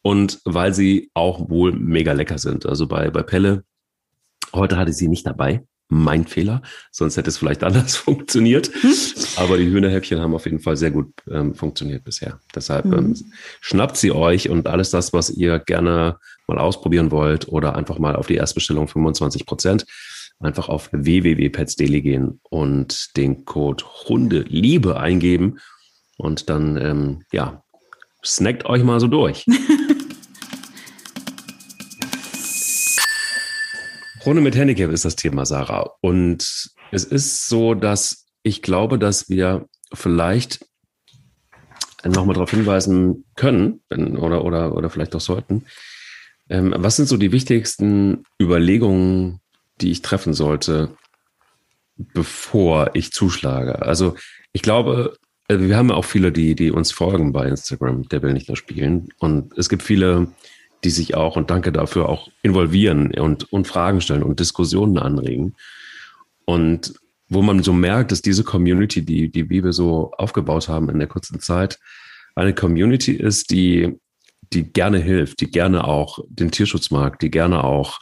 und 0.01 0.39
weil 0.45 0.73
sie 0.73 1.11
auch 1.13 1.49
wohl 1.49 1.73
mega 1.73 2.13
lecker 2.13 2.37
sind. 2.37 2.65
Also 2.65 2.87
bei, 2.87 3.09
bei 3.09 3.21
Pelle, 3.21 3.65
heute 4.53 4.77
hatte 4.77 4.91
ich 4.91 4.97
sie 4.97 5.09
nicht 5.09 5.27
dabei, 5.27 5.65
mein 5.89 6.25
Fehler, 6.25 6.61
sonst 6.91 7.17
hätte 7.17 7.29
es 7.29 7.37
vielleicht 7.37 7.63
anders 7.65 7.95
funktioniert. 7.95 8.69
Hm? 8.81 8.93
Aber 9.37 9.57
die 9.57 9.69
Hühnerhäppchen 9.69 10.19
haben 10.19 10.33
auf 10.33 10.45
jeden 10.45 10.59
Fall 10.59 10.77
sehr 10.77 10.91
gut 10.91 11.13
ähm, 11.31 11.55
funktioniert 11.55 12.03
bisher. 12.03 12.39
Deshalb 12.55 12.85
mhm. 12.85 12.93
ähm, 12.93 13.15
schnappt 13.61 13.97
sie 13.97 14.11
euch 14.11 14.49
und 14.49 14.67
alles 14.67 14.91
das, 14.91 15.13
was 15.13 15.29
ihr 15.29 15.59
gerne 15.59 16.17
mal 16.47 16.59
ausprobieren 16.59 17.11
wollt 17.11 17.47
oder 17.47 17.75
einfach 17.75 17.99
mal 17.99 18.15
auf 18.15 18.27
die 18.27 18.35
Erstbestellung 18.35 18.87
25 18.87 19.45
Prozent, 19.45 19.85
einfach 20.39 20.69
auf 20.69 20.89
www.petsdaily 20.91 22.01
gehen 22.01 22.39
und 22.49 23.17
den 23.17 23.45
Code 23.45 23.83
Hundeliebe 24.07 24.99
eingeben 24.99 25.59
und 26.17 26.49
dann, 26.49 26.77
ähm, 26.77 27.23
ja, 27.31 27.63
snackt 28.23 28.65
euch 28.65 28.83
mal 28.83 28.99
so 28.99 29.07
durch. 29.07 29.45
Hunde 34.27 34.41
mit 34.41 34.57
Handicap 34.57 34.91
ist 34.91 35.05
das 35.05 35.15
Thema, 35.15 35.45
Sarah. 35.45 35.89
Und 36.01 36.69
es 36.91 37.05
ist 37.05 37.47
so, 37.47 37.73
dass 37.73 38.25
ich 38.43 38.61
glaube, 38.61 38.99
dass 38.99 39.29
wir 39.29 39.69
vielleicht 39.93 40.65
nochmal 42.03 42.33
darauf 42.33 42.51
hinweisen 42.51 43.23
können 43.35 43.79
oder, 44.17 44.43
oder, 44.43 44.75
oder 44.75 44.89
vielleicht 44.89 45.15
auch 45.15 45.21
sollten. 45.21 45.63
Ähm, 46.49 46.73
was 46.77 46.97
sind 46.97 47.07
so 47.07 47.15
die 47.15 47.31
wichtigsten 47.31 48.25
Überlegungen, 48.41 49.39
die 49.79 49.91
ich 49.91 50.01
treffen 50.01 50.33
sollte, 50.33 50.97
bevor 51.95 52.91
ich 52.95 53.13
zuschlage? 53.13 53.81
Also 53.81 54.15
ich 54.51 54.61
glaube, 54.61 55.17
äh, 55.47 55.57
wir 55.57 55.77
haben 55.77 55.89
ja 55.89 55.95
auch 55.95 56.05
viele, 56.05 56.33
die, 56.33 56.53
die 56.53 56.71
uns 56.71 56.91
folgen 56.91 57.31
bei 57.31 57.47
Instagram, 57.47 58.09
der 58.09 58.21
will 58.23 58.33
nicht 58.33 58.49
nur 58.49 58.57
spielen. 58.57 59.07
Und 59.19 59.57
es 59.57 59.69
gibt 59.69 59.83
viele, 59.83 60.27
die 60.83 60.89
sich 60.89 61.15
auch, 61.15 61.35
und 61.35 61.49
danke 61.49 61.71
dafür, 61.71 62.09
auch 62.09 62.29
involvieren 62.43 63.11
und, 63.13 63.51
und 63.51 63.67
Fragen 63.67 64.01
stellen 64.01 64.23
und 64.23 64.39
Diskussionen 64.39 64.97
anregen. 64.97 65.55
Und 66.45 66.93
wo 67.29 67.41
man 67.41 67.61
so 67.63 67.73
merkt, 67.73 68.11
dass 68.11 68.21
diese 68.21 68.43
Community, 68.43 69.03
die, 69.03 69.29
die 69.29 69.49
wir 69.49 69.73
so 69.73 70.11
aufgebaut 70.17 70.69
haben 70.69 70.89
in 70.89 70.99
der 70.99 71.07
kurzen 71.07 71.39
Zeit, 71.39 71.79
eine 72.35 72.53
Community 72.53 73.13
ist, 73.13 73.51
die, 73.51 73.97
die 74.53 74.71
gerne 74.71 74.99
hilft, 74.99 75.41
die 75.41 75.51
gerne 75.51 75.83
auch 75.83 76.19
den 76.29 76.51
Tierschutz 76.51 76.91
mag, 76.91 77.19
die 77.19 77.31
gerne 77.31 77.63
auch 77.63 77.99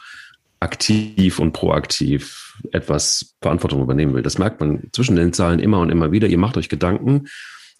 aktiv 0.60 1.38
und 1.38 1.52
proaktiv 1.52 2.54
etwas 2.72 3.36
Verantwortung 3.42 3.82
übernehmen 3.82 4.14
will. 4.14 4.22
Das 4.22 4.38
merkt 4.38 4.60
man 4.60 4.88
zwischen 4.92 5.16
den 5.16 5.32
Zahlen 5.32 5.58
immer 5.58 5.80
und 5.80 5.90
immer 5.90 6.12
wieder. 6.12 6.28
Ihr 6.28 6.38
macht 6.38 6.56
euch 6.56 6.68
Gedanken 6.68 7.28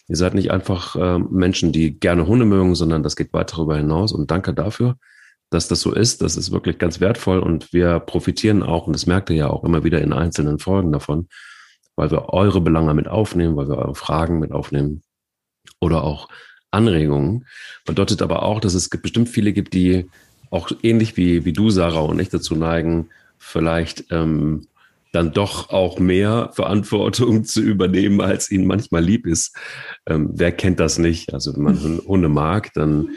Ihr 0.07 0.15
seid 0.15 0.33
nicht 0.33 0.51
einfach 0.51 0.95
äh, 0.95 1.19
Menschen, 1.19 1.71
die 1.71 1.99
gerne 1.99 2.27
Hunde 2.27 2.45
mögen, 2.45 2.75
sondern 2.75 3.03
das 3.03 3.15
geht 3.15 3.33
weit 3.33 3.51
darüber 3.51 3.77
hinaus. 3.77 4.13
Und 4.13 4.31
danke 4.31 4.53
dafür, 4.53 4.97
dass 5.49 5.67
das 5.67 5.81
so 5.81 5.93
ist. 5.93 6.21
Das 6.21 6.37
ist 6.37 6.51
wirklich 6.51 6.77
ganz 6.77 6.99
wertvoll 6.99 7.39
und 7.39 7.73
wir 7.73 7.99
profitieren 7.99 8.63
auch, 8.63 8.87
und 8.87 8.93
das 8.93 9.05
merkt 9.05 9.29
ihr 9.29 9.35
ja 9.35 9.49
auch 9.49 9.63
immer 9.63 9.83
wieder 9.83 10.01
in 10.01 10.13
einzelnen 10.13 10.59
Folgen 10.59 10.91
davon, 10.91 11.27
weil 11.95 12.11
wir 12.11 12.29
eure 12.29 12.61
Belange 12.61 12.93
mit 12.93 13.07
aufnehmen, 13.07 13.55
weil 13.55 13.67
wir 13.67 13.77
eure 13.77 13.95
Fragen 13.95 14.39
mit 14.39 14.51
aufnehmen 14.51 15.01
oder 15.79 16.03
auch 16.03 16.29
Anregungen. 16.71 17.45
Bedeutet 17.85 18.21
aber 18.21 18.43
auch, 18.43 18.59
dass 18.59 18.73
es 18.73 18.89
bestimmt 18.89 19.29
viele 19.29 19.53
gibt, 19.53 19.73
die 19.73 20.09
auch 20.49 20.71
ähnlich 20.83 21.17
wie, 21.17 21.43
wie 21.45 21.53
du, 21.53 21.69
Sarah, 21.69 22.01
und 22.01 22.19
ich 22.19 22.29
dazu 22.29 22.55
neigen, 22.55 23.09
vielleicht 23.37 24.05
ähm, 24.11 24.67
dann 25.17 25.33
doch 25.33 25.71
auch 25.71 25.97
mehr 25.97 26.51
Verantwortung 26.53 27.43
zu 27.43 27.61
übernehmen, 27.61 28.21
als 28.21 28.51
ihnen 28.51 28.67
manchmal 28.67 29.03
lieb 29.03 29.25
ist. 29.25 29.57
Ähm, 30.05 30.29
wer 30.33 30.51
kennt 30.51 30.79
das 30.79 30.99
nicht? 30.99 31.33
Also 31.33 31.55
wenn 31.55 31.63
man 31.63 32.01
Hunde 32.05 32.29
mag, 32.29 32.71
dann, 32.75 33.09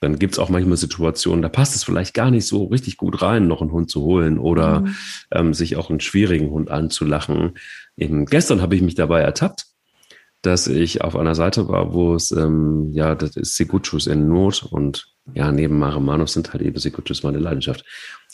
dann 0.00 0.18
gibt 0.18 0.34
es 0.34 0.38
auch 0.38 0.50
manchmal 0.50 0.76
Situationen, 0.76 1.40
da 1.40 1.48
passt 1.48 1.74
es 1.74 1.82
vielleicht 1.82 2.12
gar 2.12 2.30
nicht 2.30 2.46
so 2.46 2.66
richtig 2.66 2.98
gut 2.98 3.22
rein, 3.22 3.48
noch 3.48 3.62
einen 3.62 3.72
Hund 3.72 3.90
zu 3.90 4.02
holen 4.02 4.38
oder 4.38 4.80
mhm. 4.80 4.94
ähm, 5.32 5.54
sich 5.54 5.76
auch 5.76 5.88
einen 5.88 6.00
schwierigen 6.00 6.50
Hund 6.50 6.70
anzulachen. 6.70 7.54
Eben 7.96 8.26
gestern 8.26 8.60
habe 8.60 8.76
ich 8.76 8.82
mich 8.82 8.94
dabei 8.94 9.22
ertappt, 9.22 9.64
dass 10.42 10.66
ich 10.66 11.00
auf 11.00 11.16
einer 11.16 11.34
Seite 11.34 11.68
war, 11.68 11.94
wo 11.94 12.14
es, 12.14 12.32
ähm, 12.32 12.90
ja, 12.92 13.14
das 13.14 13.34
ist 13.34 13.56
Seguchus 13.56 14.06
in 14.06 14.28
Not 14.28 14.62
und 14.62 15.16
ja, 15.34 15.50
neben 15.50 15.78
Mare 15.78 16.28
sind 16.28 16.52
halt 16.52 16.62
eben 16.62 16.78
Seguchus 16.78 17.22
meine 17.22 17.38
Leidenschaft. 17.38 17.84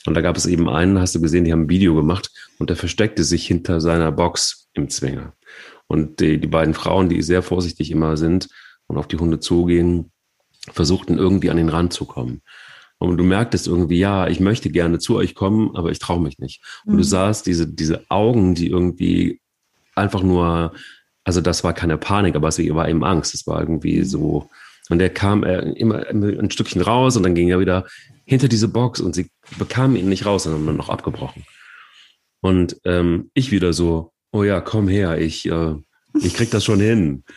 Und 0.07 0.15
da 0.15 0.21
gab 0.21 0.37
es 0.37 0.47
eben 0.47 0.69
einen, 0.69 0.99
hast 0.99 1.15
du 1.15 1.21
gesehen, 1.21 1.45
die 1.45 1.53
haben 1.53 1.65
ein 1.65 1.71
Video 1.71 1.95
gemacht 1.95 2.31
und 2.59 2.71
der 2.71 2.77
versteckte 2.77 3.25
sich 3.25 3.47
hinter 3.47 3.81
seiner 3.81 4.11
Box 4.11 4.69
im 4.73 4.89
Zwinger. 4.89 5.35
Und 5.87 6.21
die, 6.21 6.39
die 6.39 6.49
beiden 6.49 6.75
Frauen, 6.75 7.09
die 7.09 7.23
sehr 7.23 7.43
vorsichtig 7.43 7.91
immer 7.91 8.17
sind 8.17 8.49
und 8.87 8.99
auf 8.99 9.07
die 9.07 9.19
Hunde 9.19 9.41
zugehen, 9.41 10.11
versuchten 10.73 11.19
irgendwie 11.19 11.51
an 11.51 11.57
den 11.57 11.69
Rand 11.69 11.93
zu 11.93 12.05
kommen. 12.05 12.43
Und 12.99 13.17
du 13.17 13.25
merktest 13.25 13.67
irgendwie, 13.67 13.99
ja, 13.99 14.29
ich 14.29 14.39
möchte 14.39 14.71
gerne 14.71 15.01
zu 15.01 15.17
euch 15.17 15.35
kommen, 15.35 15.75
aber 15.75 15.91
ich 15.91 15.99
traue 15.99 16.21
mich 16.21 16.39
nicht. 16.39 16.63
Und 16.85 16.95
mhm. 16.95 16.99
du 16.99 17.05
sahst 17.05 17.47
diese, 17.47 17.67
diese 17.67 18.09
Augen, 18.11 18.55
die 18.55 18.69
irgendwie 18.69 19.41
einfach 19.97 20.23
nur, 20.23 20.73
also 21.25 21.41
das 21.41 21.65
war 21.65 21.73
keine 21.73 21.99
Panik, 21.99 22.37
aber 22.37 22.49
es 22.49 22.59
war 22.59 22.89
eben 22.89 23.05
Angst. 23.05 23.35
Es 23.35 23.47
war 23.47 23.61
irgendwie 23.61 24.05
so, 24.05 24.49
und 24.89 24.99
der 24.99 25.11
kam 25.11 25.45
äh, 25.45 25.61
immer 25.73 26.07
ein 26.07 26.51
Stückchen 26.51 26.83
raus 26.83 27.17
und 27.17 27.23
dann 27.23 27.35
ging 27.35 27.49
er 27.49 27.61
wieder 27.61 27.87
hinter 28.25 28.49
diese 28.49 28.69
Box 28.69 29.01
und 29.01 29.15
sie 29.15 29.31
bekamen 29.59 29.97
ihn 29.97 30.09
nicht 30.09 30.27
raus, 30.27 30.45
sondern 30.45 30.77
noch 30.77 30.89
abgebrochen. 30.89 31.45
Und 32.41 32.81
ähm, 32.85 33.31
ich 33.35 33.53
wieder 33.53 33.73
so, 33.73 34.13
oh 34.33 34.43
ja, 34.43 34.61
komm 34.61 34.89
her, 34.89 35.19
ich, 35.19 35.47
äh, 35.49 35.75
ich 36.15 36.35
krieg 36.35 36.51
das 36.51 36.65
schon 36.65 36.81
hin. 36.81 37.25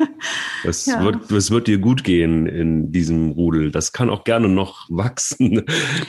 Es, 0.67 0.88
ja. 0.88 1.03
wird, 1.03 1.31
es 1.31 1.51
wird 1.51 1.67
dir 1.67 1.77
gut 1.77 2.03
gehen 2.03 2.47
in 2.47 2.91
diesem 2.91 3.29
Rudel. 3.29 3.69
Das 3.69 3.91
kann 3.91 4.10
auch 4.10 4.23
gerne 4.23 4.49
noch 4.49 4.86
wachsen. 4.89 5.63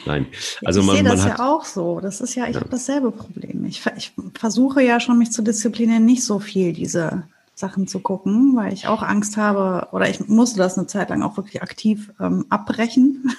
Nein, 0.07 0.29
also 0.65 0.81
ich 0.81 0.87
man, 0.87 0.97
sehe 0.97 1.05
das 1.05 1.21
man 1.21 1.33
hat, 1.33 1.39
ja 1.39 1.47
auch 1.47 1.65
so. 1.67 2.01
Das 2.01 2.23
ist 2.23 2.35
ja, 2.37 2.47
ich 2.47 2.55
ja. 2.55 2.61
habe 2.61 2.71
dasselbe 2.71 3.11
Problem. 3.11 3.67
Ich, 3.67 3.83
ich 3.99 4.13
versuche 4.33 4.83
ja 4.83 4.99
schon, 4.99 5.19
mich 5.19 5.31
zu 5.31 5.43
disziplinieren, 5.43 6.07
nicht 6.07 6.25
so 6.25 6.39
viel 6.39 6.73
diese 6.73 7.25
Sachen 7.57 7.89
zu 7.89 8.01
gucken, 8.01 8.55
weil 8.55 8.73
ich 8.73 8.87
auch 8.87 9.03
Angst 9.03 9.39
habe 9.39 9.89
oder 9.93 10.09
ich 10.09 10.29
musste 10.29 10.59
das 10.59 10.77
eine 10.77 10.87
Zeit 10.87 11.09
lang 11.09 11.23
auch 11.23 11.39
wirklich 11.39 11.63
aktiv 11.63 12.13
ähm, 12.21 12.45
abbrechen. 12.51 13.33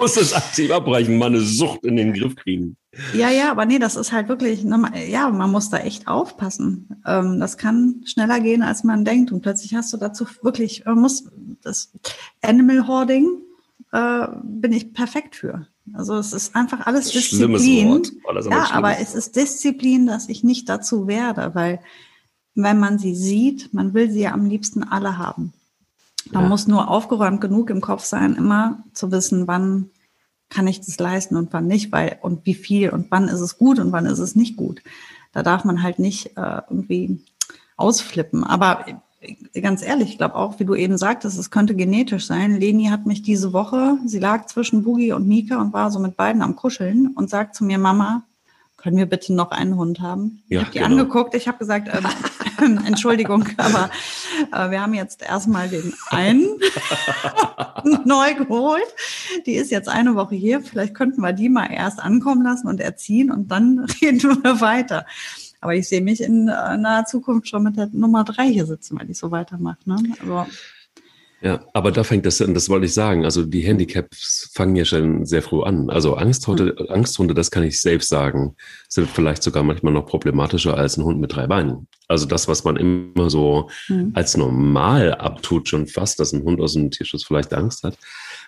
muss 0.00 0.16
es 0.16 0.32
aktiv 0.32 0.72
abbrechen, 0.72 1.18
mal 1.18 1.26
eine 1.26 1.40
Sucht 1.40 1.84
in 1.84 1.96
den 1.96 2.12
Griff 2.12 2.34
kriegen. 2.34 2.76
Ja, 3.14 3.30
ja, 3.30 3.52
aber 3.52 3.64
nee, 3.64 3.78
das 3.78 3.94
ist 3.94 4.10
halt 4.10 4.28
wirklich, 4.28 4.64
ne, 4.64 4.90
ja, 5.08 5.30
man 5.30 5.52
muss 5.52 5.70
da 5.70 5.78
echt 5.78 6.08
aufpassen. 6.08 7.00
Ähm, 7.06 7.38
das 7.38 7.58
kann 7.58 8.02
schneller 8.04 8.40
gehen, 8.40 8.62
als 8.62 8.82
man 8.82 9.04
denkt. 9.04 9.30
Und 9.30 9.40
plötzlich 9.40 9.76
hast 9.76 9.92
du 9.92 9.96
dazu 9.96 10.26
wirklich, 10.42 10.84
man 10.84 10.98
muss 10.98 11.30
das 11.62 11.92
Animal 12.42 12.88
Hoarding 12.88 13.28
äh, 13.92 14.26
bin 14.42 14.72
ich 14.72 14.92
perfekt 14.92 15.36
für. 15.36 15.68
Also 15.94 16.16
es 16.16 16.32
ist 16.32 16.56
einfach 16.56 16.86
alles 16.86 17.10
Disziplin. 17.12 18.02
Ja, 18.50 18.70
aber 18.72 18.98
es 18.98 19.14
ist 19.14 19.36
Disziplin, 19.36 20.06
dass 20.06 20.28
ich 20.28 20.42
nicht 20.42 20.68
dazu 20.68 21.06
werde, 21.06 21.54
weil 21.54 21.80
wenn 22.62 22.78
man 22.78 22.98
sie 22.98 23.14
sieht, 23.14 23.72
man 23.72 23.94
will 23.94 24.10
sie 24.10 24.22
ja 24.22 24.32
am 24.32 24.46
liebsten 24.46 24.82
alle 24.82 25.16
haben. 25.16 25.52
Man 26.32 26.44
ja. 26.44 26.48
muss 26.48 26.66
nur 26.66 26.88
aufgeräumt 26.88 27.40
genug 27.40 27.70
im 27.70 27.80
Kopf 27.80 28.04
sein, 28.04 28.34
immer 28.34 28.82
zu 28.92 29.10
wissen, 29.10 29.46
wann 29.46 29.90
kann 30.50 30.66
ich 30.66 30.80
das 30.80 30.98
leisten 30.98 31.36
und 31.36 31.52
wann 31.52 31.66
nicht, 31.66 31.92
weil 31.92 32.18
und 32.22 32.44
wie 32.46 32.54
viel 32.54 32.90
und 32.90 33.10
wann 33.10 33.28
ist 33.28 33.40
es 33.40 33.58
gut 33.58 33.78
und 33.78 33.92
wann 33.92 34.06
ist 34.06 34.18
es 34.18 34.34
nicht 34.34 34.56
gut. 34.56 34.82
Da 35.32 35.42
darf 35.42 35.64
man 35.64 35.82
halt 35.82 35.98
nicht 35.98 36.36
äh, 36.36 36.62
irgendwie 36.68 37.20
ausflippen. 37.76 38.44
Aber 38.44 38.86
äh, 39.20 39.60
ganz 39.60 39.82
ehrlich, 39.82 40.10
ich 40.10 40.18
glaube 40.18 40.34
auch, 40.34 40.58
wie 40.58 40.64
du 40.64 40.74
eben 40.74 40.98
sagtest, 40.98 41.38
es 41.38 41.50
könnte 41.50 41.74
genetisch 41.74 42.26
sein. 42.26 42.58
Leni 42.58 42.86
hat 42.86 43.06
mich 43.06 43.22
diese 43.22 43.52
Woche, 43.52 43.98
sie 44.06 44.18
lag 44.18 44.46
zwischen 44.46 44.84
Boogie 44.84 45.12
und 45.12 45.28
Mika 45.28 45.60
und 45.60 45.72
war 45.72 45.90
so 45.90 45.98
mit 46.00 46.16
beiden 46.16 46.42
am 46.42 46.56
Kuscheln 46.56 47.08
und 47.14 47.30
sagt 47.30 47.54
zu 47.54 47.64
mir, 47.64 47.78
Mama, 47.78 48.24
können 48.78 48.96
wir 48.96 49.06
bitte 49.06 49.34
noch 49.34 49.50
einen 49.50 49.76
Hund 49.76 50.00
haben? 50.00 50.42
Ja, 50.48 50.60
ich 50.60 50.64
habe 50.64 50.72
die 50.72 50.78
genau. 50.78 50.90
angeguckt, 50.90 51.34
ich 51.34 51.48
habe 51.48 51.58
gesagt, 51.58 51.90
ähm, 51.92 52.80
Entschuldigung, 52.86 53.44
aber 53.56 53.90
äh, 54.52 54.70
wir 54.70 54.80
haben 54.80 54.94
jetzt 54.94 55.20
erstmal 55.20 55.68
den 55.68 55.92
einen 56.10 56.46
neu 58.04 58.34
geholt. 58.34 58.86
Die 59.46 59.54
ist 59.54 59.72
jetzt 59.72 59.88
eine 59.88 60.14
Woche 60.14 60.36
hier. 60.36 60.60
Vielleicht 60.60 60.94
könnten 60.94 61.20
wir 61.20 61.32
die 61.32 61.48
mal 61.48 61.66
erst 61.66 61.98
ankommen 61.98 62.42
lassen 62.42 62.68
und 62.68 62.80
erziehen 62.80 63.32
und 63.32 63.50
dann 63.50 63.80
reden 64.00 64.22
wir 64.22 64.60
weiter. 64.60 65.06
Aber 65.60 65.74
ich 65.74 65.88
sehe 65.88 66.00
mich 66.00 66.22
in 66.22 66.46
äh, 66.46 66.76
naher 66.76 67.04
Zukunft 67.04 67.48
schon 67.48 67.64
mit 67.64 67.76
der 67.76 67.88
Nummer 67.92 68.22
drei 68.22 68.46
hier 68.46 68.64
sitzen, 68.64 68.98
wenn 69.00 69.10
ich 69.10 69.18
so 69.18 69.32
weitermache. 69.32 69.78
Ne? 69.86 69.96
Also, 70.20 70.46
Ja, 71.40 71.64
aber 71.72 71.92
da 71.92 72.02
fängt 72.02 72.26
das 72.26 72.42
an, 72.42 72.52
das 72.52 72.68
wollte 72.68 72.86
ich 72.86 72.94
sagen. 72.94 73.24
Also 73.24 73.44
die 73.44 73.60
Handicaps 73.60 74.50
fangen 74.54 74.74
ja 74.74 74.84
schon 74.84 75.24
sehr 75.24 75.40
früh 75.40 75.62
an. 75.62 75.88
Also 75.88 76.16
Angsthunde, 76.16 76.74
Angsthunde, 76.88 77.32
das 77.32 77.52
kann 77.52 77.62
ich 77.62 77.80
selbst 77.80 78.08
sagen, 78.08 78.56
sind 78.88 79.08
vielleicht 79.08 79.44
sogar 79.44 79.62
manchmal 79.62 79.92
noch 79.92 80.06
problematischer 80.06 80.76
als 80.76 80.96
ein 80.96 81.04
Hund 81.04 81.20
mit 81.20 81.36
drei 81.36 81.46
Beinen. 81.46 81.86
Also 82.08 82.26
das, 82.26 82.48
was 82.48 82.64
man 82.64 82.76
immer 82.76 83.30
so 83.30 83.70
hm. 83.86 84.12
als 84.14 84.36
normal 84.36 85.14
abtut, 85.14 85.68
schon 85.68 85.86
fast, 85.86 86.18
dass 86.18 86.32
ein 86.32 86.42
Hund 86.42 86.60
aus 86.60 86.72
dem 86.72 86.90
Tierschutz 86.90 87.24
vielleicht 87.24 87.54
Angst 87.54 87.84
hat. 87.84 87.96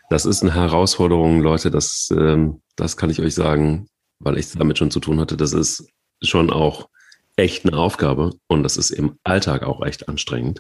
Das 0.09 0.27
ist 0.27 0.43
eine 0.43 0.55
Herausforderung, 0.55 1.43
Leute, 1.43 1.71
das, 1.71 2.09
ähm, 2.11 2.61
das 2.75 2.97
kann 2.97 3.11
ich 3.11 3.21
euch 3.21 3.35
sagen, 3.35 3.87
weil 4.19 4.37
ich 4.37 4.51
damit 4.51 4.79
schon 4.79 4.91
zu 4.91 4.99
tun 4.99 5.21
hatte. 5.21 5.37
Das 5.37 5.53
ist 5.53 5.87
schon 6.23 6.51
auch 6.51 6.89
echt 7.37 7.65
eine 7.65 7.77
Aufgabe 7.77 8.33
und 8.49 8.65
das 8.65 8.77
ist 8.77 8.91
im 8.91 9.19
Alltag 9.23 9.63
auch 9.63 9.87
echt 9.87 10.09
anstrengend. 10.09 10.59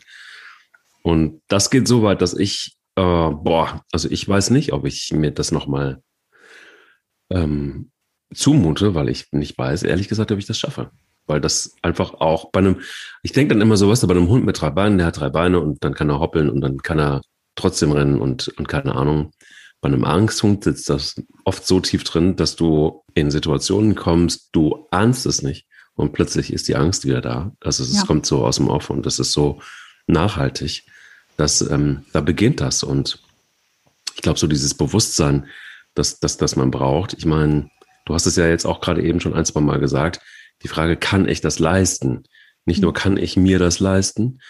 Und 1.02 1.40
das 1.48 1.70
geht 1.70 1.88
so 1.88 2.02
weit, 2.02 2.20
dass 2.22 2.34
ich, 2.34 2.76
äh, 2.96 3.00
boah, 3.02 3.84
also 3.92 4.10
ich 4.10 4.28
weiß 4.28 4.50
nicht, 4.50 4.72
ob 4.72 4.84
ich 4.86 5.12
mir 5.12 5.30
das 5.30 5.52
nochmal 5.52 6.02
ähm, 7.30 7.90
zumute, 8.34 8.94
weil 8.94 9.08
ich 9.08 9.32
nicht 9.32 9.56
weiß, 9.56 9.82
ehrlich 9.82 10.08
gesagt, 10.08 10.30
ob 10.32 10.38
ich 10.38 10.46
das 10.46 10.58
schaffe. 10.58 10.90
Weil 11.26 11.40
das 11.40 11.74
einfach 11.82 12.14
auch 12.14 12.50
bei 12.50 12.58
einem, 12.60 12.80
ich 13.22 13.32
denke 13.32 13.54
dann 13.54 13.62
immer 13.62 13.76
so, 13.76 13.88
was, 13.88 14.06
bei 14.06 14.14
einem 14.14 14.28
Hund 14.28 14.44
mit 14.44 14.60
drei 14.60 14.70
Beinen, 14.70 14.98
der 14.98 15.06
hat 15.06 15.20
drei 15.20 15.30
Beine 15.30 15.60
und 15.60 15.84
dann 15.84 15.94
kann 15.94 16.10
er 16.10 16.20
hoppeln 16.20 16.50
und 16.50 16.60
dann 16.60 16.78
kann 16.78 16.98
er 16.98 17.22
trotzdem 17.54 17.92
rennen 17.92 18.20
und, 18.20 18.48
und 18.48 18.68
keine 18.68 18.94
Ahnung. 18.94 19.32
Bei 19.80 19.88
einem 19.88 20.04
Angsthund 20.04 20.64
sitzt 20.64 20.90
das 20.90 21.14
oft 21.44 21.66
so 21.66 21.80
tief 21.80 22.04
drin, 22.04 22.36
dass 22.36 22.56
du 22.56 23.02
in 23.14 23.30
Situationen 23.30 23.94
kommst, 23.94 24.50
du 24.52 24.86
ahnst 24.90 25.24
es 25.24 25.42
nicht 25.42 25.66
und 25.94 26.12
plötzlich 26.12 26.52
ist 26.52 26.68
die 26.68 26.76
Angst 26.76 27.06
wieder 27.06 27.20
da. 27.20 27.52
Also 27.60 27.82
es 27.82 27.94
Ja. 27.94 28.04
kommt 28.04 28.26
so 28.26 28.44
aus 28.44 28.56
dem 28.56 28.68
Off 28.68 28.90
und 28.90 29.06
das 29.06 29.18
ist 29.18 29.32
so 29.32 29.60
nachhaltig. 30.06 30.84
Dass 31.40 31.62
ähm, 31.62 32.04
da 32.12 32.20
beginnt 32.20 32.60
das 32.60 32.82
und 32.82 33.22
ich 34.14 34.22
glaube, 34.22 34.38
so 34.38 34.46
dieses 34.46 34.74
Bewusstsein, 34.74 35.46
dass, 35.94 36.20
dass, 36.20 36.36
dass 36.36 36.54
man 36.54 36.70
braucht. 36.70 37.14
Ich 37.14 37.24
meine, 37.24 37.70
du 38.04 38.12
hast 38.12 38.26
es 38.26 38.36
ja 38.36 38.46
jetzt 38.46 38.66
auch 38.66 38.82
gerade 38.82 39.02
eben 39.02 39.20
schon 39.20 39.32
ein, 39.32 39.46
zwei 39.46 39.60
Mal 39.60 39.80
gesagt. 39.80 40.20
Die 40.62 40.68
Frage, 40.68 40.98
kann 40.98 41.26
ich 41.26 41.40
das 41.40 41.58
leisten? 41.58 42.24
Nicht 42.66 42.82
nur 42.82 42.92
kann 42.92 43.16
ich 43.16 43.38
mir 43.38 43.58
das 43.58 43.80
leisten, 43.80 44.40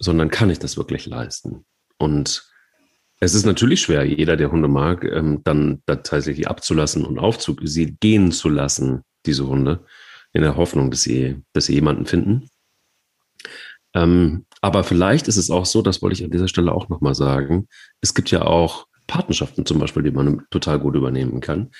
sondern 0.00 0.30
kann 0.30 0.50
ich 0.50 0.58
das 0.58 0.76
wirklich 0.76 1.06
leisten? 1.06 1.64
Und 1.98 2.50
es 3.20 3.34
ist 3.34 3.46
natürlich 3.46 3.82
schwer, 3.82 4.04
jeder, 4.04 4.36
der 4.36 4.50
Hunde 4.50 4.66
mag, 4.66 5.04
ähm, 5.04 5.42
dann 5.44 5.82
tatsächlich 5.86 6.48
abzulassen 6.48 7.04
und 7.04 7.20
aufzu 7.20 7.56
sie 7.62 7.96
gehen 8.00 8.32
zu 8.32 8.48
lassen, 8.48 9.02
diese 9.24 9.46
Hunde, 9.46 9.86
in 10.32 10.42
der 10.42 10.56
Hoffnung, 10.56 10.90
dass 10.90 11.02
sie, 11.02 11.40
dass 11.52 11.66
sie 11.66 11.74
jemanden 11.74 12.06
finden. 12.06 12.50
Ähm, 13.94 14.46
aber 14.64 14.82
vielleicht 14.82 15.28
ist 15.28 15.36
es 15.36 15.50
auch 15.50 15.66
so, 15.66 15.82
das 15.82 16.00
wollte 16.00 16.14
ich 16.14 16.24
an 16.24 16.30
dieser 16.30 16.48
Stelle 16.48 16.72
auch 16.72 16.88
nochmal 16.88 17.14
sagen. 17.14 17.68
Es 18.00 18.14
gibt 18.14 18.30
ja 18.30 18.40
auch 18.46 18.86
Patenschaften 19.06 19.66
zum 19.66 19.78
Beispiel, 19.78 20.02
die 20.02 20.10
man 20.10 20.46
total 20.48 20.78
gut 20.78 20.94
übernehmen 20.94 21.42
kann. 21.42 21.70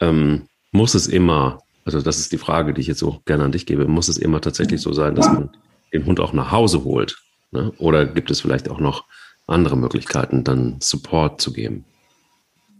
Ähm, 0.00 0.48
muss 0.72 0.94
es 0.94 1.08
immer, 1.08 1.58
also 1.84 2.00
das 2.00 2.18
ist 2.18 2.32
die 2.32 2.38
Frage, 2.38 2.72
die 2.72 2.80
ich 2.80 2.86
jetzt 2.86 3.00
so 3.00 3.20
gerne 3.26 3.44
an 3.44 3.52
dich 3.52 3.66
gebe, 3.66 3.86
muss 3.86 4.08
es 4.08 4.16
immer 4.16 4.40
tatsächlich 4.40 4.80
so 4.80 4.94
sein, 4.94 5.14
dass 5.14 5.30
man 5.30 5.50
den 5.92 6.06
Hund 6.06 6.18
auch 6.18 6.32
nach 6.32 6.52
Hause 6.52 6.84
holt? 6.84 7.18
Ne? 7.50 7.74
Oder 7.76 8.06
gibt 8.06 8.30
es 8.30 8.40
vielleicht 8.40 8.70
auch 8.70 8.80
noch 8.80 9.04
andere 9.46 9.76
Möglichkeiten, 9.76 10.42
dann 10.42 10.76
Support 10.80 11.42
zu 11.42 11.52
geben? 11.52 11.84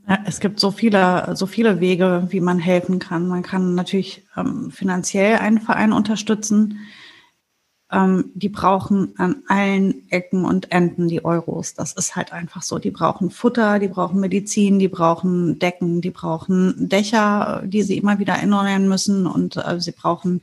Ja, 0.08 0.20
es 0.24 0.40
gibt 0.40 0.60
so 0.60 0.70
viele, 0.70 1.36
so 1.36 1.44
viele 1.44 1.80
Wege, 1.80 2.28
wie 2.30 2.40
man 2.40 2.58
helfen 2.58 3.00
kann. 3.00 3.28
Man 3.28 3.42
kann 3.42 3.74
natürlich 3.74 4.22
ähm, 4.34 4.70
finanziell 4.70 5.36
einen 5.36 5.60
Verein 5.60 5.92
unterstützen. 5.92 6.78
Ähm, 7.92 8.32
die 8.34 8.48
brauchen 8.48 9.14
an 9.16 9.42
allen 9.46 10.10
Ecken 10.10 10.44
und 10.44 10.72
Enden 10.72 11.06
die 11.08 11.24
Euros. 11.24 11.74
Das 11.74 11.92
ist 11.92 12.16
halt 12.16 12.32
einfach 12.32 12.62
so. 12.62 12.78
Die 12.78 12.90
brauchen 12.90 13.30
Futter, 13.30 13.78
die 13.78 13.88
brauchen 13.88 14.20
Medizin, 14.20 14.78
die 14.78 14.88
brauchen 14.88 15.58
Decken, 15.58 16.00
die 16.00 16.10
brauchen 16.10 16.88
Dächer, 16.88 17.62
die 17.64 17.82
sie 17.82 17.96
immer 17.98 18.18
wieder 18.18 18.34
erneuern 18.34 18.88
müssen 18.88 19.26
und 19.26 19.56
äh, 19.56 19.80
sie 19.80 19.92
brauchen 19.92 20.42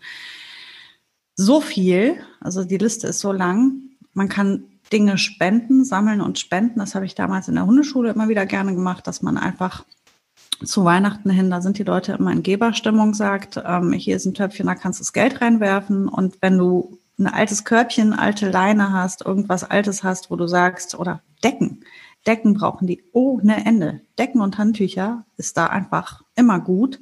so 1.35 1.59
viel. 1.59 2.15
Also 2.39 2.63
die 2.63 2.77
Liste 2.77 3.07
ist 3.07 3.19
so 3.19 3.31
lang. 3.31 3.73
Man 4.13 4.29
kann 4.29 4.63
Dinge 4.91 5.17
spenden, 5.17 5.83
sammeln 5.83 6.21
und 6.21 6.39
spenden. 6.39 6.79
Das 6.79 6.95
habe 6.95 7.05
ich 7.05 7.15
damals 7.15 7.47
in 7.47 7.55
der 7.55 7.65
Hundeschule 7.65 8.11
immer 8.11 8.29
wieder 8.29 8.45
gerne 8.45 8.73
gemacht, 8.73 9.07
dass 9.07 9.21
man 9.21 9.37
einfach 9.37 9.83
zu 10.63 10.85
Weihnachten 10.85 11.29
hin, 11.29 11.49
da 11.49 11.61
sind 11.61 11.77
die 11.77 11.83
Leute 11.83 12.13
immer 12.13 12.31
in 12.31 12.43
Geberstimmung, 12.43 13.13
sagt, 13.13 13.61
ähm, 13.65 13.91
hier 13.91 14.15
ist 14.15 14.25
ein 14.25 14.33
Töpfchen, 14.33 14.67
da 14.67 14.75
kannst 14.75 14.99
du 14.99 15.03
das 15.03 15.11
Geld 15.11 15.41
reinwerfen. 15.41 16.07
Und 16.07 16.37
wenn 16.41 16.57
du 16.57 16.99
ein 17.17 17.27
altes 17.27 17.63
Körbchen, 17.63 18.13
alte 18.13 18.49
Leine 18.49 18.91
hast, 18.91 19.25
irgendwas 19.25 19.63
Altes 19.63 20.03
hast, 20.03 20.31
wo 20.31 20.35
du 20.35 20.47
sagst, 20.47 20.95
oder 20.95 21.21
Decken, 21.43 21.83
Decken 22.25 22.53
brauchen 22.53 22.87
die 22.87 23.03
ohne 23.11 23.65
Ende. 23.65 24.01
Decken 24.17 24.41
und 24.41 24.57
Handtücher 24.57 25.25
ist 25.37 25.57
da 25.57 25.67
einfach 25.67 26.23
immer 26.35 26.59
gut. 26.59 26.99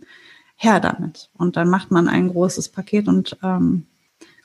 Her 0.56 0.80
damit. 0.80 1.30
Und 1.34 1.58
dann 1.58 1.70
macht 1.70 1.92
man 1.92 2.08
ein 2.08 2.30
großes 2.30 2.70
Paket 2.70 3.08
und 3.08 3.38
ähm, 3.42 3.88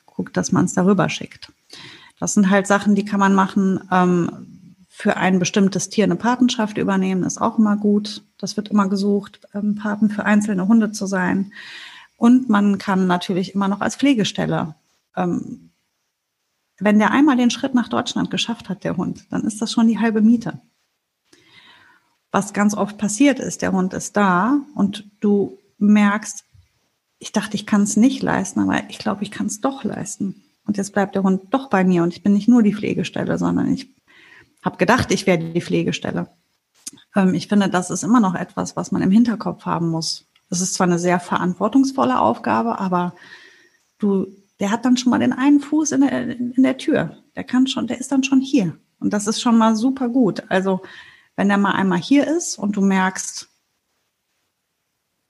guckt, 0.05 0.35
dass 0.35 0.51
man 0.51 0.65
es 0.65 0.73
darüber 0.73 1.09
schickt. 1.09 1.51
Das 2.19 2.33
sind 2.33 2.49
halt 2.49 2.65
Sachen, 2.65 2.95
die 2.95 3.05
kann 3.05 3.19
man 3.19 3.35
machen. 3.35 3.79
Ähm, 3.91 4.75
für 4.89 5.15
ein 5.15 5.37
bestimmtes 5.37 5.89
Tier 5.89 6.05
eine 6.05 6.15
Patenschaft 6.15 6.79
übernehmen, 6.79 7.21
ist 7.21 7.39
auch 7.39 7.59
immer 7.59 7.77
gut. 7.77 8.23
Das 8.39 8.57
wird 8.57 8.69
immer 8.69 8.89
gesucht, 8.89 9.41
ähm, 9.53 9.75
Paten 9.75 10.09
für 10.09 10.25
einzelne 10.25 10.67
Hunde 10.67 10.91
zu 10.91 11.05
sein. 11.05 11.53
Und 12.15 12.49
man 12.49 12.79
kann 12.79 13.05
natürlich 13.05 13.53
immer 13.53 13.67
noch 13.67 13.81
als 13.81 13.95
Pflegestelle, 13.95 14.73
ähm, 15.17 15.71
wenn 16.79 16.99
der 16.99 17.11
einmal 17.11 17.35
den 17.35 17.49
Schritt 17.49 17.73
nach 17.73 17.89
Deutschland 17.89 18.31
geschafft 18.31 18.69
hat, 18.69 18.83
der 18.83 18.97
Hund, 18.97 19.25
dann 19.31 19.43
ist 19.43 19.61
das 19.61 19.71
schon 19.71 19.87
die 19.87 19.99
halbe 19.99 20.21
Miete. 20.21 20.61
Was 22.31 22.53
ganz 22.53 22.75
oft 22.75 22.97
passiert 22.97 23.39
ist, 23.39 23.61
der 23.61 23.71
Hund 23.71 23.93
ist 23.93 24.15
da 24.15 24.59
und 24.75 25.09
du 25.19 25.57
merkst, 25.79 26.43
ich 27.19 27.31
dachte, 27.31 27.55
ich 27.55 27.65
kann 27.65 27.81
es 27.81 27.97
nicht 27.97 28.21
leisten, 28.21 28.59
aber 28.59 28.89
ich 28.89 28.99
glaube, 28.99 29.23
ich 29.23 29.31
kann 29.31 29.47
es 29.47 29.59
doch 29.59 29.83
leisten. 29.83 30.43
Und 30.65 30.77
jetzt 30.77 30.93
bleibt 30.93 31.15
der 31.15 31.23
Hund 31.23 31.45
doch 31.51 31.69
bei 31.69 31.83
mir 31.83 32.03
und 32.03 32.13
ich 32.13 32.21
bin 32.21 32.33
nicht 32.33 32.47
nur 32.47 32.61
die 32.61 32.75
Pflegestelle, 32.75 33.37
sondern 33.37 33.73
ich 33.73 33.89
habe 34.63 34.77
gedacht, 34.77 35.11
ich 35.11 35.25
werde 35.25 35.51
die 35.51 35.61
Pflegestelle. 35.61 36.29
Ähm, 37.15 37.33
ich 37.33 37.47
finde, 37.47 37.69
das 37.69 37.89
ist 37.89 38.03
immer 38.03 38.19
noch 38.19 38.35
etwas, 38.35 38.75
was 38.75 38.91
man 38.91 39.01
im 39.01 39.11
Hinterkopf 39.11 39.65
haben 39.65 39.89
muss. 39.89 40.27
Es 40.49 40.61
ist 40.61 40.75
zwar 40.75 40.87
eine 40.87 40.99
sehr 40.99 41.19
verantwortungsvolle 41.19 42.19
Aufgabe, 42.19 42.77
aber 42.79 43.15
du, 43.97 44.27
der 44.59 44.71
hat 44.71 44.85
dann 44.85 44.97
schon 44.97 45.11
mal 45.11 45.19
den 45.19 45.33
einen 45.33 45.59
Fuß 45.59 45.91
in 45.91 46.01
der, 46.01 46.27
in 46.39 46.63
der 46.63 46.77
Tür. 46.77 47.17
Der 47.35 47.43
kann 47.43 47.67
schon, 47.67 47.87
der 47.87 47.99
ist 47.99 48.11
dann 48.11 48.23
schon 48.23 48.41
hier. 48.41 48.77
Und 48.99 49.13
das 49.13 49.27
ist 49.27 49.41
schon 49.41 49.57
mal 49.57 49.75
super 49.75 50.09
gut. 50.09 50.43
Also, 50.49 50.81
wenn 51.35 51.49
der 51.49 51.57
mal 51.57 51.73
einmal 51.73 51.99
hier 51.99 52.25
ist 52.27 52.57
und 52.57 52.75
du 52.75 52.81
merkst, 52.81 53.47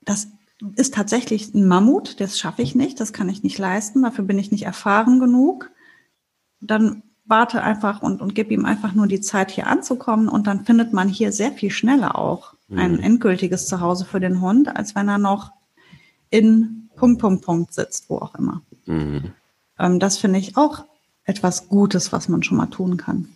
das 0.00 0.28
ist 0.74 0.94
tatsächlich 0.94 1.54
ein 1.54 1.68
Mammut, 1.68 2.20
das 2.20 2.38
schaffe 2.38 2.62
ich 2.62 2.74
nicht, 2.74 2.98
das 3.00 3.12
kann 3.12 3.28
ich 3.28 3.42
nicht 3.42 3.58
leisten, 3.58 4.02
dafür 4.02 4.24
bin 4.24 4.38
ich 4.38 4.50
nicht 4.50 4.64
erfahren 4.64 5.20
genug, 5.20 5.70
dann 6.60 7.02
warte 7.26 7.62
einfach 7.62 8.00
und, 8.02 8.22
und 8.22 8.34
gib 8.34 8.50
ihm 8.50 8.64
einfach 8.64 8.94
nur 8.94 9.06
die 9.06 9.20
Zeit, 9.20 9.50
hier 9.50 9.66
anzukommen 9.66 10.28
und 10.28 10.46
dann 10.46 10.64
findet 10.64 10.94
man 10.94 11.08
hier 11.08 11.30
sehr 11.30 11.52
viel 11.52 11.70
schneller 11.70 12.16
auch 12.16 12.54
ein 12.70 12.92
Mhm. 12.92 13.00
endgültiges 13.00 13.66
Zuhause 13.66 14.04
für 14.04 14.20
den 14.20 14.40
Hund, 14.40 14.74
als 14.74 14.94
wenn 14.94 15.08
er 15.08 15.18
noch 15.18 15.52
in 16.30 16.90
Punkt, 16.96 17.20
Punkt, 17.20 17.44
Punkt 17.44 17.72
sitzt, 17.72 18.10
wo 18.10 18.16
auch 18.16 18.34
immer. 18.34 18.62
Mhm. 18.88 19.32
Ähm, 19.78 20.00
das 20.00 20.18
finde 20.18 20.38
ich 20.38 20.56
auch 20.56 20.84
etwas 21.24 21.68
Gutes, 21.68 22.10
was 22.10 22.28
man 22.28 22.42
schon 22.42 22.56
mal 22.56 22.66
tun 22.66 22.96
kann. 22.96 23.28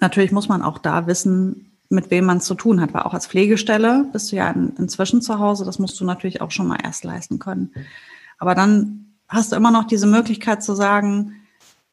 Natürlich 0.00 0.32
muss 0.32 0.48
man 0.48 0.62
auch 0.62 0.78
da 0.78 1.06
wissen, 1.06 1.72
mit 1.88 2.10
wem 2.10 2.26
man 2.26 2.38
es 2.38 2.44
zu 2.44 2.54
tun 2.54 2.80
hat, 2.80 2.94
weil 2.94 3.02
auch 3.02 3.14
als 3.14 3.26
Pflegestelle 3.26 4.06
bist 4.12 4.30
du 4.30 4.36
ja 4.36 4.50
in, 4.50 4.76
inzwischen 4.76 5.22
zu 5.22 5.38
Hause, 5.38 5.64
das 5.64 5.78
musst 5.78 5.98
du 6.00 6.04
natürlich 6.04 6.40
auch 6.40 6.50
schon 6.50 6.68
mal 6.68 6.78
erst 6.82 7.02
leisten 7.04 7.38
können. 7.38 7.72
Aber 8.38 8.54
dann 8.54 9.06
hast 9.26 9.52
du 9.52 9.56
immer 9.56 9.70
noch 9.70 9.84
diese 9.84 10.06
Möglichkeit 10.06 10.62
zu 10.62 10.74
sagen, 10.74 11.34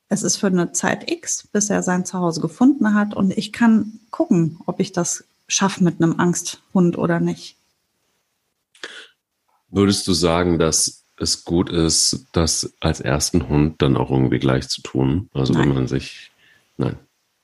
es 0.08 0.22
ist 0.22 0.38
für 0.38 0.48
eine 0.48 0.72
Zeit 0.74 1.10
X, 1.10 1.48
bis 1.48 1.70
er 1.70 1.82
sein 1.82 2.06
Zuhause 2.06 2.42
gefunden 2.42 2.94
hat 2.94 3.16
und 3.16 3.36
ich 3.36 3.52
kann 3.52 4.00
gucken, 4.12 4.60
ob 4.68 4.80
ich 4.80 4.92
das 4.92 5.24
schaffe 5.48 5.84
mit 5.84 6.02
einem 6.02 6.20
Angsthund 6.20 6.98
oder 6.98 7.20
nicht. 7.20 7.56
Würdest 9.70 10.08
du 10.08 10.14
sagen, 10.14 10.60
dass 10.60 11.05
es 11.18 11.46
gut 11.46 11.70
ist, 11.70 12.28
das 12.32 12.74
als 12.80 13.00
ersten 13.00 13.50
Hund 13.50 13.82
dann 13.82 13.98
auch 13.98 14.12
irgendwie 14.12 14.40
gleich 14.40 14.68
zu 14.70 14.82
tun? 14.82 15.30
Also 15.34 15.54
wenn 15.54 15.70
Nein. 15.70 15.76
man 15.76 15.88
sich, 15.88 16.32
nein. 16.78 16.98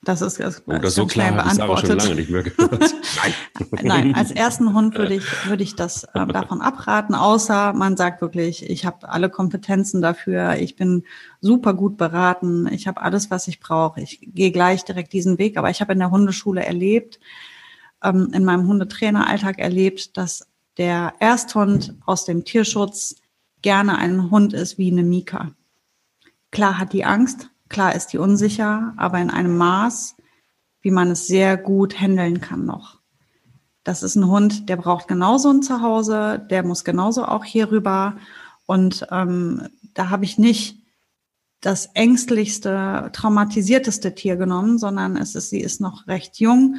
Das 0.04 0.24
ist, 0.24 0.40
das, 0.40 0.64
oh, 0.66 0.80
das 0.80 0.96
so 0.96 1.06
klar 1.06 1.36
habe 1.36 1.48
ich 1.48 1.54
Sarah 1.54 1.78
schon 1.78 1.96
lange 1.96 2.16
nicht 2.16 2.32
mehr 2.32 2.42
gehört. 2.42 2.72
Nein. 2.82 3.34
Nein, 3.84 4.16
als 4.16 4.32
ersten 4.32 4.74
Hund 4.74 4.98
würde 4.98 5.14
ich, 5.14 5.48
würde 5.48 5.62
ich 5.62 5.76
das 5.76 6.06
äh, 6.16 6.26
davon 6.26 6.60
abraten, 6.60 7.14
außer 7.14 7.74
man 7.74 7.96
sagt 7.96 8.20
wirklich, 8.20 8.68
ich 8.68 8.88
habe 8.88 9.08
alle 9.10 9.30
Kompetenzen 9.30 10.02
dafür, 10.02 10.56
ich 10.56 10.76
bin 10.76 11.04
super 11.40 11.76
gut 11.76 11.98
beraten, 11.98 12.68
ich 12.72 12.88
habe 12.88 13.00
alles, 13.00 13.30
was 13.30 13.48
ich 13.48 13.60
brauche, 13.60 14.02
ich 14.02 14.28
gehe 14.34 14.52
gleich 14.52 14.84
direkt 14.86 15.14
diesen 15.14 15.38
Weg. 15.38 15.56
Aber 15.56 15.70
ich 15.70 15.82
habe 15.82 15.94
in 15.94 16.00
der 16.00 16.10
Hundeschule 16.10 16.66
erlebt, 16.66 17.20
ähm, 18.04 18.32
in 18.34 18.44
meinem 18.44 18.66
Hundetraineralltag 18.66 19.60
erlebt, 19.60 20.18
dass 20.18 20.48
der 20.78 21.14
Ersthund 21.20 21.94
aus 22.08 22.26
dem 22.26 22.44
Tierschutz 22.44 23.21
gerne 23.62 23.98
ein 23.98 24.32
Hund 24.32 24.54
ist 24.54 24.78
wie 24.78 24.92
eine 24.92 25.04
Mika. 25.04 25.52
Klar 26.52 26.78
hat 26.78 26.94
die 26.94 27.06
Angst, 27.06 27.52
Klar 27.72 27.96
ist 27.96 28.08
die 28.08 28.18
unsicher, 28.18 28.94
aber 28.98 29.20
in 29.20 29.30
einem 29.30 29.56
Maß, 29.56 30.18
wie 30.82 30.92
man 30.92 31.12
es 31.12 31.28
sehr 31.28 31.56
gut 31.56 32.02
handeln 32.02 32.42
kann 32.42 32.66
noch. 32.66 33.00
Das 33.86 34.04
ist 34.04 34.16
ein 34.16 34.28
Hund, 34.28 34.68
der 34.68 34.76
braucht 34.76 35.08
genauso 35.08 35.50
ein 35.50 35.64
Zuhause, 35.64 36.46
der 36.50 36.64
muss 36.64 36.84
genauso 36.84 37.24
auch 37.24 37.46
hier 37.46 37.72
rüber. 37.72 38.18
Und 38.66 39.08
ähm, 39.10 39.70
da 39.94 40.10
habe 40.10 40.26
ich 40.26 40.38
nicht 40.38 40.80
das 41.62 41.86
ängstlichste, 41.94 43.10
traumatisierteste 43.14 44.16
Tier 44.16 44.36
genommen, 44.36 44.78
sondern 44.78 45.16
es 45.16 45.34
ist, 45.34 45.50
sie 45.50 45.62
ist 45.62 45.80
noch 45.80 46.08
recht 46.08 46.42
jung. 46.42 46.76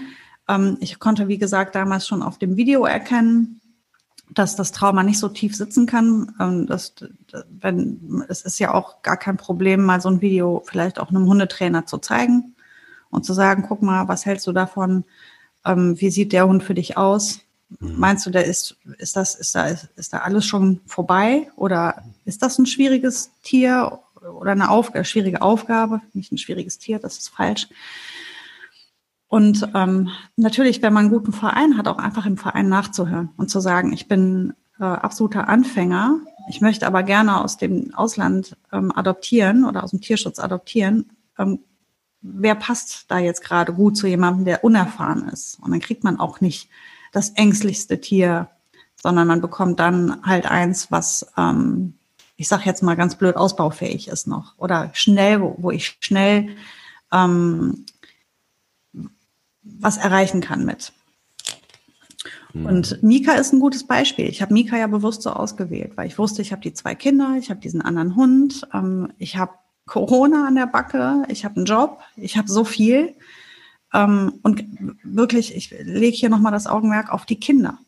Ähm, 0.47 0.77
ich 0.81 0.99
konnte, 0.99 1.27
wie 1.27 1.39
gesagt, 1.39 1.75
damals 1.75 2.07
schon 2.07 2.23
auf 2.23 2.37
dem 2.37 2.59
Video 2.59 2.85
erkennen, 2.85 3.62
dass 4.35 4.57
das 4.57 4.73
Trauma 4.73 5.03
nicht 5.03 5.19
so 5.19 5.29
tief 5.29 5.57
sitzen 5.57 5.87
kann. 5.87 6.35
Ähm, 6.41 6.67
das, 6.67 6.95
wenn, 7.61 8.25
es 8.29 8.43
ist 8.43 8.59
ja 8.59 8.75
auch 8.75 9.03
gar 9.03 9.17
kein 9.17 9.37
Problem, 9.37 9.85
mal 9.85 10.01
so 10.01 10.09
ein 10.09 10.21
Video 10.21 10.63
vielleicht 10.65 10.99
auch 10.99 11.11
einem 11.11 11.27
Hundetrainer 11.27 11.87
zu 11.87 11.99
zeigen 11.99 12.55
und 13.11 13.25
zu 13.25 13.35
sagen, 13.35 13.65
guck 13.69 13.83
mal, 13.83 14.09
was 14.09 14.27
hältst 14.27 14.47
du 14.47 14.53
davon? 14.53 15.05
Ähm, 15.65 16.01
wie 16.01 16.11
sieht 16.11 16.33
der 16.33 16.47
Hund 16.47 16.63
für 16.63 16.75
dich 16.75 16.97
aus? 16.97 17.41
Mhm. 17.81 17.99
Meinst 17.99 18.27
du, 18.27 18.31
der 18.31 18.45
ist, 18.45 18.77
ist 18.99 19.17
das, 19.17 19.35
ist 19.35 19.55
da, 19.55 19.67
ist 19.67 20.13
da 20.13 20.19
alles 20.19 20.47
schon 20.47 20.81
vorbei? 20.87 21.51
Oder 21.57 22.03
ist 22.25 22.43
das 22.43 22.59
ein 22.59 22.67
schwieriges 22.67 23.31
Tier 23.43 24.01
oder 24.41 24.53
eine 24.53 24.71
Aufgabe, 24.71 25.05
schwierige 25.05 25.43
Aufgabe? 25.43 26.01
Nicht 26.13 26.33
ein 26.33 26.39
schwieriges 26.39 26.79
Tier, 26.79 26.99
das 26.99 27.19
ist 27.19 27.29
falsch. 27.29 27.69
Und 29.33 29.67
ähm, 29.75 30.11
natürlich, 30.37 30.83
wenn 30.83 30.93
man 30.93 31.07
einen 31.07 31.11
guten 31.15 31.33
Verein 31.33 31.79
hat, 31.79 31.89
auch 31.89 31.97
einfach 31.97 32.27
im 32.27 32.37
Verein 32.37 32.69
nachzuhören 32.69 33.31
und 33.39 33.49
zu 33.49 33.61
sagen, 33.61 33.95
ich 33.95 34.07
bin 34.07 34.53
äh, 34.79 34.85
absoluter 34.85 35.49
Anfänger, 35.49 36.19
ich 36.51 36.61
möchte 36.61 36.87
aber 36.87 37.03
gerne 37.03 37.43
aus 37.43 37.57
dem 37.57 37.95
Ausland 37.95 38.59
ähm, 38.73 38.93
adoptieren 38.95 39.65
oder 39.65 39.85
aus 39.85 39.93
dem 39.93 40.03
Tierschutz 40.03 40.39
adoptieren. 40.39 41.13
Ähm, 41.39 41.61
wer 42.21 42.55
passt 42.55 43.07
da 43.11 43.21
jetzt 43.21 43.43
gerade 43.43 43.73
gut 43.73 43.97
zu 43.97 44.07
jemandem, 44.07 44.45
der 44.45 44.65
unerfahren 44.65 45.27
ist? 45.31 45.59
Und 45.63 45.71
dann 45.71 45.81
kriegt 45.81 46.05
man 46.05 46.21
auch 46.21 46.43
nicht 46.43 46.69
das 47.11 47.31
ängstlichste 47.31 48.03
Tier, 48.03 48.51
sondern 49.03 49.27
man 49.27 49.41
bekommt 49.41 49.81
dann 49.81 50.23
halt 50.27 50.45
eins, 50.45 50.91
was, 50.91 51.33
ähm, 51.39 51.95
ich 52.37 52.49
sage 52.49 52.65
jetzt 52.67 52.83
mal 52.83 52.97
ganz 52.97 53.15
blöd, 53.15 53.37
ausbaufähig 53.37 54.09
ist 54.09 54.27
noch 54.27 54.59
oder 54.59 54.91
schnell, 54.93 55.41
wo, 55.41 55.55
wo 55.57 55.71
ich 55.71 55.97
schnell 56.01 56.51
ähm, 57.11 57.87
was 59.63 59.97
erreichen 59.97 60.41
kann 60.41 60.65
mit. 60.65 60.93
Mhm. 62.53 62.67
Und 62.67 63.03
Mika 63.03 63.33
ist 63.33 63.53
ein 63.53 63.61
gutes 63.61 63.85
Beispiel. 63.85 64.29
Ich 64.29 64.43
habe 64.43 64.53
Mika 64.53 64.77
ja 64.77 64.87
bewusst 64.87 65.23
so 65.23 65.31
ausgewählt, 65.31 65.93
weil 65.97 66.07
ich 66.07 66.19
wusste, 66.19 66.43
ich 66.43 66.53
habe 66.53 66.63
die 66.63 66.75
zwei 66.75 66.95
Kinder, 66.95 67.37
ich 67.39 67.51
habe 67.51 67.61
diesen 67.61 67.83
anderen 67.83 68.17
Hund, 68.17 68.67
ähm, 68.73 69.13
ich 69.19 69.37
habe 69.37 69.53
Corona 69.87 70.47
an 70.47 70.55
der 70.55 70.67
Backe, 70.67 71.25
ich 71.29 71.45
habe 71.45 71.57
einen 71.57 71.65
Job, 71.65 72.01
ich 72.17 72.37
habe 72.37 72.49
so 72.51 72.65
viel. 72.65 73.15
Ähm, 73.93 74.41
und 74.43 74.65
wirklich, 75.03 75.55
ich 75.55 75.71
lege 75.71 76.17
hier 76.17 76.29
nochmal 76.29 76.53
das 76.53 76.67
Augenmerk 76.67 77.13
auf 77.13 77.27
die 77.27 77.41
Kinder. 77.41 77.79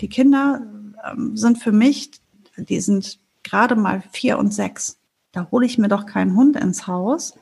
Die 0.00 0.08
Kinder 0.08 0.62
ähm, 1.10 1.36
sind 1.36 1.58
für 1.58 1.72
mich, 1.72 2.10
die 2.56 2.80
sind 2.80 3.18
gerade 3.42 3.76
mal 3.76 4.02
vier 4.12 4.38
und 4.38 4.52
sechs. 4.52 4.98
Da 5.32 5.48
hole 5.50 5.66
ich 5.66 5.78
mir 5.78 5.88
doch 5.88 6.06
keinen 6.06 6.36
Hund 6.36 6.56
ins 6.56 6.86
Haus, 6.86 7.34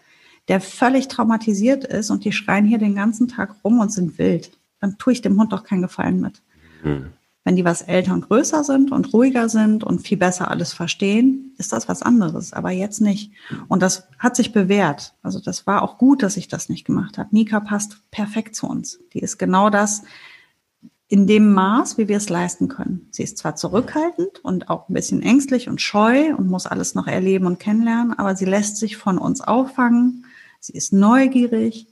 der 0.49 0.61
völlig 0.61 1.09
traumatisiert 1.09 1.85
ist 1.85 2.11
und 2.11 2.25
die 2.25 2.33
schreien 2.33 2.67
hier 2.67 2.79
den 2.79 2.95
ganzen 2.95 3.29
Tag 3.29 3.57
rum 3.65 3.79
und 3.81 3.93
sind 3.93 4.19
wild, 4.19 4.51
dann 4.81 4.99
tue 4.99 5.13
ich 5.13 5.23
dem 5.23 5.39
Hund 5.39 5.53
doch 5.53 5.65
keinen 5.65 5.83
Gefallen 5.83 6.21
mit. 6.21 6.43
Mhm. 6.83 7.13
Wenn 7.45 7.57
die 7.57 7.65
was 7.65 7.83
älter 7.83 8.13
und 8.13 8.29
größer 8.29 8.63
sind 8.63 8.93
und 8.93 9.13
ruhiger 9.13 9.49
sind 9.49 9.83
und 9.83 10.07
viel 10.07 10.17
besser 10.17 10.49
alles 10.49 10.73
verstehen, 10.73 11.55
ist 11.59 11.73
das 11.73 11.89
was 11.89 12.03
anderes, 12.03 12.53
aber 12.53 12.71
jetzt 12.71 13.01
nicht. 13.01 13.33
Und 13.67 13.83
das 13.83 14.05
hat 14.19 14.37
sich 14.37 14.53
bewährt. 14.53 15.15
Also 15.23 15.41
das 15.41 15.67
war 15.67 15.83
auch 15.83 15.99
gut, 15.99 16.23
dass 16.23 16.37
ich 16.37 16.47
das 16.47 16.69
nicht 16.69 16.85
gemacht 16.85 17.19
habe. 17.19 17.31
Mika 17.33 17.59
passt 17.59 17.99
perfekt 18.13 18.55
zu 18.55 18.69
uns. 18.69 19.01
Die 19.13 19.19
ist 19.19 19.39
genau 19.39 19.71
das 19.71 20.03
in 21.09 21.27
dem 21.27 21.53
Maß, 21.53 21.99
wie 21.99 22.07
wir 22.07 22.17
es 22.17 22.29
leisten 22.29 22.69
können. 22.69 23.09
Sie 23.11 23.25
ist 23.25 23.39
zwar 23.39 23.57
zurückhaltend 23.57 24.39
und 24.45 24.71
auch 24.71 24.89
ein 24.89 24.95
bisschen 24.95 25.21
ängstlich 25.21 25.69
und 25.69 25.81
scheu 25.81 26.35
und 26.37 26.49
muss 26.49 26.67
alles 26.67 26.95
noch 26.95 27.09
erleben 27.09 27.47
und 27.47 27.59
kennenlernen, 27.59 28.17
aber 28.17 28.37
sie 28.37 28.47
lässt 28.47 28.77
sich 28.77 28.97
von 28.97 29.19
uns 29.19 29.41
auffangen 29.41 30.25
sie 30.63 30.73
ist 30.73 30.93
neugierig, 30.93 31.87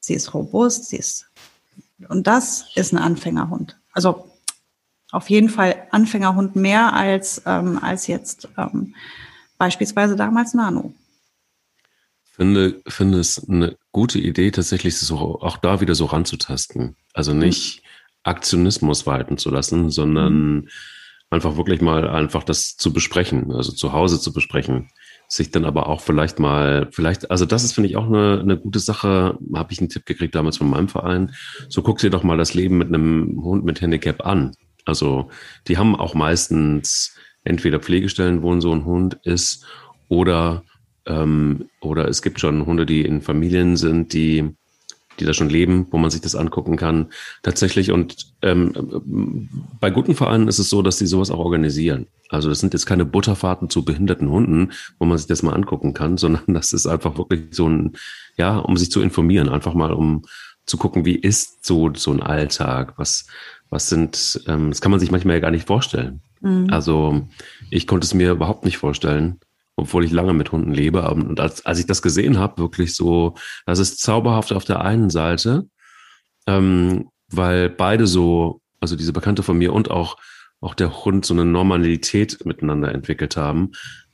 sie 0.00 0.14
ist 0.14 0.32
robust, 0.32 0.88
sie 0.88 0.96
ist, 0.96 1.26
und 2.08 2.26
das 2.26 2.66
ist 2.76 2.92
ein 2.92 2.98
Anfängerhund. 2.98 3.76
Also 3.92 4.30
auf 5.10 5.28
jeden 5.28 5.48
Fall 5.48 5.74
Anfängerhund 5.90 6.56
mehr 6.56 6.92
als, 6.92 7.42
ähm, 7.46 7.78
als 7.82 8.06
jetzt 8.06 8.48
ähm, 8.56 8.94
beispielsweise 9.58 10.16
damals 10.16 10.54
Nano. 10.54 10.94
Finde, 12.24 12.80
finde 12.86 13.18
es 13.18 13.48
eine 13.48 13.76
gute 13.92 14.18
Idee, 14.18 14.50
tatsächlich 14.50 14.98
so, 14.98 15.40
auch 15.40 15.56
da 15.56 15.80
wieder 15.80 15.94
so 15.94 16.04
ranzutasten. 16.04 16.96
Also 17.12 17.32
mhm. 17.32 17.40
nicht 17.40 17.82
mhm. 17.82 17.88
Aktionismus 18.24 19.06
walten 19.06 19.38
zu 19.38 19.50
lassen, 19.50 19.90
sondern 19.90 20.32
mhm. 20.32 20.68
einfach 21.30 21.56
wirklich 21.56 21.80
mal 21.80 22.08
einfach 22.08 22.44
das 22.44 22.76
zu 22.76 22.92
besprechen, 22.92 23.50
also 23.52 23.72
zu 23.72 23.92
Hause 23.92 24.20
zu 24.20 24.32
besprechen 24.32 24.90
sich 25.28 25.50
dann 25.50 25.64
aber 25.64 25.88
auch 25.88 26.00
vielleicht 26.00 26.38
mal, 26.38 26.88
vielleicht, 26.90 27.30
also 27.30 27.46
das 27.46 27.64
ist, 27.64 27.72
finde 27.72 27.90
ich, 27.90 27.96
auch 27.96 28.06
eine, 28.06 28.40
eine 28.40 28.56
gute 28.56 28.78
Sache, 28.78 29.38
habe 29.54 29.72
ich 29.72 29.80
einen 29.80 29.88
Tipp 29.88 30.06
gekriegt 30.06 30.34
damals 30.34 30.58
von 30.58 30.70
meinem 30.70 30.88
Verein. 30.88 31.32
So 31.68 31.82
guck 31.82 31.98
dir 31.98 32.10
doch 32.10 32.22
mal 32.22 32.36
das 32.36 32.54
Leben 32.54 32.78
mit 32.78 32.88
einem 32.88 33.42
Hund 33.42 33.64
mit 33.64 33.80
Handicap 33.80 34.24
an. 34.24 34.52
Also 34.84 35.30
die 35.66 35.78
haben 35.78 35.96
auch 35.96 36.14
meistens 36.14 37.16
entweder 37.44 37.80
Pflegestellen, 37.80 38.42
wo 38.42 38.58
so 38.60 38.72
ein 38.72 38.84
Hund 38.84 39.18
ist, 39.24 39.64
oder, 40.08 40.62
ähm, 41.06 41.68
oder 41.80 42.08
es 42.08 42.22
gibt 42.22 42.40
schon 42.40 42.66
Hunde, 42.66 42.86
die 42.86 43.02
in 43.02 43.22
Familien 43.22 43.76
sind, 43.76 44.12
die 44.12 44.54
die 45.18 45.24
da 45.24 45.34
schon 45.34 45.48
leben, 45.48 45.86
wo 45.90 45.98
man 45.98 46.10
sich 46.10 46.20
das 46.20 46.34
angucken 46.34 46.76
kann. 46.76 47.08
Tatsächlich. 47.42 47.92
Und 47.92 48.34
ähm, 48.42 49.48
bei 49.80 49.90
guten 49.90 50.14
Vereinen 50.14 50.48
ist 50.48 50.58
es 50.58 50.70
so, 50.70 50.82
dass 50.82 50.98
die 50.98 51.06
sowas 51.06 51.30
auch 51.30 51.38
organisieren. 51.38 52.06
Also 52.28 52.48
das 52.48 52.60
sind 52.60 52.72
jetzt 52.72 52.86
keine 52.86 53.04
Butterfahrten 53.04 53.70
zu 53.70 53.84
behinderten 53.84 54.28
Hunden, 54.28 54.72
wo 54.98 55.06
man 55.06 55.18
sich 55.18 55.26
das 55.26 55.42
mal 55.42 55.54
angucken 55.54 55.94
kann, 55.94 56.16
sondern 56.18 56.54
das 56.54 56.72
ist 56.72 56.86
einfach 56.86 57.16
wirklich 57.18 57.48
so 57.50 57.68
ein, 57.68 57.96
ja, 58.36 58.58
um 58.58 58.76
sich 58.76 58.90
zu 58.90 59.00
informieren, 59.00 59.48
einfach 59.48 59.74
mal 59.74 59.92
um 59.92 60.22
zu 60.66 60.78
gucken, 60.78 61.04
wie 61.04 61.14
ist 61.14 61.64
so 61.64 61.92
so 61.94 62.10
ein 62.10 62.22
Alltag, 62.22 62.94
was 62.96 63.26
was 63.70 63.88
sind, 63.88 64.40
ähm, 64.46 64.70
das 64.70 64.80
kann 64.80 64.90
man 64.90 65.00
sich 65.00 65.10
manchmal 65.10 65.36
ja 65.36 65.40
gar 65.40 65.50
nicht 65.50 65.66
vorstellen. 65.66 66.22
Mhm. 66.40 66.68
Also 66.70 67.26
ich 67.70 67.86
konnte 67.86 68.04
es 68.04 68.14
mir 68.14 68.32
überhaupt 68.32 68.64
nicht 68.64 68.78
vorstellen, 68.78 69.40
obwohl 69.76 70.04
ich 70.04 70.10
lange 70.10 70.32
mit 70.32 70.52
Hunden 70.52 70.72
lebe. 70.72 71.08
Und 71.10 71.38
als, 71.38 71.64
als 71.66 71.78
ich 71.78 71.86
das 71.86 72.02
gesehen 72.02 72.38
habe, 72.38 72.58
wirklich 72.60 72.94
so, 72.94 73.34
das 73.66 73.78
ist 73.78 74.00
zauberhaft 74.00 74.52
auf 74.52 74.64
der 74.64 74.80
einen 74.80 75.10
Seite, 75.10 75.68
ähm, 76.46 77.10
weil 77.28 77.68
beide 77.68 78.06
so, 78.06 78.60
also 78.80 78.96
diese 78.96 79.12
Bekannte 79.12 79.42
von 79.42 79.58
mir 79.58 79.72
und 79.72 79.90
auch, 79.90 80.16
auch 80.60 80.74
der 80.74 81.04
Hund 81.04 81.26
so 81.26 81.34
eine 81.34 81.44
Normalität 81.44 82.44
miteinander 82.46 82.92
entwickelt 82.92 83.36
haben. 83.36 83.72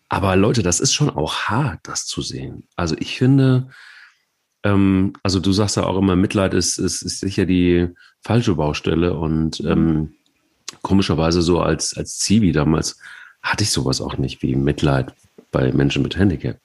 Aber 0.08 0.36
Leute, 0.36 0.62
das 0.62 0.80
ist 0.80 0.92
schon 0.92 1.08
auch 1.08 1.34
hart, 1.34 1.80
das 1.84 2.04
zu 2.06 2.20
sehen. 2.20 2.64
Also 2.76 2.96
ich 2.98 3.16
finde, 3.16 3.68
ähm, 4.64 5.12
also 5.22 5.38
du 5.38 5.52
sagst 5.52 5.76
ja 5.76 5.84
auch 5.84 5.96
immer, 5.96 6.16
Mitleid 6.16 6.54
ist, 6.54 6.78
ist, 6.78 7.02
ist 7.02 7.20
sicher 7.20 7.46
die 7.46 7.88
falsche 8.20 8.56
Baustelle 8.56 9.14
und 9.14 9.60
ähm, 9.60 10.14
komischerweise 10.82 11.40
so 11.40 11.60
als, 11.60 11.96
als 11.96 12.18
Zivi 12.18 12.52
damals 12.52 12.98
hatte 13.42 13.64
ich 13.64 13.70
sowas 13.70 14.00
auch 14.00 14.18
nicht 14.18 14.42
wie 14.42 14.54
Mitleid 14.54 15.12
bei 15.50 15.72
Menschen 15.72 16.02
mit 16.02 16.16
Handicap. 16.16 16.58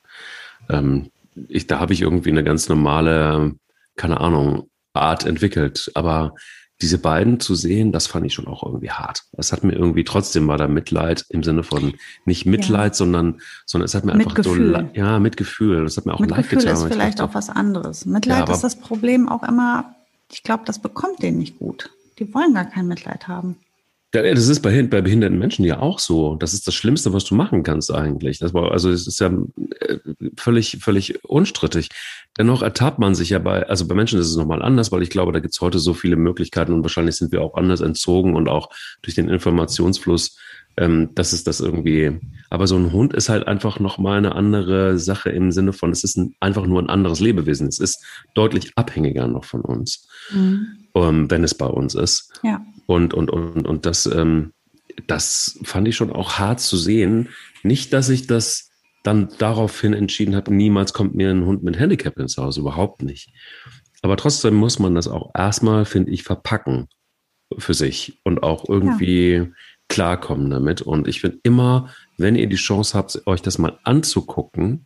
Ähm, 0.69 1.11
ich, 1.47 1.67
da 1.67 1.79
habe 1.79 1.93
ich 1.93 2.01
irgendwie 2.01 2.31
eine 2.31 2.43
ganz 2.43 2.69
normale, 2.69 3.55
keine 3.95 4.19
Ahnung, 4.19 4.69
Art 4.93 5.25
entwickelt. 5.25 5.91
Aber 5.93 6.33
diese 6.81 6.99
beiden 6.99 7.39
zu 7.39 7.55
sehen, 7.55 7.91
das 7.91 8.07
fand 8.07 8.25
ich 8.25 8.33
schon 8.33 8.47
auch 8.47 8.63
irgendwie 8.63 8.91
hart. 8.91 9.23
Es 9.33 9.51
hat 9.51 9.63
mir 9.63 9.73
irgendwie 9.73 10.03
trotzdem 10.03 10.47
war 10.47 10.57
da 10.57 10.67
Mitleid 10.67 11.25
im 11.29 11.43
Sinne 11.43 11.63
von 11.63 11.95
nicht 12.25 12.45
Mitleid, 12.45 12.91
ja. 12.91 12.93
sondern, 12.93 13.41
sondern 13.65 13.85
es 13.85 13.95
hat 13.95 14.05
mir 14.05 14.13
einfach 14.13 14.35
Mitgefühl. 14.35 14.73
so, 14.73 14.99
ja, 14.99 15.19
Mitgefühl. 15.19 15.83
Das 15.83 15.97
hat 15.97 16.05
mir 16.05 16.13
auch 16.13 16.19
Mitgefühl 16.19 16.59
leid 16.59 16.65
getan. 16.65 16.75
ist 16.75 16.93
vielleicht 16.93 17.19
dachte, 17.19 17.31
auch 17.31 17.35
was 17.35 17.49
anderes. 17.49 18.05
Mitleid 18.05 18.47
ja, 18.47 18.53
ist 18.53 18.63
das 18.63 18.75
Problem 18.75 19.27
auch 19.27 19.43
immer, 19.43 19.95
ich 20.31 20.43
glaube, 20.43 20.63
das 20.65 20.79
bekommt 20.79 21.23
denen 21.23 21.39
nicht 21.39 21.57
gut. 21.57 21.89
Die 22.19 22.31
wollen 22.33 22.53
gar 22.53 22.65
kein 22.65 22.87
Mitleid 22.87 23.27
haben. 23.27 23.57
Das 24.11 24.47
ist 24.47 24.61
bei, 24.61 24.83
bei, 24.83 25.01
behinderten 25.01 25.37
Menschen 25.37 25.65
ja 25.65 25.79
auch 25.79 25.99
so. 25.99 26.35
Das 26.35 26.53
ist 26.53 26.65
das 26.65 26.73
Schlimmste, 26.73 27.11
was 27.11 27.25
du 27.25 27.35
machen 27.35 27.63
kannst 27.63 27.93
eigentlich. 27.93 28.39
Das 28.39 28.53
war, 28.53 28.71
also 28.71 28.89
es 28.89 29.05
ist 29.05 29.19
ja 29.19 29.31
äh, 29.81 29.97
völlig, 30.37 30.77
völlig 30.79 31.23
unstrittig. 31.25 31.89
Dennoch 32.37 32.61
ertappt 32.61 32.99
man 32.99 33.15
sich 33.15 33.31
ja 33.31 33.39
bei, 33.39 33.67
also 33.67 33.85
bei 33.85 33.95
Menschen 33.95 34.19
ist 34.19 34.29
es 34.29 34.37
nochmal 34.37 34.61
anders, 34.61 34.93
weil 34.93 35.03
ich 35.03 35.09
glaube, 35.09 35.33
da 35.33 35.39
gibt 35.39 35.53
es 35.53 35.59
heute 35.59 35.79
so 35.79 35.93
viele 35.93 36.15
Möglichkeiten 36.15 36.71
und 36.71 36.83
wahrscheinlich 36.83 37.17
sind 37.17 37.33
wir 37.33 37.41
auch 37.41 37.55
anders 37.55 37.81
entzogen 37.81 38.35
und 38.35 38.47
auch 38.47 38.69
durch 39.01 39.15
den 39.15 39.27
Informationsfluss, 39.27 40.37
ähm, 40.77 41.09
das 41.15 41.33
ist 41.33 41.47
das 41.47 41.59
irgendwie. 41.59 42.19
Aber 42.49 42.67
so 42.67 42.77
ein 42.77 42.93
Hund 42.93 43.13
ist 43.13 43.27
halt 43.27 43.47
einfach 43.47 43.79
nochmal 43.79 44.19
eine 44.19 44.35
andere 44.35 44.99
Sache 44.99 45.31
im 45.31 45.51
Sinne 45.51 45.73
von, 45.73 45.91
es 45.91 46.03
ist 46.03 46.15
ein, 46.15 46.35
einfach 46.39 46.65
nur 46.65 46.81
ein 46.81 46.89
anderes 46.89 47.19
Lebewesen. 47.19 47.67
Es 47.67 47.79
ist 47.79 48.05
deutlich 48.35 48.71
abhängiger 48.75 49.27
noch 49.27 49.43
von 49.43 49.61
uns, 49.61 50.07
mhm. 50.31 50.86
Ähm, 51.03 51.29
wenn 51.29 51.43
es 51.43 51.55
bei 51.55 51.67
uns 51.67 51.95
ist. 51.95 52.39
Ja. 52.43 52.61
Und, 52.85 53.13
und, 53.13 53.29
und, 53.29 53.67
und 53.67 53.85
das, 53.85 54.05
ähm, 54.05 54.53
das 55.07 55.59
fand 55.63 55.87
ich 55.87 55.95
schon 55.95 56.11
auch 56.11 56.39
hart 56.39 56.59
zu 56.59 56.77
sehen. 56.77 57.29
Nicht, 57.63 57.93
dass 57.93 58.09
ich 58.09 58.27
das 58.27 58.69
dann 59.03 59.29
daraufhin 59.37 59.93
entschieden 59.93 60.35
habe, 60.35 60.53
niemals 60.53 60.93
kommt 60.93 61.15
mir 61.15 61.29
ein 61.29 61.45
Hund 61.45 61.63
mit 61.63 61.79
Handicap 61.79 62.17
ins 62.17 62.37
Haus, 62.37 62.57
überhaupt 62.57 63.03
nicht. 63.03 63.31
Aber 64.01 64.17
trotzdem 64.17 64.55
muss 64.55 64.79
man 64.79 64.95
das 64.95 65.07
auch 65.07 65.31
erstmal, 65.35 65.85
finde 65.85 66.11
ich, 66.11 66.23
verpacken 66.23 66.87
für 67.57 67.73
sich 67.73 68.19
und 68.23 68.43
auch 68.43 68.67
irgendwie 68.67 69.31
ja. 69.33 69.47
klarkommen 69.87 70.49
damit. 70.49 70.81
Und 70.81 71.07
ich 71.07 71.21
finde 71.21 71.39
immer, 71.43 71.93
wenn 72.17 72.35
ihr 72.35 72.47
die 72.47 72.57
Chance 72.57 72.97
habt, 72.97 73.21
euch 73.25 73.41
das 73.41 73.57
mal 73.57 73.79
anzugucken, 73.83 74.85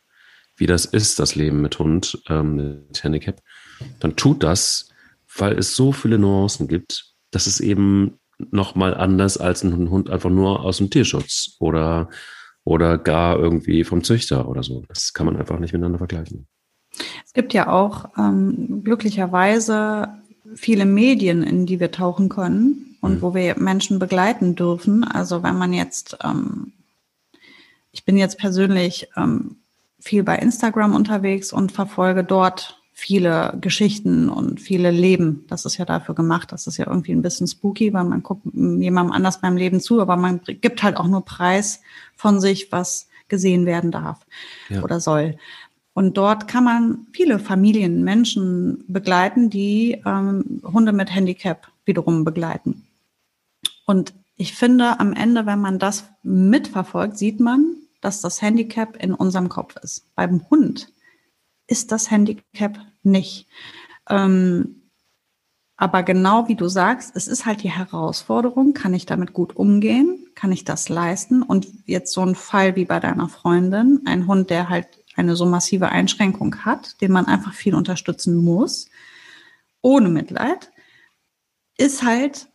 wie 0.56 0.68
das 0.68 0.86
ist, 0.86 1.20
das 1.20 1.36
Leben 1.36 1.62
mit 1.62 1.80
Hund, 1.80 2.22
ähm, 2.30 2.56
mit 2.56 3.04
Handicap, 3.04 3.42
dann 4.00 4.16
tut 4.16 4.44
das, 4.44 4.91
weil 5.38 5.58
es 5.58 5.76
so 5.76 5.92
viele 5.92 6.18
Nuancen 6.18 6.68
gibt 6.68 7.12
das 7.32 7.48
ist 7.48 7.62
eben 7.62 8.20
nochmal 8.52 8.94
anders 8.96 9.38
als 9.38 9.64
ein 9.64 9.90
Hund 9.90 10.10
einfach 10.10 10.30
nur 10.30 10.64
aus 10.64 10.78
dem 10.78 10.90
Tierschutz 10.90 11.56
oder, 11.60 12.10
oder 12.64 12.98
gar 12.98 13.40
irgendwie 13.40 13.84
vom 13.84 14.04
Züchter 14.04 14.48
oder 14.48 14.64
so. 14.64 14.84
Das 14.88 15.14
kann 15.14 15.26
man 15.26 15.38
einfach 15.38 15.60
nicht 15.60 15.74
miteinander 15.74 15.98
vergleichen. 15.98 16.48
Es 17.26 17.34
gibt 17.34 17.54
ja 17.54 17.70
auch 17.70 18.10
ähm, 18.18 18.82
glücklicherweise 18.84 20.10
viele 20.56 20.86
Medien, 20.86 21.44
in 21.44 21.66
die 21.66 21.80
wir 21.80 21.92
tauchen 21.92 22.28
können 22.28 22.98
und 23.00 23.16
mhm. 23.16 23.22
wo 23.22 23.34
wir 23.34 23.58
Menschen 23.58 24.00
begleiten 24.00 24.56
dürfen. 24.56 25.06
Also 25.06 25.44
wenn 25.44 25.56
man 25.56 25.72
jetzt, 25.72 26.18
ähm, 26.24 26.74
ich 27.92 28.04
bin 28.04 28.18
jetzt 28.18 28.38
persönlich 28.38 29.08
ähm, 29.16 29.58
viel 30.00 30.24
bei 30.24 30.36
Instagram 30.38 30.96
unterwegs 30.96 31.54
und 31.54 31.72
verfolge 31.72 32.26
dort 32.26 32.81
viele 32.94 33.58
Geschichten 33.62 34.30
und 34.30 34.60
viele 34.60 34.92
Leben. 34.92 35.46
Das 35.48 35.66
ist 35.66 35.78
ja 35.78 35.86
dafür 35.86 36.16
gemacht. 36.16 36.52
Das 36.52 36.68
ist 36.68 36.78
ja 36.78 36.88
irgendwie 36.88 37.14
ein 37.14 37.22
bisschen 37.22 37.48
spooky, 37.48 37.94
weil 37.94 38.04
man 38.04 38.22
guckt 38.22 38.46
jemandem 38.54 39.14
anders 39.14 39.42
beim 39.42 39.58
Leben 39.58 39.80
zu, 39.80 40.02
aber 40.02 40.18
man 40.18 40.42
gibt 40.46 40.84
halt 40.84 40.98
auch 40.98 41.08
nur 41.08 41.26
Preis 41.26 41.82
von 42.16 42.40
sich, 42.40 42.72
was 42.72 43.08
gesehen 43.28 43.66
werden 43.66 43.92
darf 43.92 44.26
ja. 44.70 44.84
oder 44.84 45.00
soll. 45.00 45.38
Und 45.94 46.18
dort 46.18 46.48
kann 46.48 46.64
man 46.64 47.08
viele 47.12 47.40
Familien, 47.40 48.04
Menschen 48.04 48.84
begleiten, 48.88 49.50
die 49.50 50.02
ähm, 50.06 50.62
Hunde 50.64 50.94
mit 50.94 51.14
Handicap 51.14 51.68
wiederum 51.86 52.24
begleiten. 52.24 52.88
Und 53.86 54.14
ich 54.36 54.54
finde, 54.54 55.00
am 55.00 55.14
Ende, 55.14 55.46
wenn 55.46 55.60
man 55.60 55.80
das 55.80 56.06
mitverfolgt, 56.24 57.18
sieht 57.18 57.40
man, 57.40 57.76
dass 58.00 58.22
das 58.22 58.42
Handicap 58.42 59.02
in 59.02 59.14
unserem 59.14 59.50
Kopf 59.50 59.76
ist. 59.84 60.06
Beim 60.16 60.50
Hund 60.50 60.91
ist 61.72 61.94
das 61.94 62.12
Handicap 62.12 62.80
nicht. 63.02 63.48
Ähm, 64.10 64.82
aber 65.78 66.04
genau 66.04 66.48
wie 66.50 66.56
du 66.56 66.68
sagst, 66.68 67.16
es 67.16 67.28
ist 67.28 67.46
halt 67.46 67.64
die 67.64 67.72
Herausforderung, 67.72 68.74
kann 68.74 68.94
ich 68.94 69.06
damit 69.06 69.34
gut 69.34 69.56
umgehen? 69.56 70.28
Kann 70.36 70.52
ich 70.52 70.66
das 70.66 70.90
leisten? 70.90 71.42
Und 71.42 71.68
jetzt 71.88 72.14
so 72.14 72.22
ein 72.22 72.36
Fall 72.36 72.76
wie 72.76 72.86
bei 72.86 73.00
deiner 73.00 73.30
Freundin, 73.30 74.02
ein 74.06 74.28
Hund, 74.28 74.50
der 74.50 74.70
halt 74.70 74.88
eine 75.16 75.36
so 75.36 75.46
massive 75.46 75.90
Einschränkung 75.90 76.66
hat, 76.66 77.02
den 77.02 77.12
man 77.12 77.26
einfach 77.26 77.54
viel 77.54 77.74
unterstützen 77.74 78.36
muss, 78.36 78.90
ohne 79.82 80.10
Mitleid, 80.10 80.72
ist 81.78 82.04
halt 82.04 82.50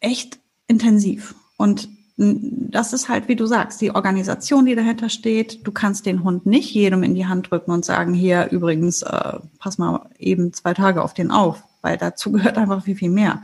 echt 0.00 0.40
intensiv. 0.66 1.34
Und 1.56 1.88
das 2.22 2.92
ist 2.92 3.08
halt, 3.08 3.28
wie 3.28 3.36
du 3.36 3.46
sagst, 3.46 3.80
die 3.80 3.94
Organisation, 3.94 4.66
die 4.66 4.74
dahinter 4.74 5.08
steht. 5.08 5.66
Du 5.66 5.72
kannst 5.72 6.04
den 6.04 6.22
Hund 6.22 6.44
nicht 6.44 6.74
jedem 6.74 7.02
in 7.02 7.14
die 7.14 7.26
Hand 7.26 7.50
drücken 7.50 7.70
und 7.70 7.82
sagen, 7.82 8.12
hier 8.12 8.50
übrigens, 8.50 9.00
äh, 9.00 9.38
pass 9.58 9.78
mal 9.78 10.06
eben 10.18 10.52
zwei 10.52 10.74
Tage 10.74 11.02
auf 11.02 11.14
den 11.14 11.30
auf, 11.30 11.62
weil 11.80 11.96
dazu 11.96 12.30
gehört 12.32 12.58
einfach 12.58 12.84
viel, 12.84 12.96
viel 12.96 13.08
mehr. 13.08 13.42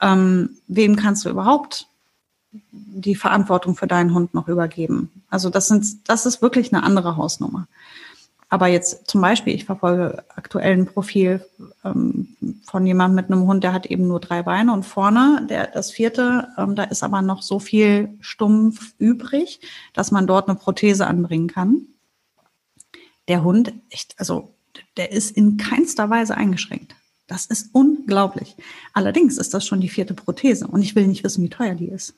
Ähm, 0.00 0.56
wem 0.66 0.96
kannst 0.96 1.24
du 1.24 1.30
überhaupt 1.30 1.86
die 2.50 3.14
Verantwortung 3.14 3.76
für 3.76 3.86
deinen 3.86 4.12
Hund 4.14 4.34
noch 4.34 4.48
übergeben? 4.48 5.22
Also 5.30 5.48
das 5.48 5.68
sind, 5.68 6.08
das 6.08 6.26
ist 6.26 6.42
wirklich 6.42 6.72
eine 6.72 6.82
andere 6.82 7.16
Hausnummer. 7.16 7.68
Aber 8.52 8.66
jetzt 8.66 9.08
zum 9.08 9.22
Beispiel, 9.22 9.54
ich 9.54 9.64
verfolge 9.64 10.24
aktuell 10.28 10.74
ein 10.74 10.84
Profil 10.84 11.42
ähm, 11.86 12.36
von 12.66 12.86
jemandem 12.86 13.14
mit 13.14 13.30
einem 13.30 13.46
Hund, 13.46 13.64
der 13.64 13.72
hat 13.72 13.86
eben 13.86 14.06
nur 14.06 14.20
drei 14.20 14.42
Beine 14.42 14.74
und 14.74 14.82
vorne, 14.82 15.46
der, 15.48 15.68
das 15.68 15.90
vierte, 15.90 16.48
ähm, 16.58 16.74
da 16.74 16.82
ist 16.82 17.02
aber 17.02 17.22
noch 17.22 17.40
so 17.40 17.58
viel 17.58 18.10
stumpf 18.20 18.92
übrig, 18.98 19.60
dass 19.94 20.10
man 20.10 20.26
dort 20.26 20.50
eine 20.50 20.58
Prothese 20.58 21.06
anbringen 21.06 21.48
kann. 21.48 21.86
Der 23.26 23.42
Hund, 23.42 23.72
echt, 23.88 24.16
also 24.18 24.52
der 24.98 25.12
ist 25.12 25.34
in 25.34 25.56
keinster 25.56 26.10
Weise 26.10 26.36
eingeschränkt. 26.36 26.94
Das 27.28 27.46
ist 27.46 27.70
unglaublich. 27.72 28.54
Allerdings 28.92 29.38
ist 29.38 29.54
das 29.54 29.66
schon 29.66 29.80
die 29.80 29.88
vierte 29.88 30.12
Prothese 30.12 30.66
und 30.66 30.82
ich 30.82 30.94
will 30.94 31.06
nicht 31.06 31.24
wissen, 31.24 31.42
wie 31.42 31.48
teuer 31.48 31.74
die 31.74 31.88
ist. 31.88 32.16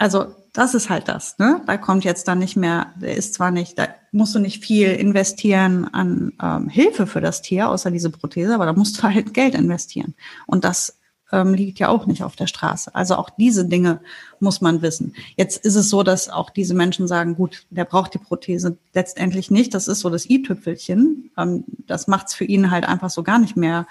Also 0.00 0.34
das 0.54 0.72
ist 0.72 0.88
halt 0.88 1.08
das. 1.08 1.38
Ne? 1.38 1.60
Da 1.66 1.76
kommt 1.76 2.04
jetzt 2.04 2.26
dann 2.26 2.38
nicht 2.38 2.56
mehr, 2.56 2.86
der 2.96 3.16
ist 3.16 3.34
zwar 3.34 3.50
nicht, 3.50 3.78
da 3.78 3.88
musst 4.12 4.34
du 4.34 4.38
nicht 4.38 4.64
viel 4.64 4.88
investieren 4.88 5.86
an 5.92 6.32
ähm, 6.42 6.70
Hilfe 6.70 7.06
für 7.06 7.20
das 7.20 7.42
Tier, 7.42 7.68
außer 7.68 7.90
diese 7.90 8.08
Prothese, 8.08 8.54
aber 8.54 8.64
da 8.64 8.72
musst 8.72 8.98
du 8.98 9.02
halt 9.02 9.34
Geld 9.34 9.54
investieren. 9.54 10.14
Und 10.46 10.64
das 10.64 10.98
ähm, 11.32 11.52
liegt 11.52 11.78
ja 11.78 11.88
auch 11.88 12.06
nicht 12.06 12.24
auf 12.24 12.34
der 12.34 12.46
Straße. 12.46 12.94
Also 12.94 13.16
auch 13.16 13.28
diese 13.28 13.66
Dinge 13.66 14.00
muss 14.40 14.62
man 14.62 14.80
wissen. 14.80 15.14
Jetzt 15.36 15.66
ist 15.66 15.76
es 15.76 15.90
so, 15.90 16.02
dass 16.02 16.30
auch 16.30 16.48
diese 16.48 16.72
Menschen 16.72 17.06
sagen, 17.06 17.34
gut, 17.34 17.66
der 17.68 17.84
braucht 17.84 18.14
die 18.14 18.18
Prothese 18.18 18.78
letztendlich 18.94 19.50
nicht. 19.50 19.74
Das 19.74 19.86
ist 19.86 20.00
so 20.00 20.08
das 20.08 20.30
i-Tüpfelchen. 20.30 21.30
Ähm, 21.36 21.64
das 21.86 22.06
macht 22.06 22.28
es 22.28 22.34
für 22.34 22.46
ihn 22.46 22.70
halt 22.70 22.88
einfach 22.88 23.10
so 23.10 23.22
gar 23.22 23.38
nicht 23.38 23.54
mehr 23.54 23.86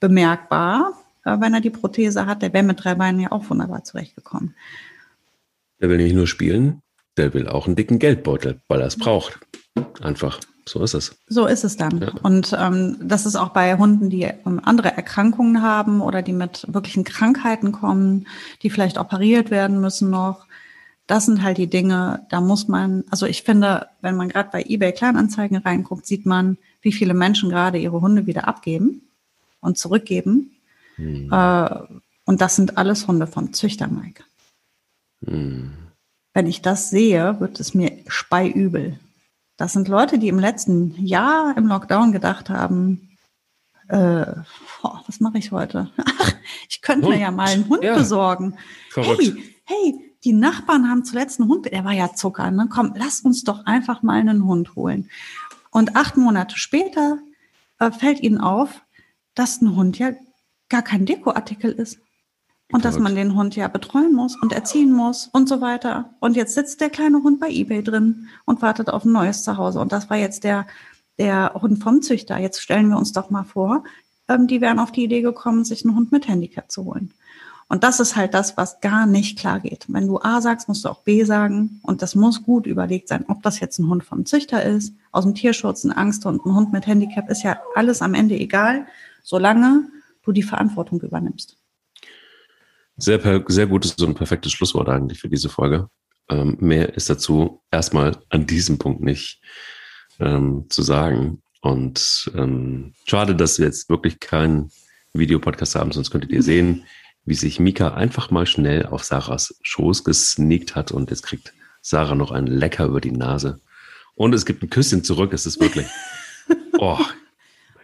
bemerkbar, 0.00 0.92
äh, 1.24 1.40
wenn 1.40 1.54
er 1.54 1.62
die 1.62 1.70
Prothese 1.70 2.26
hat. 2.26 2.42
Der 2.42 2.52
wäre 2.52 2.62
mit 2.62 2.84
drei 2.84 2.94
Beinen 2.94 3.20
ja 3.20 3.32
auch 3.32 3.48
wunderbar 3.48 3.84
zurechtgekommen. 3.84 4.54
Der 5.80 5.88
will 5.88 5.98
nicht 5.98 6.14
nur 6.14 6.26
spielen, 6.26 6.82
der 7.16 7.34
will 7.34 7.48
auch 7.48 7.66
einen 7.66 7.76
dicken 7.76 7.98
Geldbeutel, 7.98 8.60
weil 8.68 8.80
er 8.80 8.86
es 8.86 8.96
braucht. 8.96 9.38
Einfach. 10.00 10.40
So 10.68 10.82
ist 10.82 10.94
es. 10.94 11.16
So 11.28 11.46
ist 11.46 11.64
es 11.64 11.76
dann. 11.76 12.00
Ja. 12.00 12.12
Und 12.22 12.56
ähm, 12.58 12.96
das 13.00 13.24
ist 13.24 13.36
auch 13.36 13.50
bei 13.50 13.76
Hunden, 13.76 14.10
die 14.10 14.24
ähm, 14.24 14.60
andere 14.64 14.96
Erkrankungen 14.96 15.62
haben 15.62 16.00
oder 16.00 16.22
die 16.22 16.32
mit 16.32 16.66
wirklichen 16.68 17.04
Krankheiten 17.04 17.70
kommen, 17.70 18.26
die 18.62 18.70
vielleicht 18.70 18.98
operiert 18.98 19.50
werden 19.50 19.80
müssen 19.80 20.10
noch. 20.10 20.46
Das 21.06 21.26
sind 21.26 21.44
halt 21.44 21.58
die 21.58 21.68
Dinge, 21.68 22.26
da 22.30 22.40
muss 22.40 22.66
man, 22.66 23.04
also 23.10 23.26
ich 23.26 23.44
finde, 23.44 23.86
wenn 24.00 24.16
man 24.16 24.28
gerade 24.28 24.48
bei 24.50 24.64
eBay 24.66 24.90
Kleinanzeigen 24.90 25.58
reinguckt, 25.58 26.04
sieht 26.04 26.26
man, 26.26 26.58
wie 26.82 26.90
viele 26.90 27.14
Menschen 27.14 27.48
gerade 27.48 27.78
ihre 27.78 28.00
Hunde 28.00 28.26
wieder 28.26 28.48
abgeben 28.48 29.02
und 29.60 29.78
zurückgeben. 29.78 30.50
Hm. 30.96 31.32
Äh, 31.32 31.68
und 32.24 32.40
das 32.40 32.56
sind 32.56 32.76
alles 32.76 33.06
Hunde 33.06 33.28
von 33.28 33.52
Züchter, 33.52 33.86
Mike. 33.86 34.24
Hm. 35.26 35.72
Wenn 36.34 36.46
ich 36.46 36.62
das 36.62 36.90
sehe, 36.90 37.40
wird 37.40 37.60
es 37.60 37.74
mir 37.74 37.92
speiübel. 38.08 38.98
Das 39.56 39.72
sind 39.72 39.88
Leute, 39.88 40.18
die 40.18 40.28
im 40.28 40.38
letzten 40.38 40.94
Jahr 41.04 41.56
im 41.56 41.66
Lockdown 41.66 42.12
gedacht 42.12 42.50
haben, 42.50 43.16
äh, 43.88 44.26
oh, 44.82 44.98
was 45.06 45.20
mache 45.20 45.38
ich 45.38 45.52
heute? 45.52 45.90
Ach, 46.04 46.32
ich 46.68 46.82
könnte 46.82 47.08
mir 47.08 47.18
ja 47.18 47.30
mal 47.30 47.48
einen 47.48 47.68
Hund 47.68 47.82
ja. 47.82 47.94
besorgen. 47.94 48.56
Verrückt. 48.90 49.20
Hey, 49.20 49.54
hey, 49.64 50.16
die 50.24 50.32
Nachbarn 50.32 50.90
haben 50.90 51.04
zuletzt 51.04 51.40
einen 51.40 51.48
Hund, 51.48 51.66
der 51.66 51.84
war 51.84 51.92
ja 51.92 52.12
Zucker. 52.12 52.50
Ne? 52.50 52.68
Komm, 52.70 52.94
lass 52.96 53.20
uns 53.20 53.44
doch 53.44 53.64
einfach 53.64 54.02
mal 54.02 54.20
einen 54.20 54.44
Hund 54.44 54.74
holen. 54.74 55.08
Und 55.70 55.96
acht 55.96 56.16
Monate 56.16 56.58
später 56.58 57.18
äh, 57.78 57.90
fällt 57.90 58.20
ihnen 58.20 58.40
auf, 58.40 58.82
dass 59.34 59.60
ein 59.60 59.76
Hund 59.76 59.98
ja 59.98 60.12
gar 60.68 60.82
kein 60.82 61.06
Dekoartikel 61.06 61.70
ist. 61.70 61.98
Und 62.72 62.84
dass 62.84 62.98
man 62.98 63.14
den 63.14 63.36
Hund 63.36 63.54
ja 63.54 63.68
betreuen 63.68 64.12
muss 64.12 64.36
und 64.42 64.52
erziehen 64.52 64.92
muss 64.92 65.28
und 65.32 65.48
so 65.48 65.60
weiter. 65.60 66.10
Und 66.18 66.34
jetzt 66.34 66.54
sitzt 66.54 66.80
der 66.80 66.90
kleine 66.90 67.22
Hund 67.22 67.38
bei 67.38 67.48
eBay 67.48 67.82
drin 67.82 68.26
und 68.44 68.60
wartet 68.60 68.90
auf 68.90 69.04
ein 69.04 69.12
neues 69.12 69.44
Zuhause. 69.44 69.80
Und 69.80 69.92
das 69.92 70.10
war 70.10 70.16
jetzt 70.16 70.42
der, 70.42 70.66
der 71.16 71.54
Hund 71.54 71.80
vom 71.80 72.02
Züchter. 72.02 72.38
Jetzt 72.38 72.60
stellen 72.60 72.88
wir 72.88 72.98
uns 72.98 73.12
doch 73.12 73.30
mal 73.30 73.44
vor, 73.44 73.84
ähm, 74.28 74.48
die 74.48 74.60
wären 74.60 74.80
auf 74.80 74.90
die 74.90 75.04
Idee 75.04 75.22
gekommen, 75.22 75.64
sich 75.64 75.84
einen 75.84 75.94
Hund 75.94 76.10
mit 76.10 76.26
Handicap 76.26 76.70
zu 76.70 76.84
holen. 76.84 77.12
Und 77.68 77.82
das 77.82 77.98
ist 77.98 78.14
halt 78.14 78.34
das, 78.34 78.56
was 78.56 78.80
gar 78.80 79.06
nicht 79.06 79.38
klar 79.38 79.60
geht. 79.60 79.86
Wenn 79.88 80.06
du 80.06 80.20
A 80.20 80.40
sagst, 80.40 80.68
musst 80.68 80.84
du 80.84 80.88
auch 80.88 81.02
B 81.02 81.24
sagen. 81.24 81.80
Und 81.82 82.00
das 82.02 82.14
muss 82.14 82.44
gut 82.44 82.66
überlegt 82.66 83.08
sein, 83.08 83.24
ob 83.28 83.42
das 83.42 83.58
jetzt 83.60 83.78
ein 83.78 83.88
Hund 83.88 84.04
vom 84.04 84.24
Züchter 84.24 84.62
ist, 84.62 84.94
aus 85.10 85.24
dem 85.24 85.34
Tierschutz, 85.34 85.84
ein 85.84 85.92
Angsthund, 85.92 86.44
ein 86.46 86.54
Hund 86.54 86.72
mit 86.72 86.86
Handicap, 86.86 87.28
ist 87.28 87.42
ja 87.42 87.58
alles 87.74 88.02
am 88.02 88.14
Ende 88.14 88.36
egal, 88.36 88.86
solange 89.22 89.88
du 90.22 90.32
die 90.32 90.44
Verantwortung 90.44 91.00
übernimmst. 91.00 91.56
Sehr, 92.96 93.44
sehr 93.48 93.66
gutes 93.66 93.94
und 93.96 94.14
perfektes 94.14 94.52
Schlusswort 94.52 94.88
eigentlich 94.88 95.20
für 95.20 95.28
diese 95.28 95.48
Folge. 95.48 95.88
Ähm, 96.28 96.56
mehr 96.60 96.94
ist 96.94 97.10
dazu 97.10 97.62
erstmal 97.70 98.16
an 98.30 98.46
diesem 98.46 98.78
Punkt 98.78 99.02
nicht 99.02 99.40
ähm, 100.18 100.66
zu 100.70 100.82
sagen. 100.82 101.42
Und 101.60 102.30
ähm, 102.34 102.94
schade, 103.06 103.34
dass 103.34 103.58
wir 103.58 103.66
jetzt 103.66 103.90
wirklich 103.90 104.20
keinen 104.20 104.70
Videopodcast 105.12 105.74
haben, 105.74 105.92
sonst 105.92 106.10
könntet 106.10 106.30
ihr 106.30 106.42
sehen, 106.42 106.84
wie 107.24 107.34
sich 107.34 107.60
Mika 107.60 107.94
einfach 107.94 108.30
mal 108.30 108.46
schnell 108.46 108.86
auf 108.86 109.04
Sarahs 109.04 109.58
Schoß 109.62 110.04
gesneakt 110.04 110.76
hat 110.76 110.92
und 110.92 111.10
jetzt 111.10 111.22
kriegt 111.22 111.52
Sarah 111.82 112.14
noch 112.14 112.30
einen 112.30 112.46
Lecker 112.46 112.86
über 112.86 113.00
die 113.00 113.12
Nase. 113.12 113.60
Und 114.14 114.34
es 114.34 114.46
gibt 114.46 114.62
ein 114.62 114.70
Küsschen 114.70 115.04
zurück, 115.04 115.32
es 115.32 115.46
ist 115.46 115.60
wirklich. 115.60 115.86
Oh, 116.78 117.00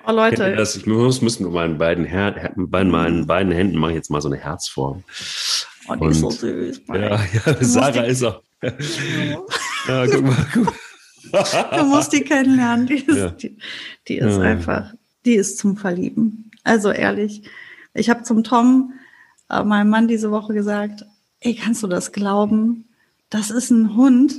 oh 0.06 0.12
Leute. 0.12 0.54
Das, 0.56 0.76
ich 0.76 0.86
muss, 0.86 1.20
muss 1.22 1.40
mit 1.40 1.52
meinen 1.52 1.78
beiden, 1.78 2.04
Her 2.04 2.52
bei 2.56 2.84
meinen 2.84 3.26
beiden 3.26 3.52
Händen 3.52 3.78
mache 3.78 3.92
ich 3.92 3.96
jetzt 3.96 4.10
mal 4.10 4.20
so 4.20 4.28
eine 4.28 4.38
Herzform. 4.38 5.04
Oh, 5.88 5.94
die 5.94 6.00
und, 6.00 6.10
ist 6.10 6.20
so 6.20 6.30
süß. 6.30 6.82
Ja, 6.88 7.20
ja 7.20 7.56
Sarah 7.60 8.04
ist 8.04 8.22
auch. 8.22 8.42
ja, 8.62 10.06
guck 10.06 10.22
mal, 10.22 10.46
guck 10.52 10.64
mal 10.66 10.74
du 11.32 11.84
musst 11.84 12.12
die 12.12 12.22
kennenlernen. 12.22 12.86
Die 12.86 13.04
ist, 13.04 13.16
ja. 13.16 13.30
die, 13.30 13.56
die 14.08 14.18
ist 14.18 14.36
ja. 14.36 14.40
einfach, 14.40 14.92
die 15.24 15.34
ist 15.34 15.58
zum 15.58 15.76
Verlieben. 15.76 16.50
Also 16.64 16.90
ehrlich, 16.90 17.42
ich 17.94 18.10
habe 18.10 18.22
zum 18.22 18.44
Tom, 18.44 18.94
äh, 19.50 19.62
meinem 19.62 19.90
Mann, 19.90 20.08
diese 20.08 20.30
Woche 20.30 20.54
gesagt, 20.54 21.04
ey, 21.40 21.54
kannst 21.54 21.82
du 21.82 21.86
das 21.86 22.12
glauben? 22.12 22.88
Das 23.30 23.50
ist 23.50 23.70
ein 23.70 23.96
Hund, 23.96 24.34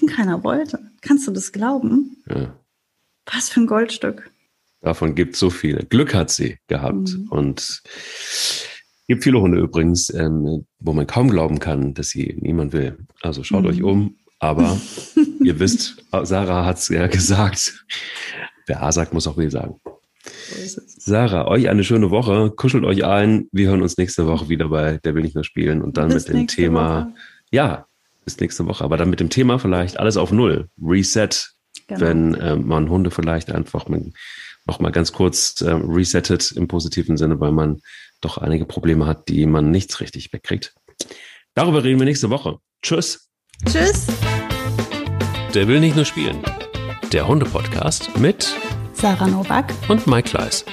den 0.00 0.08
keiner 0.08 0.44
wollte. 0.44 0.78
Kannst 1.00 1.26
du 1.26 1.32
das 1.32 1.52
glauben? 1.52 2.22
Ja. 2.28 2.54
Was 3.32 3.50
für 3.50 3.60
ein 3.60 3.66
Goldstück. 3.66 4.30
Davon 4.80 5.14
gibt 5.14 5.34
es 5.34 5.40
so 5.40 5.50
viele. 5.50 5.84
Glück 5.84 6.14
hat 6.14 6.30
sie 6.30 6.58
gehabt. 6.68 7.10
Mhm. 7.10 7.26
Und 7.30 7.82
gibt 9.08 9.24
viele 9.24 9.40
Hunde 9.40 9.58
übrigens, 9.58 10.10
ähm, 10.10 10.66
wo 10.78 10.92
man 10.92 11.06
kaum 11.06 11.30
glauben 11.30 11.58
kann, 11.58 11.94
dass 11.94 12.10
sie 12.10 12.36
niemand 12.40 12.72
will. 12.72 12.98
Also 13.22 13.42
schaut 13.42 13.64
mhm. 13.64 13.68
euch 13.68 13.82
um, 13.82 14.16
aber 14.38 14.80
ihr 15.42 15.58
wisst, 15.58 16.04
Sarah 16.22 16.64
hat 16.64 16.78
es 16.78 16.88
ja 16.88 17.06
gesagt. 17.06 17.84
Wer 18.66 18.82
A 18.82 18.92
sagt, 18.92 19.14
muss 19.14 19.26
auch 19.26 19.36
B 19.36 19.48
sagen. 19.48 19.80
Sarah, 20.98 21.48
euch 21.48 21.68
eine 21.68 21.84
schöne 21.84 22.10
Woche. 22.10 22.50
Kuschelt 22.50 22.84
euch 22.84 23.04
ein. 23.04 23.48
Wir 23.50 23.68
hören 23.68 23.82
uns 23.82 23.96
nächste 23.96 24.26
Woche 24.26 24.48
wieder 24.48 24.68
bei 24.68 24.98
Der 24.98 25.14
will 25.14 25.22
nicht 25.22 25.34
nur 25.34 25.44
spielen 25.44 25.82
und 25.82 25.96
dann 25.96 26.08
bis 26.08 26.28
mit 26.28 26.36
dem 26.36 26.46
Thema. 26.46 27.06
Woche. 27.06 27.14
Ja, 27.50 27.86
bis 28.24 28.38
nächste 28.38 28.66
Woche. 28.66 28.84
Aber 28.84 28.96
dann 28.96 29.10
mit 29.10 29.20
dem 29.20 29.30
Thema 29.30 29.58
vielleicht 29.58 29.98
alles 29.98 30.16
auf 30.16 30.32
Null. 30.32 30.68
Reset. 30.80 31.30
Genau. 31.86 32.00
Wenn 32.00 32.34
äh, 32.34 32.56
man 32.56 32.90
Hunde 32.90 33.10
vielleicht 33.10 33.50
einfach 33.50 33.88
noch 34.68 34.80
mal 34.80 34.92
ganz 34.92 35.12
kurz 35.12 35.60
äh, 35.62 35.70
resettet 35.70 36.52
im 36.52 36.68
positiven 36.68 37.16
Sinne, 37.16 37.40
weil 37.40 37.52
man 37.52 37.80
doch 38.20 38.38
einige 38.38 38.66
Probleme 38.66 39.06
hat, 39.06 39.28
die 39.28 39.46
man 39.46 39.70
nichts 39.70 40.00
richtig 40.00 40.32
wegkriegt. 40.32 40.74
Darüber 41.54 41.82
reden 41.82 41.98
wir 41.98 42.04
nächste 42.04 42.30
Woche. 42.30 42.58
Tschüss. 42.82 43.28
Tschüss. 43.66 44.06
Der 45.54 45.66
will 45.66 45.80
nicht 45.80 45.96
nur 45.96 46.04
spielen. 46.04 46.42
Der 47.12 47.26
Hunde-Podcast 47.26 48.16
mit 48.18 48.54
Sarah 48.92 49.26
Novak 49.26 49.72
und 49.88 50.06
Mike 50.06 50.28
Kleiss. 50.30 50.64